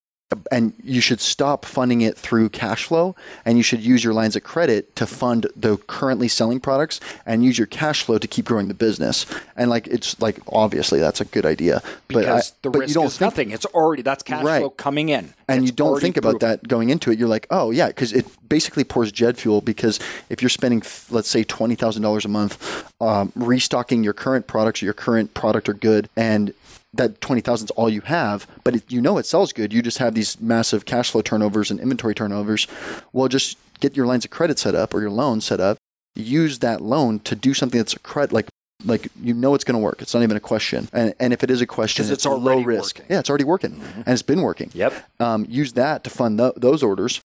and 0.52 0.74
you 0.84 1.02
should 1.02 1.22
stop 1.22 1.66
funding 1.66 2.02
it 2.02 2.18
through 2.18 2.50
cash 2.50 2.86
flow 2.86 3.16
and 3.46 3.58
you 3.58 3.64
should 3.64 3.80
use 3.82 4.04
your 4.04 4.14
lines 4.14 4.36
of 4.36 4.44
credit 4.44 4.96
to 4.96 5.06
fund 5.06 5.46
the 5.56 5.78
currently 5.78 6.28
selling 6.28 6.60
products 6.60 7.00
and 7.28 7.46
use 7.46 7.58
your 7.60 7.68
cash 7.68 8.02
flow 8.04 8.18
to 8.18 8.28
keep 8.28 8.46
growing 8.46 8.68
the 8.68 8.74
business 8.74 9.26
and 9.56 9.70
like 9.70 9.86
it's 9.88 10.20
like 10.20 10.40
obviously 10.48 11.00
that's 11.00 11.22
a 11.22 11.26
good 11.26 11.46
idea 11.46 11.82
but, 12.08 12.26
I, 12.26 12.42
the 12.64 12.72
but 12.72 12.80
risk 12.80 12.90
you 12.90 12.94
don't 12.96 13.06
is 13.06 13.18
think 13.18 13.22
nothing 13.32 13.52
it's 13.52 13.66
already 13.68 14.02
that's 14.02 14.24
cash 14.24 14.44
Right. 14.44 14.60
flow 14.60 14.72
coming 14.72 15.10
in 15.10 15.34
and 15.48 15.60
It's 15.62 15.68
you 15.68 15.76
don't 15.76 16.02
think 16.02 16.18
about 16.18 16.40
proven. 16.40 16.50
that 16.50 16.68
going 16.68 16.90
into 16.90 17.12
it. 17.12 17.20
You're 17.20 17.28
like, 17.28 17.46
oh 17.52 17.70
yeah, 17.70 17.88
because 17.88 18.12
it 18.12 18.26
basically 18.50 18.84
pours 18.84 19.12
jet 19.12 19.38
fuel. 19.38 19.62
Because 19.62 20.00
if 20.30 20.42
you're 20.42 20.50
spending, 20.50 20.82
let's 21.12 21.30
say, 21.30 21.44
twenty 21.44 21.76
thousand 21.76 22.02
dollars 22.02 22.26
a 22.26 22.30
month, 22.30 22.84
um, 23.00 23.32
restocking 23.36 24.04
your 24.04 24.14
current 24.14 24.48
products 24.48 24.82
or 24.82 24.86
your 24.86 24.96
current 24.96 25.36
product 25.36 25.70
or 25.70 25.74
good, 25.76 26.10
and 26.18 26.52
that 26.98 27.22
twenty 27.22 27.42
thousand 27.42 27.68
is 27.68 27.72
all 27.72 27.90
you 27.90 28.02
have, 28.02 28.48
but 28.64 28.76
it, 28.76 28.84
you 28.92 29.02
know 29.02 29.18
it 29.18 29.26
sells 29.26 29.54
good. 29.54 29.74
You 29.74 29.82
just 29.82 29.98
have 30.00 30.14
these 30.16 30.40
massive 30.42 30.86
cash 30.86 31.12
flow 31.12 31.22
turnovers 31.22 31.72
and 31.72 31.80
inventory 31.80 32.16
turnovers. 32.16 32.68
Well, 33.14 33.28
just 33.28 33.58
get 33.80 33.96
your 33.96 34.06
lines 34.06 34.26
of 34.26 34.32
credit 34.32 34.60
set 34.60 34.76
up 34.76 34.94
or 34.94 35.02
your 35.02 35.10
loan 35.10 35.42
set 35.42 35.60
up. 35.60 35.78
Use 36.16 36.60
that 36.60 36.82
loan 36.82 37.20
to 37.20 37.36
do 37.36 37.54
something 37.54 37.78
that's 37.80 37.94
a 37.94 38.00
credit 38.00 38.34
like. 38.34 38.48
Like 38.84 39.08
you 39.20 39.34
know 39.34 39.56
it's 39.56 39.64
going 39.64 39.80
to 39.80 39.80
work. 39.82 40.02
It's 40.02 40.14
not 40.14 40.22
even 40.22 40.36
a 40.38 40.42
question. 40.42 40.90
And, 40.92 41.16
and 41.20 41.32
if 41.34 41.44
it 41.44 41.50
is 41.50 41.62
a 41.62 41.66
question, 41.66 42.06
it's 42.12 42.26
a 42.26 42.30
low 42.30 42.60
risk. 42.62 42.98
working. 42.98 43.12
Yeah, 43.12 43.20
it's 43.20 43.30
already 43.30 43.46
working, 43.46 43.82
and 43.96 44.08
it's 44.10 44.22
been 44.22 44.42
working 44.42 44.70
yep 44.74 44.94
um, 45.20 45.46
use 45.50 45.74
that 45.74 46.04
to 46.04 46.10
fund 46.10 46.38
tho- 46.38 46.54
those 46.58 46.84
orders. 46.84 47.22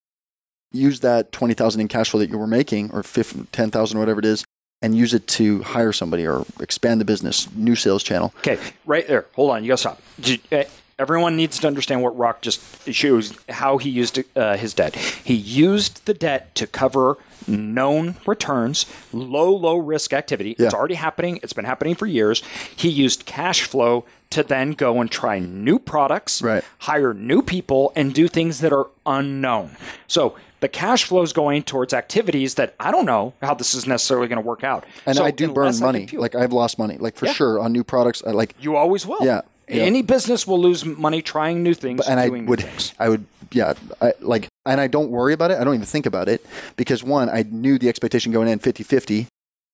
Use 0.72 1.00
that 1.00 1.32
twenty 1.32 1.52
thousand 1.54 1.80
in 1.80 1.88
cash 1.88 2.10
flow 2.10 2.20
that 2.20 2.30
you 2.30 2.38
were 2.38 2.46
making, 2.46 2.92
or 2.92 3.02
50, 3.02 3.46
ten 3.50 3.70
thousand, 3.72 3.98
whatever 3.98 4.20
it 4.20 4.24
is, 4.24 4.44
and 4.82 4.96
use 4.96 5.14
it 5.14 5.26
to 5.26 5.62
hire 5.62 5.92
somebody 5.92 6.26
or 6.26 6.44
expand 6.60 7.00
the 7.00 7.04
business, 7.04 7.48
new 7.54 7.76
sales 7.76 8.02
channel. 8.02 8.32
Okay, 8.38 8.58
right 8.86 9.06
there. 9.06 9.26
Hold 9.36 9.50
on, 9.50 9.62
you 9.64 9.68
gotta 9.68 9.78
stop. 9.78 10.00
Uh, 10.52 10.64
Everyone 10.98 11.34
needs 11.34 11.58
to 11.60 11.66
understand 11.66 12.02
what 12.02 12.14
Rock 12.18 12.42
just 12.42 12.60
shows 12.92 13.32
how 13.48 13.78
he 13.78 13.88
used 13.88 14.18
uh, 14.36 14.58
his 14.58 14.74
debt. 14.74 14.94
He 14.96 15.32
used 15.32 16.04
the 16.04 16.12
debt 16.12 16.54
to 16.56 16.66
cover 16.66 17.16
known 17.48 18.16
returns, 18.26 18.84
low, 19.10 19.50
low 19.50 19.78
risk 19.78 20.12
activity. 20.12 20.56
It's 20.58 20.74
already 20.74 20.96
happening. 20.96 21.40
It's 21.42 21.54
been 21.54 21.64
happening 21.64 21.94
for 21.94 22.04
years. 22.04 22.42
He 22.76 22.90
used 22.90 23.24
cash 23.24 23.62
flow 23.62 24.04
to 24.28 24.42
then 24.42 24.72
go 24.72 25.00
and 25.00 25.10
try 25.10 25.38
new 25.38 25.78
products, 25.78 26.42
Right. 26.42 26.62
hire 26.80 27.14
new 27.14 27.40
people, 27.40 27.94
and 27.96 28.12
do 28.12 28.28
things 28.28 28.60
that 28.60 28.70
are 28.70 28.88
unknown. 29.06 29.78
So 30.06 30.36
the 30.60 30.68
cash 30.68 31.04
flow 31.04 31.22
is 31.22 31.32
going 31.32 31.62
towards 31.62 31.92
activities 31.92 32.54
that 32.54 32.74
I 32.78 32.90
don't 32.90 33.06
know 33.06 33.32
how 33.42 33.54
this 33.54 33.74
is 33.74 33.86
necessarily 33.86 34.28
going 34.28 34.40
to 34.42 34.46
work 34.46 34.62
out. 34.64 34.84
And 35.06 35.16
So 35.16 35.24
I 35.24 35.30
do 35.30 35.52
burn 35.52 35.78
money. 35.80 36.06
Like 36.12 36.34
I've 36.34 36.52
lost 36.52 36.78
money, 36.78 36.96
like 36.98 37.16
for 37.16 37.26
Yeah. 37.26 37.32
sure 37.32 37.58
on 37.60 37.72
new 37.72 37.84
products. 37.84 38.22
I 38.26 38.30
like, 38.30 38.54
you 38.60 38.76
always 38.76 39.06
will. 39.06 39.24
Yeah, 39.24 39.40
yeah. 39.68 39.82
Any 39.82 40.02
business 40.02 40.46
will 40.46 40.60
lose 40.60 40.84
money 40.84 41.22
trying 41.22 41.62
new 41.62 41.74
things. 41.74 42.06
and 42.06 42.20
I 42.20 42.28
would. 42.28 42.64
I 42.98 43.08
would, 43.08 43.24
yeah, 43.52 43.74
I 44.00 44.12
like, 44.20 44.48
and 44.66 44.80
I 44.80 44.86
don't 44.86 45.10
worry 45.10 45.32
about 45.32 45.50
it. 45.50 45.58
I 45.58 45.64
don't 45.64 45.74
even 45.74 45.86
think 45.86 46.06
about 46.06 46.28
it 46.28 46.44
because 46.76 47.02
one, 47.02 47.28
I 47.28 47.42
knew 47.50 47.78
the 47.78 47.88
expectation 47.88 48.30
going 48.32 48.48
in 48.48 48.58
50-50, 48.58 49.26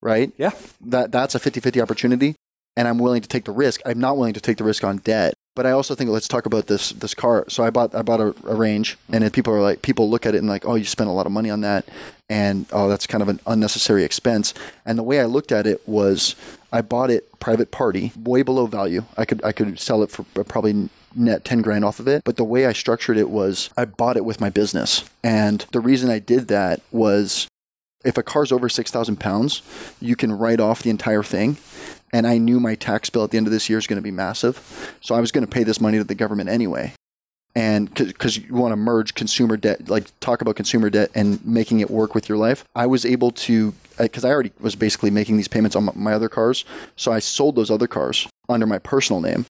right? 0.03 0.33
Yeah. 0.39 0.51
that 0.87 1.13
that's 1.13 1.35
a 1.35 1.41
50-50 1.41 1.83
opportunity 1.83 2.35
and 2.77 2.87
I'm 2.87 2.99
willing 2.99 3.23
to 3.23 3.29
take 3.29 3.45
the 3.45 3.53
risk. 3.53 3.81
I'm 3.87 3.99
not 3.99 4.17
willing 4.17 4.35
to 4.35 4.41
take 4.41 4.59
the 4.59 4.65
risk 4.65 4.85
on 4.85 4.99
debt. 4.99 5.35
But 5.57 5.67
I 5.67 5.73
also 5.73 5.97
think 5.97 6.11
let's 6.11 6.29
talk 6.29 6.47
about 6.47 6.69
this 6.69 6.91
this 6.91 7.15
car. 7.15 7.45
So 7.49 7.65
I 7.65 7.71
bought 7.71 7.97
I 7.97 8.03
bought 8.03 8.21
a, 8.21 8.35
a 8.47 8.55
range 8.55 8.97
and 9.13 9.25
then 9.25 9.31
people 9.33 9.53
are 9.53 9.61
like 9.61 9.83
people 9.83 10.09
look 10.09 10.25
at 10.25 10.37
it 10.37 10.39
and 10.39 10.49
like, 10.49 10.65
"Oh, 10.65 10.77
you 10.77 10.85
spent 10.85 11.11
a 11.11 11.13
lot 11.13 11.27
of 11.27 11.33
money 11.33 11.51
on 11.51 11.63
that." 11.63 11.85
and 12.29 12.67
oh, 12.73 12.89
that's 12.89 13.07
kind 13.07 13.23
of 13.23 13.29
an 13.29 13.41
unnecessary 13.47 14.05
expense. 14.05 14.53
And 14.85 14.99
the 14.99 15.03
way 15.03 15.21
I 15.21 15.25
looked 15.25 15.53
at 15.53 15.67
it 15.67 15.87
was, 15.89 16.35
I 16.73 16.83
bought 16.83 17.11
it 17.11 17.39
private 17.39 17.71
party, 17.71 18.13
way 18.17 18.43
below 18.43 18.67
value. 18.67 19.05
I 19.17 19.25
could 19.25 19.43
I 19.45 19.53
could 19.53 19.79
sell 19.79 20.03
it 20.03 20.11
for 20.11 20.25
probably 20.45 20.89
net 21.15 21.45
10 21.45 21.63
grand 21.63 21.85
off 21.85 22.01
of 22.01 22.09
it. 22.09 22.23
But 22.25 22.37
the 22.37 22.45
way 22.45 22.67
I 22.67 22.73
structured 22.73 23.17
it 23.17 23.31
was 23.31 23.71
I 23.77 23.85
bought 23.85 24.17
it 24.17 24.25
with 24.25 24.41
my 24.41 24.51
business. 24.51 25.05
And 25.23 25.65
the 25.73 25.81
reason 25.81 26.11
I 26.11 26.19
did 26.19 26.49
that 26.49 26.83
was 26.91 27.49
if 28.07 28.17
a 28.17 28.23
car's 28.23 28.53
over 28.53 28.69
6,000 28.69 29.19
pounds, 29.19 29.63
you 30.01 30.17
can 30.17 30.33
write 30.33 30.61
off 30.61 30.83
the 30.83 30.91
entire 30.91 31.23
thing. 31.23 31.59
And 32.13 32.27
I 32.27 32.39
knew 32.39 32.61
my 32.61 32.77
tax 32.77 33.11
bill 33.11 33.25
at 33.25 33.33
the 33.33 33.37
end 33.37 33.47
of 33.47 33.53
this 33.53 33.69
year 33.69 33.79
is 33.79 33.87
going 33.87 33.99
to 33.99 34.03
be 34.03 34.13
massive. 34.13 34.97
So 35.01 35.15
I 35.15 35.21
was 35.21 35.33
going 35.33 35.45
to 35.45 35.51
pay 35.51 35.65
this 35.65 35.81
money 35.81 35.99
to 35.99 36.05
the 36.05 36.15
government 36.15 36.49
anyway. 36.49 36.93
And 37.57 37.93
because 37.93 38.37
you 38.37 38.55
want 38.55 38.73
to 38.73 38.77
merge 38.77 39.15
consumer 39.15 39.57
debt, 39.57 39.89
like 39.89 40.09
talk 40.21 40.41
about 40.41 40.57
consumer 40.57 40.91
debt 40.91 41.11
and 41.15 41.45
making 41.45 41.81
it 41.81 41.91
work 41.91 42.15
with 42.15 42.29
your 42.29 42.39
life, 42.39 42.65
I 42.75 42.87
was 42.87 43.05
able 43.05 43.33
to, 43.33 43.75
uh, 43.99 44.05
because 44.05 44.25
I 44.25 44.31
already 44.31 44.53
was 44.61 44.77
basically 44.77 45.11
making 45.11 45.37
these 45.37 45.49
payments 45.49 45.75
on 45.75 45.89
my 45.95 46.13
other 46.13 46.29
cars. 46.29 46.65
So 46.97 47.13
I 47.13 47.19
sold 47.19 47.57
those 47.57 47.71
other 47.71 47.87
cars 47.89 48.29
under 48.49 48.67
my 48.67 48.79
personal 48.79 49.21
name 49.21 49.47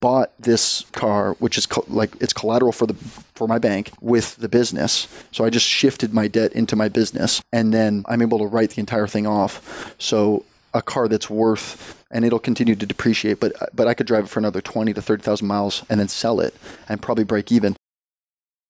bought 0.00 0.30
this 0.38 0.84
car, 0.92 1.34
which 1.34 1.56
is 1.58 1.66
co- 1.66 1.84
like 1.88 2.10
it's 2.20 2.32
collateral 2.32 2.72
for 2.72 2.86
the 2.86 2.94
for 3.34 3.46
my 3.46 3.58
bank 3.58 3.90
with 4.00 4.36
the 4.36 4.48
business. 4.48 5.08
So 5.32 5.44
I 5.44 5.50
just 5.50 5.66
shifted 5.66 6.12
my 6.12 6.28
debt 6.28 6.52
into 6.52 6.76
my 6.76 6.88
business, 6.88 7.42
and 7.52 7.72
then 7.72 8.04
I'm 8.06 8.22
able 8.22 8.38
to 8.38 8.46
write 8.46 8.70
the 8.70 8.80
entire 8.80 9.06
thing 9.06 9.26
off. 9.26 9.94
So 9.98 10.44
a 10.74 10.82
car 10.82 11.08
that's 11.08 11.30
worth 11.30 12.04
and 12.10 12.24
it'll 12.24 12.38
continue 12.38 12.76
to 12.76 12.86
depreciate, 12.86 13.40
but 13.40 13.52
but 13.74 13.88
I 13.88 13.94
could 13.94 14.06
drive 14.06 14.24
it 14.24 14.28
for 14.28 14.38
another 14.38 14.60
twenty 14.60 14.92
to 14.94 15.02
thirty 15.02 15.22
thousand 15.22 15.46
miles 15.46 15.84
and 15.88 15.98
then 15.98 16.08
sell 16.08 16.40
it 16.40 16.54
and 16.88 17.02
probably 17.02 17.24
break 17.24 17.50
even 17.50 17.76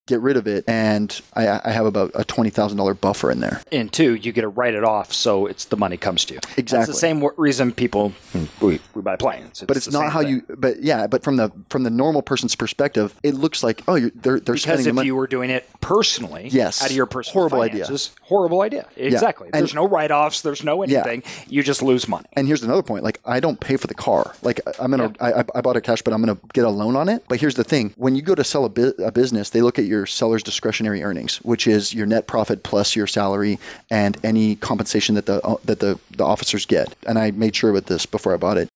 get 0.07 0.21
rid 0.21 0.37
of 0.37 0.47
it, 0.47 0.63
and 0.67 1.21
I, 1.33 1.61
I 1.63 1.71
have 1.71 1.85
about 1.85 2.11
a 2.15 2.23
twenty 2.23 2.49
thousand 2.49 2.77
dollar 2.77 2.93
buffer 2.93 3.29
in 3.29 3.39
there. 3.39 3.61
And 3.71 3.91
two, 3.91 4.15
you 4.15 4.31
get 4.31 4.41
to 4.41 4.47
write 4.47 4.73
it 4.73 4.83
off, 4.83 5.13
so 5.13 5.45
it's 5.45 5.65
the 5.65 5.77
money 5.77 5.97
comes 5.97 6.25
to 6.25 6.35
you. 6.35 6.39
Exactly. 6.57 6.79
It's 6.79 6.87
the 6.87 6.93
same 6.93 7.23
reason 7.37 7.71
people 7.71 8.09
hmm, 8.31 8.45
we, 8.61 8.79
we 8.95 9.01
buy 9.01 9.15
planes. 9.17 9.61
It's 9.61 9.65
but 9.65 9.77
it's 9.77 9.91
not 9.91 10.11
how 10.11 10.21
thing. 10.21 10.43
you. 10.47 10.55
But 10.57 10.81
yeah, 10.81 11.07
but 11.07 11.23
from 11.23 11.37
the 11.37 11.51
from 11.69 11.83
the 11.83 11.89
normal 11.89 12.21
person's 12.21 12.55
perspective, 12.55 13.13
it 13.21 13.35
looks 13.35 13.63
like 13.63 13.83
oh, 13.87 13.95
you're, 13.95 14.09
they're 14.11 14.39
they're 14.39 14.55
because 14.55 14.61
spending 14.63 14.79
if 14.79 14.85
the 14.85 14.93
money. 14.93 15.05
you 15.07 15.15
were 15.15 15.27
doing 15.27 15.49
it 15.49 15.69
personally, 15.81 16.47
yes, 16.49 16.81
out 16.81 16.89
of 16.89 16.95
your 16.95 17.05
personal 17.05 17.41
horrible 17.41 17.59
finances, 17.59 18.11
idea. 18.11 18.27
Horrible 18.27 18.61
idea. 18.61 18.87
Exactly. 18.95 19.49
Yeah. 19.49 19.59
There's 19.59 19.73
no 19.73 19.87
write 19.87 20.11
offs. 20.11 20.41
There's 20.41 20.63
no 20.63 20.81
anything. 20.81 21.23
Yeah. 21.23 21.43
You 21.47 21.63
just 21.63 21.81
lose 21.81 22.07
money. 22.07 22.25
And 22.33 22.47
here's 22.47 22.63
another 22.63 22.83
point: 22.83 23.03
like 23.03 23.19
I 23.25 23.39
don't 23.39 23.59
pay 23.59 23.77
for 23.77 23.87
the 23.87 23.95
car. 23.95 24.33
Like 24.41 24.61
I'm 24.79 24.91
gonna 24.91 25.13
yeah. 25.19 25.43
I, 25.53 25.57
I 25.57 25.61
bought 25.61 25.75
a 25.75 25.81
cash, 25.81 26.01
but 26.01 26.13
I'm 26.13 26.21
gonna 26.21 26.37
get 26.53 26.65
a 26.65 26.69
loan 26.69 26.95
on 26.95 27.09
it. 27.09 27.25
But 27.27 27.39
here's 27.39 27.55
the 27.55 27.63
thing: 27.63 27.93
when 27.97 28.15
you 28.15 28.21
go 28.21 28.35
to 28.35 28.43
sell 28.43 28.65
a, 28.65 28.69
bu- 28.69 28.93
a 29.03 29.11
business, 29.11 29.49
they 29.49 29.61
look 29.61 29.77
at 29.77 29.85
your 29.85 29.96
seller's 30.05 30.43
discretionary 30.43 31.03
earnings, 31.03 31.37
which 31.37 31.67
is 31.67 31.93
your 31.93 32.05
net 32.05 32.27
profit 32.27 32.63
plus 32.63 32.95
your 32.95 33.07
salary 33.07 33.59
and 33.89 34.17
any 34.23 34.55
compensation 34.55 35.15
that 35.15 35.25
the 35.25 35.41
uh, 35.45 35.57
that 35.65 35.79
the, 35.79 35.99
the 36.11 36.25
officers 36.25 36.65
get. 36.65 36.95
And 37.07 37.17
I 37.17 37.31
made 37.31 37.55
sure 37.55 37.71
with 37.71 37.87
this 37.87 38.05
before 38.05 38.33
I 38.33 38.37
bought 38.37 38.57
it. 38.57 38.69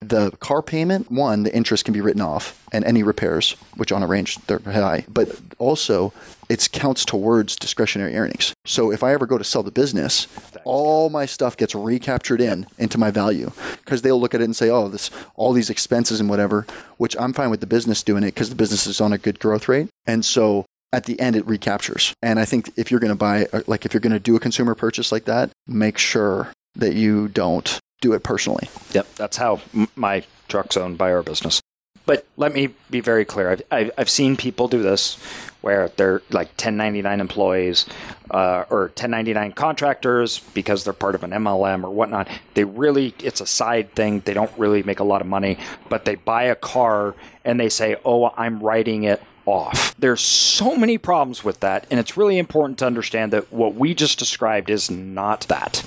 The 0.00 0.30
car 0.38 0.62
payment, 0.62 1.10
one, 1.10 1.42
the 1.42 1.54
interest 1.54 1.84
can 1.84 1.92
be 1.92 2.00
written 2.00 2.22
off, 2.22 2.64
and 2.70 2.84
any 2.84 3.02
repairs, 3.02 3.56
which 3.76 3.90
on 3.90 4.02
a 4.02 4.06
range 4.06 4.36
they're 4.46 4.60
high, 4.60 5.04
but 5.08 5.28
also 5.58 6.12
it 6.48 6.68
counts 6.72 7.04
towards 7.04 7.56
discretionary 7.56 8.16
earnings. 8.16 8.54
So 8.64 8.90
if 8.90 9.02
I 9.02 9.12
ever 9.12 9.26
go 9.26 9.38
to 9.38 9.44
sell 9.44 9.62
the 9.62 9.70
business, 9.70 10.26
all 10.64 11.10
my 11.10 11.26
stuff 11.26 11.56
gets 11.56 11.74
recaptured 11.74 12.40
in 12.40 12.66
into 12.78 12.98
my 12.98 13.10
value 13.10 13.50
because 13.84 14.02
they'll 14.02 14.20
look 14.20 14.34
at 14.34 14.40
it 14.40 14.44
and 14.44 14.56
say, 14.56 14.70
"Oh, 14.70 14.88
this 14.88 15.10
all 15.34 15.52
these 15.52 15.70
expenses 15.70 16.20
and 16.20 16.28
whatever," 16.28 16.66
which 16.96 17.16
I'm 17.18 17.32
fine 17.32 17.50
with 17.50 17.60
the 17.60 17.66
business 17.66 18.02
doing 18.02 18.22
it 18.22 18.34
because 18.34 18.50
the 18.50 18.56
business 18.56 18.86
is 18.86 19.00
on 19.00 19.12
a 19.12 19.18
good 19.18 19.38
growth 19.40 19.68
rate, 19.68 19.88
and 20.06 20.24
so 20.24 20.64
at 20.92 21.04
the 21.04 21.20
end 21.20 21.36
it 21.36 21.46
recaptures. 21.46 22.14
And 22.22 22.38
I 22.38 22.44
think 22.44 22.70
if 22.76 22.90
you're 22.90 23.00
going 23.00 23.12
to 23.12 23.16
buy, 23.16 23.46
uh, 23.52 23.62
like 23.66 23.84
if 23.84 23.92
you're 23.92 24.00
going 24.00 24.12
to 24.12 24.18
do 24.18 24.36
a 24.36 24.40
consumer 24.40 24.74
purchase 24.74 25.12
like 25.12 25.26
that, 25.26 25.50
make 25.66 25.98
sure 25.98 26.52
that 26.76 26.94
you 26.94 27.28
don't 27.28 27.78
do 28.00 28.12
it 28.12 28.22
personally. 28.22 28.68
Yep, 28.92 29.14
that's 29.16 29.36
how 29.36 29.60
my 29.96 30.24
truck's 30.48 30.76
owned 30.76 30.98
by 30.98 31.12
our 31.12 31.22
business. 31.22 31.60
But 32.08 32.24
let 32.38 32.54
me 32.54 32.70
be 32.88 33.00
very 33.00 33.26
clear. 33.26 33.50
I've, 33.50 33.62
I've, 33.70 33.90
I've 33.98 34.08
seen 34.08 34.38
people 34.38 34.66
do 34.66 34.82
this 34.82 35.18
where 35.60 35.90
they're 35.96 36.22
like 36.30 36.48
1099 36.52 37.20
employees 37.20 37.84
uh, 38.30 38.64
or 38.70 38.84
1099 38.84 39.52
contractors 39.52 40.38
because 40.54 40.84
they're 40.84 40.94
part 40.94 41.14
of 41.14 41.22
an 41.22 41.32
MLM 41.32 41.84
or 41.84 41.90
whatnot. 41.90 42.26
They 42.54 42.64
really, 42.64 43.14
it's 43.18 43.42
a 43.42 43.46
side 43.46 43.94
thing. 43.94 44.20
They 44.20 44.32
don't 44.32 44.50
really 44.56 44.82
make 44.82 45.00
a 45.00 45.04
lot 45.04 45.20
of 45.20 45.26
money, 45.26 45.58
but 45.90 46.06
they 46.06 46.14
buy 46.14 46.44
a 46.44 46.54
car 46.54 47.14
and 47.44 47.60
they 47.60 47.68
say, 47.68 47.96
oh, 48.06 48.32
I'm 48.38 48.60
writing 48.60 49.04
it 49.04 49.22
off. 49.44 49.94
There's 49.98 50.22
so 50.22 50.76
many 50.76 50.96
problems 50.96 51.44
with 51.44 51.60
that, 51.60 51.86
and 51.90 52.00
it's 52.00 52.16
really 52.16 52.38
important 52.38 52.78
to 52.78 52.86
understand 52.86 53.34
that 53.34 53.52
what 53.52 53.74
we 53.74 53.92
just 53.92 54.18
described 54.18 54.70
is 54.70 54.90
not 54.90 55.42
that. 55.48 55.84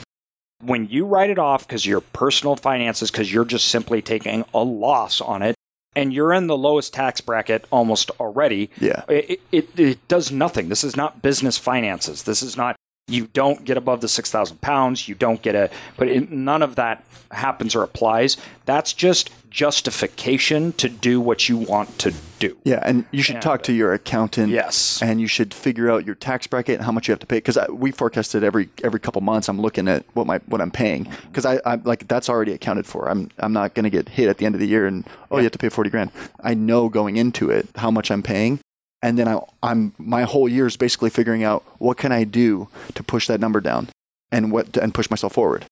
When 0.64 0.88
you 0.88 1.08
write 1.08 1.32
it 1.32 1.40
off 1.40 1.68
because 1.68 1.88
your 1.88 2.02
personal 2.02 2.56
finances, 2.56 3.10
because 3.10 3.34
you're 3.34 3.44
just 3.44 3.70
simply 3.70 4.04
taking 4.04 4.46
a 4.54 4.60
loss 4.60 5.20
on 5.20 5.42
it, 5.42 5.56
and 5.96 6.14
you're 6.14 6.34
in 6.34 6.48
the 6.48 6.58
lowest 6.58 6.94
tax 6.94 7.22
bracket 7.22 7.66
almost 7.72 8.12
already, 8.20 8.70
yeah. 8.80 9.04
it, 9.08 9.42
it, 9.52 9.80
it 9.80 10.08
does 10.08 10.32
nothing. 10.32 10.70
This 10.70 10.84
is 10.84 10.96
not 10.96 11.22
business 11.22 11.58
finances. 11.58 12.24
This 12.24 12.42
is 12.42 12.56
not 12.56 12.76
you 13.08 13.28
don't 13.28 13.66
get 13.66 13.78
above 13.78 14.02
the 14.02 14.08
6,000 14.08 14.62
pounds. 14.62 15.08
You 15.08 15.16
don't 15.16 15.42
get 15.42 15.56
a, 15.56 15.70
but 15.98 16.08
it, 16.08 16.32
none 16.32 16.62
of 16.62 16.76
that 16.76 17.04
happens 17.32 17.76
or 17.76 17.84
applies. 17.84 18.38
That's 18.66 18.94
just 18.94 19.30
justification 19.52 20.72
to 20.74 20.90
do 20.90 21.22
what 21.22 21.48
you 21.48 21.58
want 21.58 22.00
to 22.00 22.14
do. 22.40 22.58
Yeah, 22.64 22.80
and 22.84 23.06
you 23.12 23.22
should 23.22 23.36
and, 23.36 23.44
talk 23.44 23.62
to 23.64 23.74
your 23.74 23.94
accountant. 23.94 24.50
Yes, 24.50 25.02
and 25.02 25.22
you 25.22 25.28
should 25.28 25.54
figure 25.54 25.92
out 25.92 26.06
your 26.06 26.16
tax 26.16 26.48
bracket 26.48 26.76
and 26.76 26.86
how 26.86 26.92
much 26.92 27.08
you 27.08 27.12
have 27.12 27.20
to 27.20 27.28
pay. 27.28 27.38
Because 27.38 27.60
we 27.70 27.92
forecasted 27.92 28.44
every 28.44 28.70
every 28.84 29.00
couple 29.00 29.22
months. 29.22 29.48
I'm 29.48 29.62
looking 29.62 29.88
at 29.88 30.06
what 30.14 30.26
my 30.26 30.40
what 30.48 30.62
I'm 30.62 30.72
paying 30.72 31.08
because 31.28 31.46
I 31.46 31.60
I'm 31.66 31.84
like 31.84 32.08
that's 32.08 32.30
already 32.30 32.54
accounted 32.54 32.88
for. 32.88 33.10
I'm 33.10 33.30
I'm 33.38 33.54
not 33.54 33.76
going 33.76 33.84
to 33.84 33.92
get 33.92 34.10
hit 34.10 34.30
at 34.30 34.38
the 34.40 34.46
end 34.46 34.56
of 34.56 34.62
the 34.62 34.68
year 34.68 34.88
and 34.88 35.06
oh 35.30 35.36
yeah. 35.36 35.42
you 35.42 35.44
have 35.44 35.52
to 35.52 35.60
pay 35.60 35.70
forty 35.70 35.90
grand. 35.90 36.12
I 36.42 36.56
know 36.56 36.90
going 36.90 37.18
into 37.18 37.52
it 37.52 37.68
how 37.76 37.92
much 37.92 38.10
I'm 38.10 38.24
paying, 38.24 38.60
and 39.02 39.20
then 39.20 39.28
I, 39.28 39.40
I'm 39.62 39.94
my 39.98 40.24
whole 40.24 40.48
year 40.48 40.66
is 40.66 40.78
basically 40.78 41.10
figuring 41.10 41.44
out 41.44 41.64
what 41.78 41.98
can 41.98 42.12
I 42.12 42.24
do 42.24 42.70
to 42.96 43.04
push 43.04 43.28
that 43.28 43.40
number 43.40 43.60
down, 43.60 43.90
and 44.32 44.52
what 44.52 44.78
and 44.78 44.94
push 44.94 45.10
myself 45.10 45.34
forward. 45.34 45.66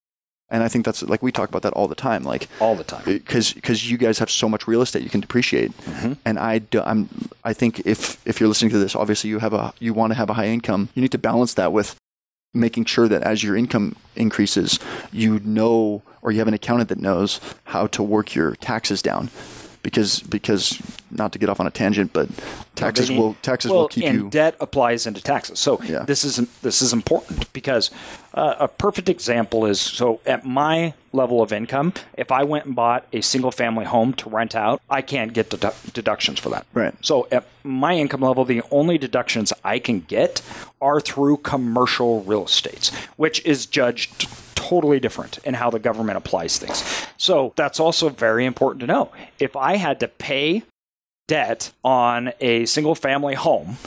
And 0.52 0.64
I 0.64 0.68
think 0.68 0.84
that's 0.84 1.04
like 1.04 1.22
we 1.22 1.32
talk 1.32 1.50
about 1.50 1.62
that 1.62 1.74
all 1.74 1.88
the 1.88 1.96
time, 1.96 2.24
like 2.24 2.48
all 2.60 2.76
the 2.76 2.84
time, 2.84 3.04
because 3.06 3.54
because 3.54 3.90
you 3.90 3.98
guys 3.98 4.18
have 4.20 4.32
so 4.32 4.50
much 4.50 4.68
real 4.68 4.82
estate 4.82 5.04
you 5.04 5.10
can 5.10 5.22
depreciate, 5.22 5.78
mm-hmm. 5.78 6.14
and 6.26 6.40
I 6.40 6.60
do, 6.60 6.82
I'm 6.82 7.08
I 7.44 7.54
think 7.54 7.86
if 7.86 8.26
if 8.28 8.40
you're 8.40 8.50
listening 8.50 8.72
to 8.72 8.80
this, 8.80 8.96
obviously 8.96 9.30
you 9.30 9.40
have 9.40 9.54
a 9.54 9.74
you 9.80 9.94
want 9.94 10.12
to 10.12 10.16
have 10.16 10.30
a 10.30 10.34
high 10.34 10.48
income, 10.48 10.90
you 10.96 11.02
need 11.04 11.12
to 11.12 11.20
balance 11.20 11.54
that 11.54 11.72
with 11.72 11.96
making 12.52 12.86
sure 12.86 13.08
that 13.08 13.22
as 13.22 13.44
your 13.44 13.56
income 13.56 13.96
increases, 14.16 14.80
you 15.12 15.40
know 15.42 16.02
or 16.22 16.32
you 16.32 16.40
have 16.40 16.48
an 16.48 16.54
accountant 16.54 16.90
that 16.90 16.98
knows 16.98 17.40
how 17.66 17.88
to 17.88 18.04
work 18.04 18.36
your 18.36 18.56
taxes 18.56 19.02
down 19.02 19.30
because 19.84 20.22
because 20.22 20.82
not 21.12 21.32
to 21.34 21.40
get 21.40 21.50
off 21.50 21.60
on 21.60 21.68
a 21.68 21.72
tangent, 21.72 22.14
but 22.14 22.30
taxes 22.76 23.10
will 23.10 23.36
taxes 23.42 23.72
well, 23.72 23.82
will 23.82 23.88
keep 23.88 24.06
and 24.06 24.18
you. 24.18 24.30
debt 24.30 24.56
applies 24.60 25.08
into 25.08 25.22
taxes. 25.22 25.60
So 25.60 25.82
yeah. 25.84 26.04
this 26.04 26.24
is 26.24 26.38
this 26.62 26.82
is 26.82 26.94
important 26.94 27.52
because 27.54 27.90
uh, 28.34 28.56
a 28.60 28.68
perfect 28.68 29.10
example 29.10 29.66
is 29.66 29.80
so 29.80 30.20
at 30.26 30.46
my 30.46 30.94
level 31.12 31.42
of 31.42 31.52
income, 31.52 31.94
if 32.18 32.32
I 32.32 32.44
went 32.44 32.66
and 32.66 32.76
bought 32.76 33.08
a 33.12 33.22
single 33.22 33.52
family 33.52 33.86
home 33.86 34.14
to 34.14 34.30
rent 34.30 34.56
out, 34.56 34.82
I 34.90 35.02
can't 35.02 35.34
get 35.34 35.50
dedu- 35.50 35.94
deductions 35.94 36.40
for 36.40 36.50
that. 36.50 36.66
Right. 36.74 36.94
So 37.02 37.28
at 37.32 37.46
my 37.64 37.96
income 37.96 38.22
level, 38.22 38.46
the 38.46 38.62
only 38.70 38.98
deductions 38.98 39.52
I 39.64 39.80
can 39.80 40.02
get 40.02 40.42
are 40.82 41.02
through 41.02 41.38
commercial 41.38 42.24
real 42.24 42.46
estates, 42.46 42.96
which 43.16 43.44
is 43.46 43.66
judged 43.66 44.28
totally 44.70 45.00
different 45.00 45.40
in 45.40 45.56
how 45.56 45.70
the 45.70 45.80
government 45.80 46.18
applies 46.18 46.60
things. 46.60 47.08
So 47.18 47.54
that's 47.56 47.80
also 47.80 48.10
very 48.10 48.46
important 48.46 48.82
to 48.82 48.88
know. 48.88 49.12
If 49.40 49.56
I 49.56 49.78
had 49.78 50.00
to 50.02 50.08
pay 50.08 50.64
debt 51.28 51.72
on 51.84 52.34
a 52.40 52.66
single 52.66 52.96
family 52.96 53.36
home 53.36 53.78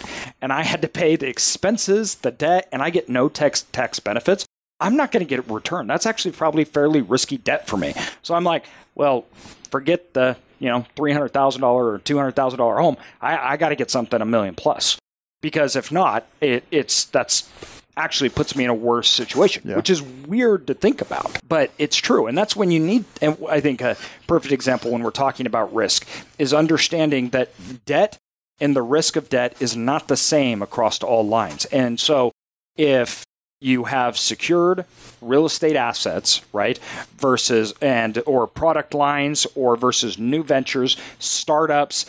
and 0.41 0.53
I 0.53 0.63
had 0.63 0.83
to 0.83 0.89
pay 0.89 1.15
the 1.17 1.29
expenses, 1.29 2.17
the 2.17 2.31
debt, 2.33 2.69
and 2.73 2.83
I 2.83 2.91
get 2.91 3.09
no 3.09 3.29
tax 3.29 3.63
tax 3.73 4.01
benefits, 4.01 4.45
I'm 4.81 4.97
not 4.97 5.13
going 5.13 5.25
to 5.25 5.29
get 5.29 5.39
a 5.39 5.53
return. 5.53 5.87
That's 5.87 6.07
actually 6.07 6.33
probably 6.33 6.65
fairly 6.65 7.01
risky 7.01 7.39
debt 7.39 7.69
for 7.69 7.77
me. 7.77 7.95
So 8.23 8.35
I'm 8.35 8.45
like, 8.45 8.67
well, 8.97 9.25
forget 9.71 10.15
the 10.15 10.37
you 10.59 10.69
know 10.69 10.85
three 10.97 11.13
hundred 11.13 11.29
thousand 11.29 11.61
dollar 11.61 11.93
or 11.93 11.99
two 11.99 12.17
hundred 12.17 12.33
thousand 12.33 12.59
dollar 12.59 12.79
home. 12.79 12.97
I, 13.21 13.53
I 13.53 13.57
got 13.57 13.69
to 13.69 13.77
get 13.77 13.91
something 13.91 14.21
a 14.21 14.27
million 14.27 14.57
plus 14.57 14.99
because 15.41 15.77
if 15.77 15.93
not, 15.93 16.27
it, 16.41 16.65
it's 16.73 17.05
that's 17.05 17.49
actually 17.97 18.31
puts 18.31 18.57
me 18.57 18.65
in 18.65 18.71
a 18.71 18.75
worse 18.75 19.11
situation, 19.11 19.63
yeah. 19.67 19.77
which 19.77 19.91
is 19.91 20.03
weird 20.03 20.67
to 20.67 20.75
think 20.75 21.01
about, 21.01 21.39
but 21.47 21.71
it's 21.79 21.97
true. 21.97 22.27
And 22.27 22.37
that's 22.37 22.57
when 22.57 22.71
you 22.71 22.81
need, 22.81 23.05
and 23.21 23.37
I 23.49 23.61
think 23.61 23.81
a 23.81 23.97
perfect 24.27 24.53
example 24.53 24.91
when 24.91 25.03
we're 25.03 25.11
talking 25.11 25.47
about 25.47 25.75
risk 25.75 26.07
is 26.39 26.55
understanding 26.55 27.31
that 27.31 27.51
debt 27.85 28.19
and 28.61 28.75
the 28.75 28.83
risk 28.83 29.17
of 29.17 29.29
debt 29.29 29.55
is 29.61 29.77
not 29.77 30.09
the 30.09 30.17
same 30.17 30.63
across 30.63 31.03
all 31.03 31.27
lines. 31.27 31.65
And 31.67 31.99
so 32.01 32.33
if 32.77 33.25
you 33.61 33.85
have 33.85 34.19
secured 34.19 34.85
real 35.21 35.47
estate 35.47 35.77
assets, 35.77 36.43
right? 36.53 36.79
Versus 37.19 37.73
and 37.81 38.23
or 38.27 38.47
product 38.47 38.93
lines 38.95 39.47
or 39.55 39.77
versus 39.77 40.19
new 40.19 40.43
ventures, 40.43 40.97
startups, 41.19 42.07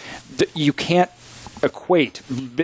you 0.55 0.73
can't 0.73 1.11
equate 1.61 2.21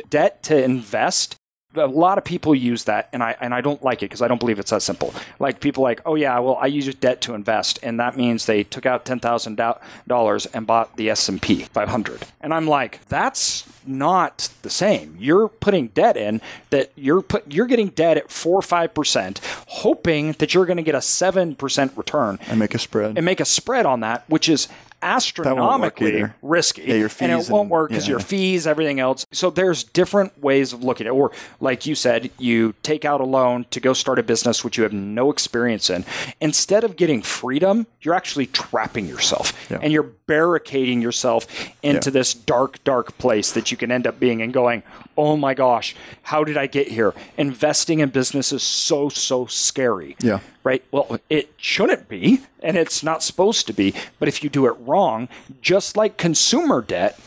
debt 0.10 0.44
to 0.44 0.64
invest 0.64 1.36
a 1.80 1.88
lot 1.88 2.18
of 2.18 2.24
people 2.24 2.54
use 2.54 2.84
that, 2.86 3.10
and 3.14 3.24
I 3.24 3.36
and 3.42 3.54
I 3.54 3.62
don't 3.62 3.82
like 3.84 4.04
it 4.04 4.06
because 4.06 4.22
I 4.22 4.28
don't 4.28 4.40
believe 4.40 4.60
it's 4.60 4.72
that 4.72 4.82
simple. 4.82 5.14
Like 5.40 5.60
people 5.60 5.84
like, 5.84 6.02
oh 6.06 6.16
yeah, 6.16 6.38
well 6.40 6.58
I 6.62 6.68
use 6.68 6.94
debt 6.96 7.22
to 7.22 7.34
invest, 7.34 7.80
and 7.84 8.00
that 8.00 8.18
means 8.18 8.46
they 8.46 8.64
took 8.64 8.86
out 8.86 9.06
ten 9.06 9.20
thousand 9.20 9.60
dollars 10.08 10.46
and 10.48 10.68
bought 10.68 10.96
the 10.98 11.10
S 11.10 11.30
and 11.30 11.42
P 11.42 11.64
500, 11.64 12.22
and 12.42 12.54
I'm 12.54 12.68
like, 12.68 13.06
that's 13.08 13.68
not 13.86 14.50
the 14.62 14.70
same. 14.70 15.16
You're 15.20 15.48
putting 15.48 15.88
debt 15.88 16.18
in 16.18 16.42
that 16.70 16.92
you're 16.96 17.22
put 17.22 17.52
you're 17.52 17.66
getting 17.66 17.90
debt 17.90 18.18
at 18.18 18.32
four 18.32 18.60
or 18.60 18.62
five 18.62 18.94
percent, 18.94 19.40
hoping 19.68 20.34
that 20.34 20.54
you're 20.54 20.66
going 20.66 20.78
to 20.78 20.84
get 20.84 20.96
a 20.96 21.02
seven 21.02 21.56
percent 21.56 21.94
return 21.96 22.40
and 22.48 22.60
make 22.60 22.76
a 22.76 22.80
spread 22.80 23.18
and 23.18 23.26
make 23.26 23.40
a 23.40 23.46
spread 23.46 23.86
on 23.86 24.02
that, 24.02 24.24
which 24.28 24.48
is 24.50 24.68
astronomically 25.02 26.26
risky. 26.42 26.84
Yeah, 26.84 27.08
and 27.20 27.32
it 27.32 27.50
won't 27.50 27.64
and- 27.64 27.70
work 27.70 27.90
because 27.90 28.08
yeah. 28.08 28.12
your 28.12 28.20
fees, 28.20 28.68
everything 28.68 29.00
else. 29.00 29.26
So 29.32 29.50
there's 29.50 29.84
different 29.84 30.42
ways 30.42 30.74
of 30.74 30.84
looking 30.84 31.08
at 31.08 31.12
it. 31.12 31.16
Or 31.16 31.32
like 31.60 31.86
you 31.86 31.96
said, 31.96 32.32
you 32.38 32.74
take 32.84 33.06
out 33.06 33.22
a 33.22 33.26
loan 33.26 33.66
to 33.72 33.80
go 33.80 33.94
start 33.94 34.20
a 34.20 34.24
business 34.24 34.64
which 34.64 34.78
you 34.78 34.84
have 34.84 34.94
no 34.94 35.32
experience 35.32 35.90
in. 35.90 36.06
Instead 36.42 36.84
of 36.84 36.96
getting 36.96 37.22
freedom, 37.22 37.88
you're 38.02 38.14
actually 38.16 38.48
trapping 38.48 39.06
yourself 39.08 39.54
Yeah. 39.70 39.80
and 39.82 39.92
you're 39.94 40.12
barricading 40.30 41.02
yourself 41.02 41.48
into 41.82 42.10
Yeah. 42.10 42.14
this 42.14 42.34
dark, 42.36 42.82
dark 42.84 43.18
place 43.18 43.52
that 43.52 43.72
you 43.72 43.78
can 43.78 43.92
end 43.92 44.06
up 44.06 44.20
being 44.20 44.42
and 44.44 44.54
going, 44.54 44.84
oh 45.18 45.36
my 45.36 45.56
gosh, 45.56 45.96
how 46.22 46.44
did 46.44 46.56
I 46.56 46.68
get 46.68 46.88
here? 46.90 47.14
Investing 47.36 48.00
in 48.00 48.10
business 48.10 48.52
is 48.54 48.62
so, 48.64 49.10
so 49.10 49.48
scary 49.48 50.16
Yeah. 50.22 50.40
right? 50.64 50.84
Well, 50.92 51.20
it 51.32 51.52
shouldn't 51.58 52.08
be, 52.08 52.42
and 52.62 52.78
it's 52.78 53.02
not 53.04 53.24
supposed 53.24 53.66
to 53.68 53.74
be. 53.74 53.94
But 54.20 54.28
if 54.28 54.44
you 54.44 54.50
do 54.52 54.68
it 54.68 54.76
wrong, 54.80 55.28
just 55.62 55.98
like 55.98 56.18
consumer 56.18 56.82
debt, 56.82 57.20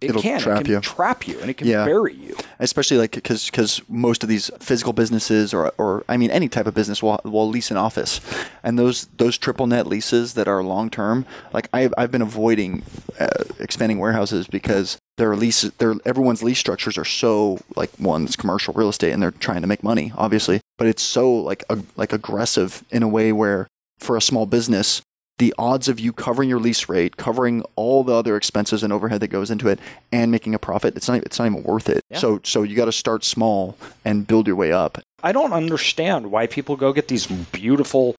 it 0.00 0.10
It'll 0.10 0.22
can 0.22 0.38
trap 0.40 0.60
it 0.60 0.64
can 0.64 0.74
you. 0.74 0.80
trap 0.80 1.26
you, 1.26 1.40
and 1.40 1.50
it 1.50 1.54
can 1.54 1.66
Yeah. 1.66 1.84
bury 1.84 2.14
you. 2.14 2.36
especially 2.60 2.98
like 2.98 3.12
because 3.12 3.46
because 3.46 3.80
most 3.88 4.22
of 4.22 4.28
these 4.28 4.50
physical 4.60 4.92
businesses 4.92 5.52
or 5.52 5.72
or 5.78 6.04
I 6.08 6.16
mean 6.16 6.30
any 6.30 6.48
type 6.48 6.66
of 6.66 6.74
business 6.74 7.02
will, 7.02 7.20
will 7.24 7.48
lease 7.48 7.70
an 7.70 7.76
office, 7.76 8.20
and 8.62 8.78
those 8.78 9.08
those 9.16 9.36
triple 9.38 9.66
net 9.66 9.86
leases 9.88 10.34
that 10.34 10.46
are 10.46 10.62
long 10.62 10.88
term, 10.90 11.26
like 11.52 11.68
I've 11.72 11.92
I've 11.98 12.12
been 12.12 12.22
avoiding 12.22 12.82
uh, 13.18 13.28
expanding 13.58 13.98
warehouses 13.98 14.46
because 14.46 14.98
their 15.16 15.34
lease 15.34 15.62
their 15.62 15.94
everyone's 16.04 16.42
lease 16.44 16.58
structures 16.60 16.96
are 16.96 17.04
so 17.04 17.58
like 17.74 17.90
one 17.98 18.24
it's 18.24 18.36
commercial 18.36 18.72
real 18.74 18.88
estate 18.88 19.10
and 19.12 19.20
they're 19.20 19.32
trying 19.32 19.62
to 19.62 19.66
make 19.66 19.82
money 19.82 20.12
obviously, 20.16 20.60
but 20.78 20.86
it's 20.86 21.02
so 21.02 21.32
like 21.32 21.64
ag- 21.70 21.86
like 21.96 22.12
aggressive 22.12 22.84
in 22.90 23.02
a 23.02 23.08
way 23.08 23.32
where 23.32 23.66
for 23.98 24.16
a 24.16 24.20
small 24.20 24.46
business 24.46 25.02
the 25.38 25.54
odds 25.58 25.88
of 25.88 25.98
you 25.98 26.12
covering 26.12 26.48
your 26.48 26.58
lease 26.60 26.88
rate, 26.88 27.16
covering 27.16 27.62
all 27.76 28.04
the 28.04 28.12
other 28.12 28.36
expenses 28.36 28.82
and 28.82 28.92
overhead 28.92 29.20
that 29.20 29.28
goes 29.28 29.50
into 29.50 29.68
it, 29.68 29.78
and 30.12 30.30
making 30.30 30.54
a 30.54 30.58
profit, 30.58 30.96
it's 30.96 31.08
not 31.08 31.22
it's 31.22 31.38
not 31.38 31.46
even 31.46 31.62
worth 31.62 31.88
it. 31.88 32.02
Yeah. 32.10 32.18
So 32.18 32.40
so 32.44 32.62
you 32.62 32.76
got 32.76 32.86
to 32.86 32.92
start 32.92 33.24
small 33.24 33.76
and 34.04 34.26
build 34.26 34.46
your 34.46 34.56
way 34.56 34.72
up. 34.72 34.98
I 35.22 35.32
don't 35.32 35.52
understand 35.52 36.30
why 36.30 36.46
people 36.46 36.76
go 36.76 36.92
get 36.92 37.08
these 37.08 37.26
beautiful 37.26 38.14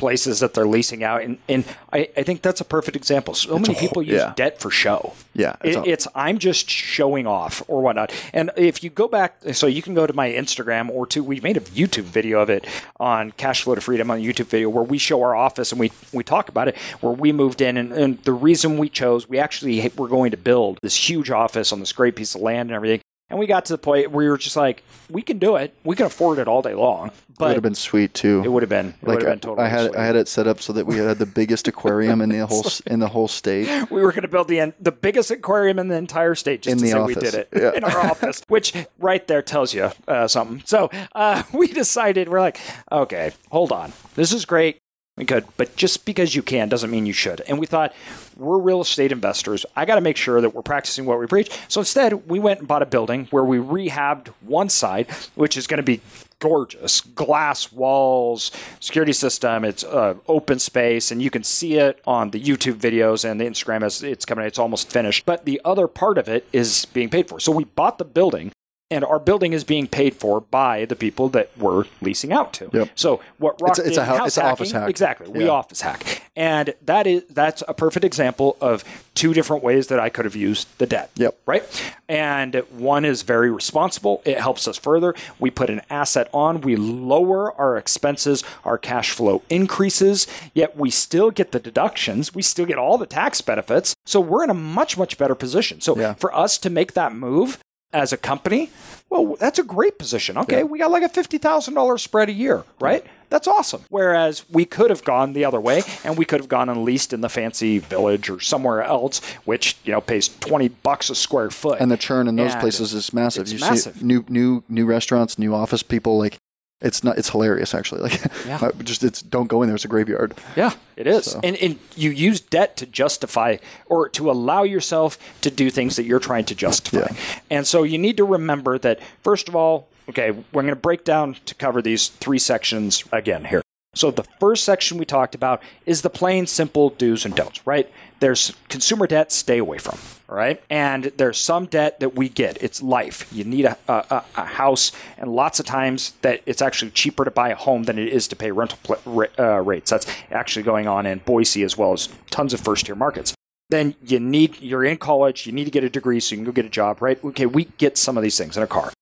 places 0.00 0.40
that 0.40 0.54
they're 0.54 0.66
leasing 0.66 1.04
out, 1.04 1.22
and 1.22 1.38
and 1.48 1.64
I, 1.92 2.08
I 2.16 2.22
think 2.22 2.40
that's 2.42 2.60
a 2.60 2.64
perfect 2.64 2.96
example. 2.96 3.34
So 3.34 3.56
It's 3.56 3.68
many 3.68 3.78
a 3.78 3.80
people 3.80 4.02
whole- 4.02 4.12
use 4.12 4.22
yeah. 4.22 4.32
debt 4.34 4.58
for 4.60 4.70
show. 4.70 5.12
Yeah, 5.34 5.54
It, 5.62 5.86
it's 5.86 6.08
I'm 6.14 6.38
just 6.38 6.68
showing 6.68 7.26
off 7.26 7.62
or 7.68 7.82
whatnot. 7.82 8.12
And 8.32 8.50
if 8.56 8.82
you 8.82 8.90
go 8.90 9.06
back, 9.06 9.36
so 9.52 9.66
you 9.68 9.80
can 9.82 9.94
go 9.94 10.06
to 10.06 10.12
my 10.12 10.28
Instagram 10.30 10.90
or 10.90 11.06
to 11.08 11.22
we 11.22 11.38
made 11.40 11.56
a 11.56 11.60
YouTube 11.60 12.04
video 12.04 12.40
of 12.40 12.50
it 12.50 12.66
on 12.98 13.30
Cash 13.32 13.62
Flow 13.62 13.74
to 13.76 13.80
Freedom 13.80 14.10
on 14.10 14.18
a 14.18 14.20
YouTube 14.22 14.46
video 14.46 14.68
where 14.70 14.82
we 14.82 14.98
show 14.98 15.22
our 15.22 15.36
office 15.36 15.70
and 15.70 15.78
we 15.80 15.92
we 16.12 16.24
talk 16.24 16.48
about 16.48 16.66
it 16.66 16.76
where 17.00 17.12
we 17.12 17.30
moved 17.30 17.60
in 17.60 17.76
and, 17.76 17.92
and 17.92 18.18
the 18.24 18.32
reason 18.32 18.78
we 18.78 18.88
chose 18.88 19.28
we 19.28 19.38
actually 19.38 19.86
were 19.96 20.08
going 20.08 20.30
to 20.32 20.36
build 20.36 20.78
this 20.82 20.96
huge 21.10 21.30
office 21.30 21.72
on 21.72 21.78
this 21.80 21.92
great 21.92 22.16
piece 22.16 22.34
of 22.34 22.40
land 22.40 22.70
and 22.70 22.74
everything. 22.76 22.99
And 23.30 23.38
we 23.38 23.46
got 23.46 23.64
to 23.66 23.72
the 23.72 23.78
point 23.78 24.10
where 24.10 24.24
we 24.26 24.28
were 24.30 24.36
just 24.36 24.56
like, 24.56 24.82
we 25.08 25.22
can 25.22 25.38
do 25.38 25.56
it. 25.56 25.74
We 25.84 25.94
can 25.96 26.06
afford 26.06 26.38
it 26.38 26.48
all 26.48 26.62
day 26.62 26.74
long. 26.74 27.08
it 27.08 27.40
would 27.40 27.52
have 27.54 27.62
been 27.62 27.74
sweet 27.76 28.12
too. 28.12 28.42
it 28.44 28.48
would 28.48 28.62
have 28.62 28.68
been. 28.68 28.88
It 28.88 29.08
like 29.08 29.18
would 29.18 29.22
have 29.22 29.28
I, 29.28 29.32
been 29.32 29.40
totally. 29.40 29.66
I 29.66 29.68
had 29.68 29.86
sweet. 29.90 29.96
I 29.96 30.04
had 30.04 30.16
it 30.16 30.28
set 30.28 30.46
up 30.48 30.60
so 30.60 30.72
that 30.72 30.84
we 30.86 30.96
had 30.96 31.18
the 31.18 31.26
biggest 31.26 31.68
aquarium 31.68 32.20
in 32.20 32.28
the 32.28 32.44
whole 32.46 32.64
in 32.86 32.98
the 32.98 33.08
whole 33.08 33.28
state. 33.28 33.68
we 33.90 34.02
were 34.02 34.10
going 34.10 34.22
to 34.22 34.28
build 34.28 34.48
the 34.48 34.74
the 34.80 34.92
biggest 34.92 35.30
aquarium 35.30 35.78
in 35.78 35.88
the 35.88 35.96
entire 35.96 36.34
state 36.34 36.62
just 36.62 36.72
In 36.72 36.78
to 36.82 36.88
say 36.88 37.00
we 37.02 37.14
did 37.14 37.34
it 37.34 37.48
Yeah. 37.54 37.72
in 37.76 37.84
our 37.84 37.98
office, 38.00 38.42
which 38.48 38.74
right 38.98 39.26
there 39.26 39.42
tells 39.42 39.72
you 39.72 39.90
uh, 40.08 40.26
something. 40.28 40.62
So 40.66 40.90
uh, 41.14 41.44
we 41.52 41.68
decided 41.68 42.28
we're 42.28 42.40
like, 42.40 42.58
okay, 42.90 43.32
hold 43.50 43.70
on, 43.72 43.92
this 44.16 44.32
is 44.32 44.44
great. 44.44 44.78
We 45.16 45.26
could, 45.26 45.44
but 45.58 45.76
just 45.76 46.06
because 46.06 46.34
you 46.34 46.42
can 46.42 46.70
doesn't 46.70 46.90
mean 46.90 47.04
you 47.04 47.12
should. 47.12 47.42
And 47.42 47.58
we 47.58 47.66
thought 47.66 47.92
we're 48.40 48.58
real 48.58 48.80
estate 48.80 49.12
investors. 49.12 49.66
I 49.76 49.84
got 49.84 49.96
to 49.96 50.00
make 50.00 50.16
sure 50.16 50.40
that 50.40 50.54
we're 50.54 50.62
practicing 50.62 51.04
what 51.04 51.18
we 51.18 51.26
preach. 51.26 51.50
So 51.68 51.80
instead, 51.80 52.28
we 52.28 52.38
went 52.38 52.60
and 52.60 52.68
bought 52.68 52.82
a 52.82 52.86
building 52.86 53.28
where 53.30 53.44
we 53.44 53.58
rehabbed 53.58 54.28
one 54.40 54.68
side, 54.68 55.10
which 55.34 55.56
is 55.56 55.66
going 55.66 55.78
to 55.78 55.82
be 55.82 56.00
gorgeous 56.40 57.02
glass 57.02 57.70
walls 57.70 58.50
security 58.80 59.12
system 59.12 59.62
it's 59.62 59.84
uh, 59.84 60.14
open 60.26 60.58
space 60.58 61.10
and 61.10 61.20
you 61.20 61.28
can 61.28 61.44
see 61.44 61.74
it 61.74 62.00
on 62.06 62.30
the 62.30 62.40
youtube 62.40 62.76
videos 62.76 63.30
and 63.30 63.38
the 63.38 63.44
instagram 63.44 63.82
as 63.82 64.02
it's 64.02 64.24
coming 64.24 64.46
it's 64.46 64.58
almost 64.58 64.90
finished 64.90 65.26
but 65.26 65.44
the 65.44 65.60
other 65.66 65.86
part 65.86 66.16
of 66.16 66.30
it 66.30 66.48
is 66.50 66.86
being 66.86 67.10
paid 67.10 67.28
for 67.28 67.38
so 67.38 67.52
we 67.52 67.64
bought 67.64 67.98
the 67.98 68.06
building 68.06 68.50
and 68.90 69.04
our 69.04 69.18
building 69.18 69.52
is 69.52 69.64
being 69.64 69.86
paid 69.86 70.14
for 70.14 70.40
by 70.40 70.84
the 70.84 70.96
people 70.96 71.28
that 71.30 71.50
we're 71.56 71.84
leasing 72.00 72.32
out 72.32 72.52
to. 72.54 72.68
Yep. 72.72 72.88
So 72.94 73.20
what 73.38 73.60
Rock 73.60 73.70
It's 73.72 73.78
a- 73.78 73.82
it's 73.88 73.96
a 73.96 74.00
did, 74.00 74.06
hou- 74.08 74.16
house 74.16 74.26
it's 74.28 74.36
an 74.38 74.46
office 74.46 74.72
hack. 74.72 74.88
Exactly. 74.90 75.28
We 75.28 75.44
Yeah. 75.44 75.50
office 75.50 75.80
hack, 75.82 76.22
and 76.36 76.74
that 76.84 77.06
is 77.06 77.22
that's 77.30 77.62
a 77.68 77.74
perfect 77.74 78.04
example 78.04 78.56
of 78.60 78.84
two 79.14 79.32
different 79.34 79.62
ways 79.62 79.88
that 79.88 80.00
I 80.00 80.08
could 80.08 80.24
have 80.24 80.36
used 80.36 80.66
the 80.78 80.86
debt. 80.86 81.10
Yep. 81.16 81.36
Right. 81.46 81.62
And 82.08 82.62
one 82.70 83.04
is 83.04 83.22
very 83.22 83.50
responsible. 83.50 84.22
It 84.24 84.40
helps 84.40 84.66
us 84.66 84.76
further. 84.76 85.14
We 85.38 85.50
put 85.50 85.70
an 85.70 85.82
asset 85.90 86.28
on. 86.32 86.60
We 86.62 86.74
lower 86.76 87.52
our 87.60 87.76
expenses. 87.76 88.42
Our 88.64 88.78
cash 88.78 89.10
flow 89.10 89.42
increases. 89.50 90.26
Yet 90.54 90.76
we 90.76 90.90
still 90.90 91.30
get 91.30 91.52
the 91.52 91.60
deductions. 91.60 92.34
We 92.34 92.42
still 92.42 92.66
get 92.66 92.78
all 92.78 92.98
the 92.98 93.06
tax 93.06 93.40
benefits. 93.40 93.94
So 94.06 94.20
we're 94.20 94.42
in 94.44 94.50
a 94.50 94.54
much 94.54 94.96
much 94.98 95.18
better 95.18 95.34
position. 95.34 95.80
So 95.80 95.96
Yeah. 95.96 96.14
for 96.14 96.34
us 96.34 96.58
to 96.58 96.70
make 96.70 96.94
that 96.94 97.14
move 97.14 97.58
as 97.92 98.12
a 98.12 98.16
company, 98.16 98.70
well, 99.08 99.36
that's 99.38 99.58
a 99.58 99.64
great 99.64 99.98
position. 99.98 100.38
Okay, 100.38 100.58
Yeah. 100.58 100.62
we 100.64 100.78
got 100.78 100.90
like 100.90 101.02
a 101.02 101.08
fifty 101.08 101.38
thousand 101.38 101.74
dollars 101.74 102.02
spread 102.02 102.28
a 102.28 102.32
year, 102.32 102.64
right? 102.80 103.04
That's 103.30 103.46
awesome. 103.46 103.82
Whereas 103.90 104.44
we 104.50 104.64
could 104.64 104.90
have 104.90 105.04
gone 105.04 105.32
the 105.34 105.44
other 105.44 105.60
way, 105.60 105.82
and 106.04 106.18
we 106.18 106.24
could 106.24 106.40
have 106.40 106.48
gone 106.48 106.68
and 106.68 106.82
leased 106.84 107.12
in 107.12 107.20
the 107.20 107.28
fancy 107.28 107.78
village 107.78 108.28
or 108.28 108.40
somewhere 108.40 108.82
else, 108.82 109.20
which 109.44 109.76
you 109.84 109.92
know 109.92 110.00
pays 110.00 110.28
twenty 110.40 110.68
bucks 110.68 111.10
a 111.10 111.14
square 111.14 111.50
foot. 111.50 111.80
And 111.80 111.90
the 111.90 111.96
churn 111.96 112.26
in 112.28 112.36
those 112.36 112.52
And 112.52 112.60
places 112.60 112.92
is 112.92 113.12
massive. 113.12 113.48
you 113.48 113.58
massive. 113.60 113.96
see 113.96 114.04
new 114.04 114.24
new 114.28 114.62
new 114.68 114.84
restaurants, 114.86 115.38
new 115.38 115.54
office 115.54 115.82
people 115.82 116.18
like 116.18 116.38
it's 116.80 117.04
not 117.04 117.18
it's 117.18 117.30
hilarious 117.30 117.74
actually. 117.74 118.00
Like 118.10 118.20
Yeah. 118.46 118.70
just 118.82 119.04
it's 119.04 119.22
don't 119.22 119.46
go 119.48 119.62
in 119.62 119.68
there, 119.68 119.76
it's 119.76 119.84
a 119.84 119.88
graveyard. 119.88 120.34
Yeah, 120.56 120.72
it 120.96 121.06
is. 121.06 121.26
So- 121.26 121.40
And, 121.42 121.56
and 121.56 121.78
you 121.96 122.10
use 122.10 122.40
debt 122.40 122.76
to 122.78 122.86
justify 122.86 123.56
or 123.86 124.08
to 124.10 124.30
allow 124.30 124.62
yourself 124.62 125.18
to 125.42 125.50
do 125.50 125.70
things 125.70 125.96
that 125.96 126.04
you're 126.04 126.20
trying 126.20 126.44
to 126.46 126.54
justify. 126.54 127.08
Yeah. 127.14 127.16
And 127.50 127.66
so 127.66 127.82
you 127.82 127.98
need 127.98 128.16
to 128.16 128.24
remember 128.24 128.78
that, 128.78 129.00
first 129.22 129.48
of 129.48 129.54
all, 129.56 129.88
okay, 130.08 130.30
we're 130.30 130.62
going 130.62 130.68
to 130.68 130.76
break 130.76 131.04
down 131.04 131.36
to 131.46 131.54
cover 131.54 131.80
these 131.82 132.08
three 132.08 132.38
sections 132.38 133.04
again 133.12 133.44
here. 133.44 133.62
So 133.94 134.10
the 134.12 134.24
first 134.38 134.64
section 134.64 134.98
we 134.98 135.04
talked 135.04 135.34
about 135.34 135.62
is 135.84 136.02
the 136.02 136.10
plain 136.10 136.46
simple 136.46 136.90
do's 136.90 137.24
and 137.24 137.34
don'ts, 137.34 137.66
right? 137.66 137.90
There's 138.20 138.54
consumer 138.68 139.06
debt, 139.08 139.32
stay 139.32 139.58
away 139.58 139.78
from, 139.78 139.98
right? 140.28 140.62
And 140.70 141.04
there's 141.16 141.38
some 141.38 141.66
debt 141.66 141.98
that 141.98 142.14
we 142.14 142.28
get. 142.28 142.62
It's 142.62 142.80
life. 142.80 143.26
You 143.32 143.42
need 143.42 143.64
a, 143.64 143.76
a, 143.88 144.22
a- 144.36 144.44
house, 144.44 144.92
and 145.18 145.34
lots 145.34 145.58
of 145.58 145.66
times 145.66 146.12
that 146.22 146.40
it's 146.46 146.62
actually 146.62 146.92
cheaper 146.92 147.24
to 147.24 147.30
buy 147.32 147.48
a 147.48 147.56
home 147.56 147.84
than 147.84 147.98
it 147.98 148.08
is 148.08 148.28
to 148.28 148.36
pay 148.36 148.52
rental 148.52 148.78
pl- 148.84 149.26
uh, 149.38 149.60
rates. 149.60 149.90
That's 149.90 150.06
actually 150.30 150.62
going 150.62 150.86
on 150.86 151.04
in 151.06 151.18
Boise 151.18 151.64
as 151.64 151.76
well 151.76 151.92
as 151.92 152.08
tons 152.30 152.54
of 152.54 152.60
first 152.60 152.86
tier 152.86 152.94
markets. 152.94 153.34
Then 153.70 153.94
you 154.04 154.20
need, 154.20 154.60
you're 154.60 154.84
in 154.84 154.98
college, 154.98 155.46
you 155.46 155.52
need 155.52 155.64
to 155.64 155.70
get 155.70 155.82
a 155.82 155.90
degree 155.90 156.20
so 156.20 156.34
you 156.34 156.38
can 156.38 156.44
go 156.44 156.52
get 156.52 156.64
a 156.64 156.70
job, 156.70 157.02
right? 157.02 157.22
Okay, 157.24 157.46
we 157.46 157.64
get 157.78 157.98
some 157.98 158.16
of 158.16 158.22
these 158.22 158.38
things 158.38 158.56
in 158.56 158.62
a 158.62 158.66
car. 158.68 158.92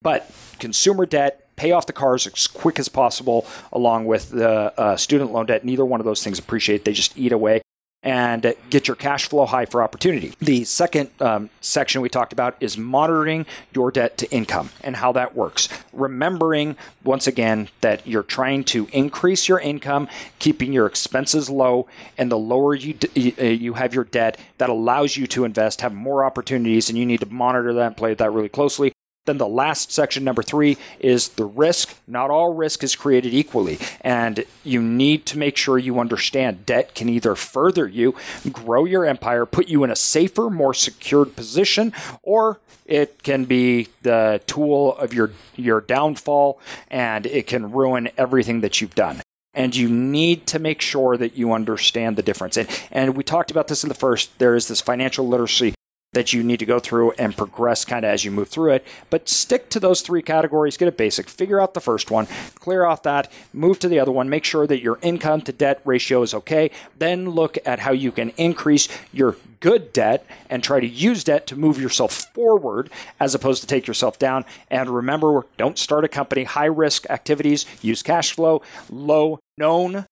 But 0.00 0.30
consumer 0.58 1.04
debt, 1.06 1.47
pay 1.58 1.72
off 1.72 1.86
the 1.86 1.92
cars 1.92 2.26
as 2.26 2.46
quick 2.46 2.78
as 2.78 2.88
possible, 2.88 3.46
along 3.72 4.06
with 4.06 4.30
the 4.30 4.72
uh, 4.80 4.96
student 4.96 5.32
loan 5.32 5.46
debt. 5.46 5.64
Neither 5.64 5.84
one 5.84 6.00
of 6.00 6.06
those 6.06 6.22
things 6.24 6.38
appreciate; 6.38 6.84
they 6.84 6.92
just 6.92 7.18
eat 7.18 7.32
away. 7.32 7.60
And 8.00 8.54
get 8.70 8.86
your 8.86 8.94
cash 8.94 9.28
flow 9.28 9.44
high 9.44 9.66
for 9.66 9.82
opportunity. 9.82 10.32
The 10.38 10.62
second 10.62 11.10
um, 11.20 11.50
section 11.60 12.00
we 12.00 12.08
talked 12.08 12.32
about 12.32 12.56
is 12.60 12.78
monitoring 12.78 13.44
your 13.74 13.90
debt 13.90 14.16
to 14.18 14.30
income 14.30 14.70
and 14.84 14.94
how 14.94 15.10
that 15.12 15.34
works. 15.34 15.68
Remembering 15.92 16.76
once 17.02 17.26
again 17.26 17.68
that 17.80 18.06
you're 18.06 18.22
trying 18.22 18.62
to 18.64 18.86
increase 18.92 19.48
your 19.48 19.58
income, 19.58 20.08
keeping 20.38 20.72
your 20.72 20.86
expenses 20.86 21.50
low, 21.50 21.88
and 22.16 22.30
the 22.30 22.38
lower 22.38 22.72
you 22.76 22.94
d- 22.94 23.34
uh, 23.36 23.44
you 23.44 23.74
have 23.74 23.92
your 23.92 24.04
debt, 24.04 24.38
that 24.58 24.70
allows 24.70 25.16
you 25.16 25.26
to 25.26 25.44
invest, 25.44 25.80
have 25.80 25.92
more 25.92 26.24
opportunities, 26.24 26.88
and 26.88 26.96
you 26.96 27.04
need 27.04 27.20
to 27.20 27.26
monitor 27.26 27.72
that 27.74 27.86
and 27.88 27.96
play 27.96 28.14
that 28.14 28.32
really 28.32 28.48
closely. 28.48 28.92
Then 29.28 29.36
the 29.36 29.46
last 29.46 29.92
section, 29.92 30.24
number 30.24 30.42
three, 30.42 30.78
is 31.00 31.28
the 31.28 31.44
risk. 31.44 31.94
Not 32.06 32.30
all 32.30 32.54
risk 32.54 32.82
is 32.82 32.96
created 32.96 33.34
equally. 33.34 33.78
And 34.00 34.46
you 34.64 34.80
need 34.80 35.26
to 35.26 35.36
make 35.36 35.58
sure 35.58 35.76
you 35.76 36.00
understand 36.00 36.64
debt 36.64 36.94
can 36.94 37.10
either 37.10 37.34
further 37.34 37.86
you, 37.86 38.16
grow 38.50 38.86
your 38.86 39.04
empire, 39.04 39.44
put 39.44 39.68
you 39.68 39.84
in 39.84 39.90
a 39.90 39.96
safer, 39.96 40.48
more 40.48 40.72
secured 40.72 41.36
position, 41.36 41.92
or 42.22 42.58
it 42.86 43.22
can 43.22 43.44
be 43.44 43.88
the 44.00 44.40
tool 44.46 44.96
of 44.96 45.12
your, 45.12 45.32
your 45.54 45.82
downfall 45.82 46.58
and 46.90 47.26
it 47.26 47.46
can 47.46 47.70
ruin 47.70 48.08
everything 48.16 48.62
that 48.62 48.80
you've 48.80 48.94
done 48.94 49.20
and 49.52 49.76
you 49.76 49.90
need 49.90 50.46
to 50.46 50.58
make 50.58 50.80
sure 50.80 51.16
that 51.18 51.36
you 51.36 51.52
understand 51.52 52.16
the 52.16 52.22
difference. 52.22 52.56
And, 52.56 52.68
and 52.92 53.16
we 53.16 53.24
talked 53.24 53.50
about 53.50 53.66
this 53.68 53.82
in 53.82 53.88
the 53.88 53.94
first. 53.94 54.38
There 54.38 54.54
is 54.54 54.68
this 54.68 54.80
financial 54.80 55.26
literacy 55.26 55.74
that 56.12 56.32
you 56.32 56.42
need 56.42 56.58
to 56.58 56.66
go 56.66 56.78
through 56.78 57.10
and 57.12 57.36
progress 57.36 57.84
kind 57.84 58.04
of 58.04 58.10
as 58.10 58.24
you 58.24 58.30
move 58.30 58.48
through 58.48 58.72
it. 58.72 58.86
But 59.10 59.28
stick 59.28 59.68
to 59.70 59.80
those 59.80 60.00
three 60.00 60.22
categories, 60.22 60.78
get 60.78 60.88
a 60.88 60.92
basic, 60.92 61.28
figure 61.28 61.60
out 61.60 61.74
the 61.74 61.80
first 61.80 62.10
one, 62.10 62.26
clear 62.54 62.84
off 62.84 63.02
that, 63.02 63.30
move 63.52 63.78
to 63.80 63.88
the 63.88 64.00
other 64.00 64.12
one, 64.12 64.30
make 64.30 64.44
sure 64.44 64.66
that 64.66 64.82
your 64.82 64.98
income 65.02 65.42
to 65.42 65.52
debt 65.52 65.80
ratio 65.84 66.22
is 66.22 66.32
okay. 66.32 66.70
Then 66.96 67.30
look 67.30 67.58
at 67.66 67.80
how 67.80 67.92
you 67.92 68.10
can 68.10 68.30
increase 68.30 68.88
your 69.12 69.36
good 69.60 69.92
debt 69.92 70.24
and 70.48 70.62
try 70.62 70.80
to 70.80 70.86
use 70.86 71.24
debt 71.24 71.46
to 71.48 71.56
move 71.56 71.80
yourself 71.80 72.12
forward 72.34 72.88
as 73.20 73.34
opposed 73.34 73.60
to 73.60 73.66
take 73.66 73.86
yourself 73.86 74.18
down. 74.18 74.46
And 74.70 74.88
remember, 74.88 75.44
don't 75.58 75.78
start 75.78 76.04
a 76.04 76.08
company, 76.08 76.44
high 76.44 76.66
risk 76.66 77.08
activities, 77.10 77.66
use 77.82 78.02
cash 78.02 78.32
flow, 78.32 78.62
low 78.88 79.40
known 79.58 80.06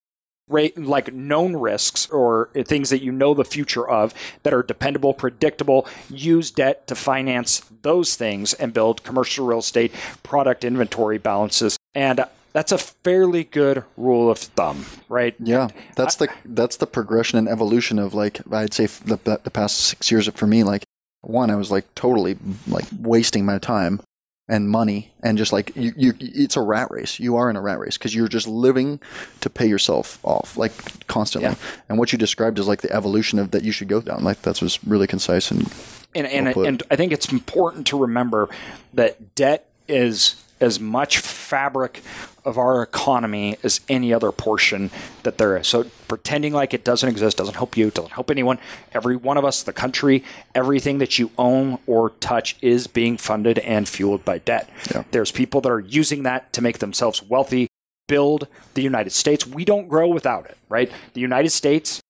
like 0.48 1.12
known 1.12 1.56
risks 1.56 2.08
or 2.10 2.50
things 2.54 2.90
that 2.90 3.02
you 3.02 3.10
know 3.10 3.34
the 3.34 3.44
future 3.44 3.88
of 3.88 4.14
that 4.44 4.54
are 4.54 4.62
dependable, 4.62 5.12
predictable. 5.12 5.86
Use 6.08 6.50
debt 6.50 6.86
to 6.86 6.94
finance 6.94 7.62
those 7.82 8.14
things 8.14 8.54
and 8.54 8.72
build 8.72 9.02
commercial 9.02 9.46
real 9.46 9.58
estate 9.58 9.92
product 10.22 10.64
inventory 10.64 11.18
balances. 11.18 11.76
And 11.94 12.24
that's 12.52 12.72
a 12.72 12.78
fairly 12.78 13.44
good 13.44 13.84
rule 13.96 14.30
of 14.30 14.38
thumb, 14.38 14.86
right? 15.08 15.34
Yeah, 15.38 15.68
that's 15.94 16.14
the 16.14 16.28
that's 16.44 16.76
the 16.76 16.86
progression 16.86 17.38
and 17.38 17.48
evolution 17.48 17.98
of 17.98 18.14
like 18.14 18.40
I'd 18.50 18.72
say 18.72 18.86
the 18.86 19.18
the 19.42 19.50
past 19.50 19.78
six 19.78 20.10
years 20.10 20.28
for 20.28 20.46
me. 20.46 20.62
Like 20.62 20.84
one, 21.22 21.50
I 21.50 21.56
was 21.56 21.70
like 21.70 21.92
totally 21.94 22.38
like 22.68 22.86
wasting 23.00 23.44
my 23.44 23.58
time 23.58 24.00
and 24.48 24.68
money 24.70 25.12
and 25.22 25.36
just 25.36 25.52
like 25.52 25.74
you, 25.74 25.92
you 25.96 26.14
it's 26.20 26.56
a 26.56 26.60
rat 26.60 26.90
race. 26.90 27.18
You 27.18 27.36
are 27.36 27.50
in 27.50 27.56
a 27.56 27.60
rat 27.60 27.78
race 27.78 27.98
because 27.98 28.14
you're 28.14 28.28
just 28.28 28.46
living 28.46 29.00
to 29.40 29.50
pay 29.50 29.66
yourself 29.66 30.18
off 30.24 30.56
like 30.56 31.06
constantly. 31.08 31.50
Yeah. 31.50 31.56
and 31.88 31.98
what 31.98 32.12
you 32.12 32.18
described 32.18 32.58
is 32.58 32.68
like 32.68 32.82
the 32.82 32.92
evolution 32.92 33.38
of 33.38 33.50
that 33.50 33.64
you 33.64 33.72
should 33.72 33.88
go 33.88 34.00
down. 34.00 34.22
Like 34.22 34.42
that's 34.42 34.62
was 34.62 34.82
really 34.84 35.06
concise 35.06 35.50
and 35.50 35.72
and 36.14 36.26
and, 36.26 36.56
and 36.56 36.82
i 36.90 36.96
think 36.96 37.12
it's 37.12 37.30
important 37.30 37.86
to 37.86 37.98
remember 37.98 38.48
that 38.94 39.34
debt 39.34 39.68
is 39.86 40.42
as 40.60 40.80
much 40.80 41.18
fabric 41.18 42.02
of 42.44 42.56
our 42.56 42.82
economy 42.82 43.56
as 43.62 43.80
any 43.88 44.12
other 44.12 44.30
portion 44.30 44.90
that 45.24 45.36
there 45.36 45.56
is. 45.56 45.66
So 45.66 45.84
pretending 46.06 46.52
like 46.52 46.72
it 46.72 46.84
doesn't 46.84 47.08
exist 47.08 47.36
doesn't 47.36 47.56
help 47.56 47.76
you, 47.76 47.90
doesn't 47.90 48.12
help 48.12 48.30
anyone. 48.30 48.58
Every 48.92 49.16
one 49.16 49.36
of 49.36 49.44
us, 49.44 49.62
the 49.62 49.72
country, 49.72 50.22
everything 50.54 50.98
that 50.98 51.18
you 51.18 51.30
own 51.36 51.78
or 51.86 52.10
touch 52.10 52.56
is 52.62 52.86
being 52.86 53.16
funded 53.16 53.58
and 53.58 53.88
fueled 53.88 54.24
by 54.24 54.38
debt. 54.38 54.70
Yeah. 54.94 55.04
There's 55.10 55.32
people 55.32 55.60
that 55.62 55.70
are 55.70 55.80
using 55.80 56.22
that 56.22 56.52
to 56.52 56.62
make 56.62 56.78
themselves 56.78 57.22
wealthy, 57.22 57.68
build 58.06 58.46
the 58.74 58.82
United 58.82 59.10
States. 59.10 59.46
We 59.46 59.64
don't 59.64 59.88
grow 59.88 60.08
without 60.08 60.46
it, 60.46 60.56
right? 60.68 60.90
The 61.14 61.20
United 61.20 61.50
States 61.50 62.00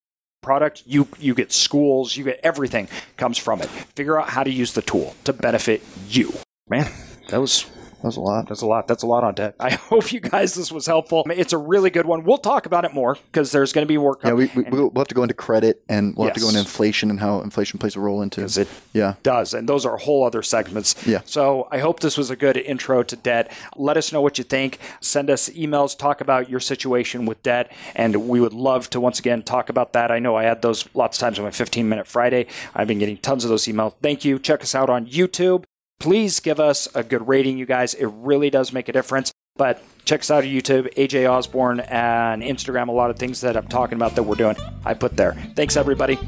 product, 0.43 0.83
you 0.87 1.09
you 1.19 1.35
get 1.35 1.51
schools, 1.51 2.17
you 2.17 2.25
get 2.25 2.39
everything 2.43 2.89
comes 3.17 3.37
from 3.39 3.61
it. 3.61 3.69
Figure 3.97 4.21
out 4.21 4.29
how 4.29 4.45
to 4.45 4.51
use 4.51 4.75
the 4.75 4.83
tool 4.83 5.17
to 5.25 5.33
benefit 5.33 5.83
you. 6.09 6.33
Man, 6.69 6.89
that 7.31 7.41
was 7.41 7.67
that's 8.03 8.17
a 8.17 8.21
lot. 8.21 8.49
That's 8.49 8.63
a 8.63 8.67
lot. 8.67 8.87
That's 8.87 9.03
a 9.03 9.07
lot 9.07 9.25
on 9.25 9.35
debt. 9.35 9.55
I 9.61 9.71
hope 9.71 10.13
you 10.13 10.21
guys 10.21 10.55
this 10.55 10.71
was 10.71 10.87
helpful. 10.87 11.25
It's 11.31 11.53
a 11.53 11.59
really 11.59 11.91
good 11.91 12.07
one. 12.07 12.25
We'll 12.25 12.39
talk 12.39 12.67
about 12.67 12.85
it 12.85 12.95
more 12.95 13.17
because 13.33 13.53
there's 13.53 13.73
going 13.73 13.85
to 13.85 13.89
be 13.89 13.99
work. 13.99 14.21
Yeah, 14.25 14.33
we, 14.33 14.51
we, 14.55 14.63
will 14.65 14.93
have 14.97 15.09
to 15.09 15.15
go 15.15 15.23
into 15.23 15.35
credit 15.35 15.83
and 15.89 16.17
we'll 16.17 16.27
yes. 16.27 16.35
have 16.35 16.35
to 16.37 16.41
go 16.41 16.49
into 16.49 16.61
inflation 16.61 17.11
and 17.11 17.21
how 17.21 17.41
inflation 17.41 17.79
plays 17.79 17.97
a 17.97 18.01
role 18.01 18.23
into 18.23 18.45
it. 18.45 18.69
Yeah, 18.93 19.15
does, 19.23 19.55
and 19.55 19.69
those 19.69 19.85
are 19.85 19.97
whole 19.97 20.25
other 20.25 20.43
segments. 20.43 21.07
Yeah. 21.07 21.21
So 21.25 21.69
I 21.71 21.79
hope 21.79 22.01
this 22.01 22.17
was 22.17 22.31
a 22.31 22.37
good 22.37 22.57
intro 22.57 23.03
to 23.03 23.17
debt. 23.17 23.53
Let 23.77 23.97
us 23.97 24.13
know 24.13 24.21
what 24.21 24.39
you 24.39 24.45
think. 24.45 24.79
Send 25.01 25.31
us 25.31 25.49
emails. 25.51 25.97
Talk 25.97 26.21
about 26.21 26.49
your 26.51 26.61
situation 26.61 27.27
with 27.27 27.43
debt, 27.43 27.73
and 27.95 28.29
we 28.29 28.41
would 28.41 28.53
love 28.53 28.91
to 28.91 29.01
once 29.01 29.19
again 29.19 29.43
talk 29.43 29.69
about 29.69 29.93
that. 29.93 30.11
I 30.11 30.19
know 30.19 30.37
I 30.37 30.45
had 30.45 30.63
those 30.63 30.89
lots 30.95 31.17
of 31.17 31.21
times 31.21 31.39
on 31.39 31.45
my 31.45 31.51
15 31.51 31.89
minute 31.89 32.07
Friday. 32.07 32.47
I've 32.75 32.89
been 32.89 32.99
getting 32.99 33.19
tons 33.19 33.45
of 33.45 33.51
those 33.51 33.65
emails. 33.65 33.95
Thank 34.03 34.25
you. 34.25 34.39
Check 34.39 34.63
us 34.63 34.75
out 34.75 34.91
on 34.91 35.07
YouTube. 35.07 35.65
Please 35.99 36.41
give 36.41 36.61
us 36.61 36.89
a 36.95 37.03
good 37.03 37.27
rating, 37.27 37.59
you 37.59 37.67
guys. 37.67 37.95
It 37.95 38.07
really 38.07 38.51
does 38.51 38.73
make 38.73 38.89
a 38.89 38.93
difference. 38.93 39.33
But 39.57 39.83
check 40.05 40.21
us 40.21 40.31
out 40.31 40.45
on 40.45 40.51
YouTube, 40.51 40.93
AJ 40.95 41.31
Osborne, 41.31 41.81
and 41.81 42.43
Instagram. 42.43 42.89
A 42.89 42.93
lot 42.93 43.11
of 43.11 43.19
things 43.19 43.41
that 43.41 43.57
I'm 43.57 43.69
talking 43.69 43.97
about 43.97 44.15
that 44.17 44.23
we're 44.23 44.35
doing, 44.35 44.57
I 44.85 44.95
put 44.95 45.17
there. 45.17 45.33
Thanks, 45.55 45.77
everybody. 45.77 46.19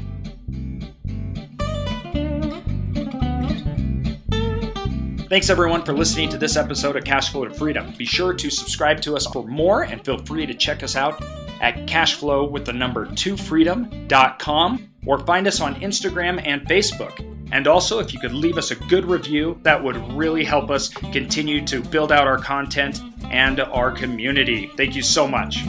Thanks 5.29 5.51
everyone 5.51 5.83
for 5.83 5.93
listening 5.93 6.29
to 6.29 6.39
this 6.39 6.57
episode 6.57 6.95
of 6.95 7.03
Cash 7.03 7.31
Flow 7.31 7.45
to 7.45 7.53
Freedom. 7.53 7.93
Be 7.99 8.05
sure 8.05 8.33
to 8.33 8.49
subscribe 8.49 8.99
to 9.01 9.15
us 9.15 9.27
for 9.27 9.47
more 9.47 9.83
and 9.83 10.03
feel 10.03 10.17
free 10.25 10.47
to 10.47 10.55
check 10.55 10.81
us 10.81 10.95
out 10.95 11.23
at 11.61 11.87
cashflow 11.87 12.49
with 12.49 12.65
the 12.65 12.73
number 12.73 13.05
2freedom.com 13.05 14.89
or 15.05 15.19
find 15.19 15.47
us 15.47 15.61
on 15.61 15.75
Instagram 15.75 16.41
and 16.45 16.61
Facebook. 16.67 17.25
And 17.51 17.67
also, 17.67 17.99
if 17.99 18.13
you 18.13 18.19
could 18.19 18.33
leave 18.33 18.57
us 18.57 18.71
a 18.71 18.75
good 18.75 19.05
review, 19.05 19.59
that 19.63 19.83
would 19.83 19.97
really 20.13 20.43
help 20.43 20.69
us 20.69 20.89
continue 20.89 21.65
to 21.65 21.81
build 21.81 22.11
out 22.11 22.27
our 22.27 22.37
content 22.37 23.01
and 23.23 23.59
our 23.59 23.91
community. 23.91 24.71
Thank 24.77 24.95
you 24.95 25.01
so 25.01 25.27
much. 25.27 25.65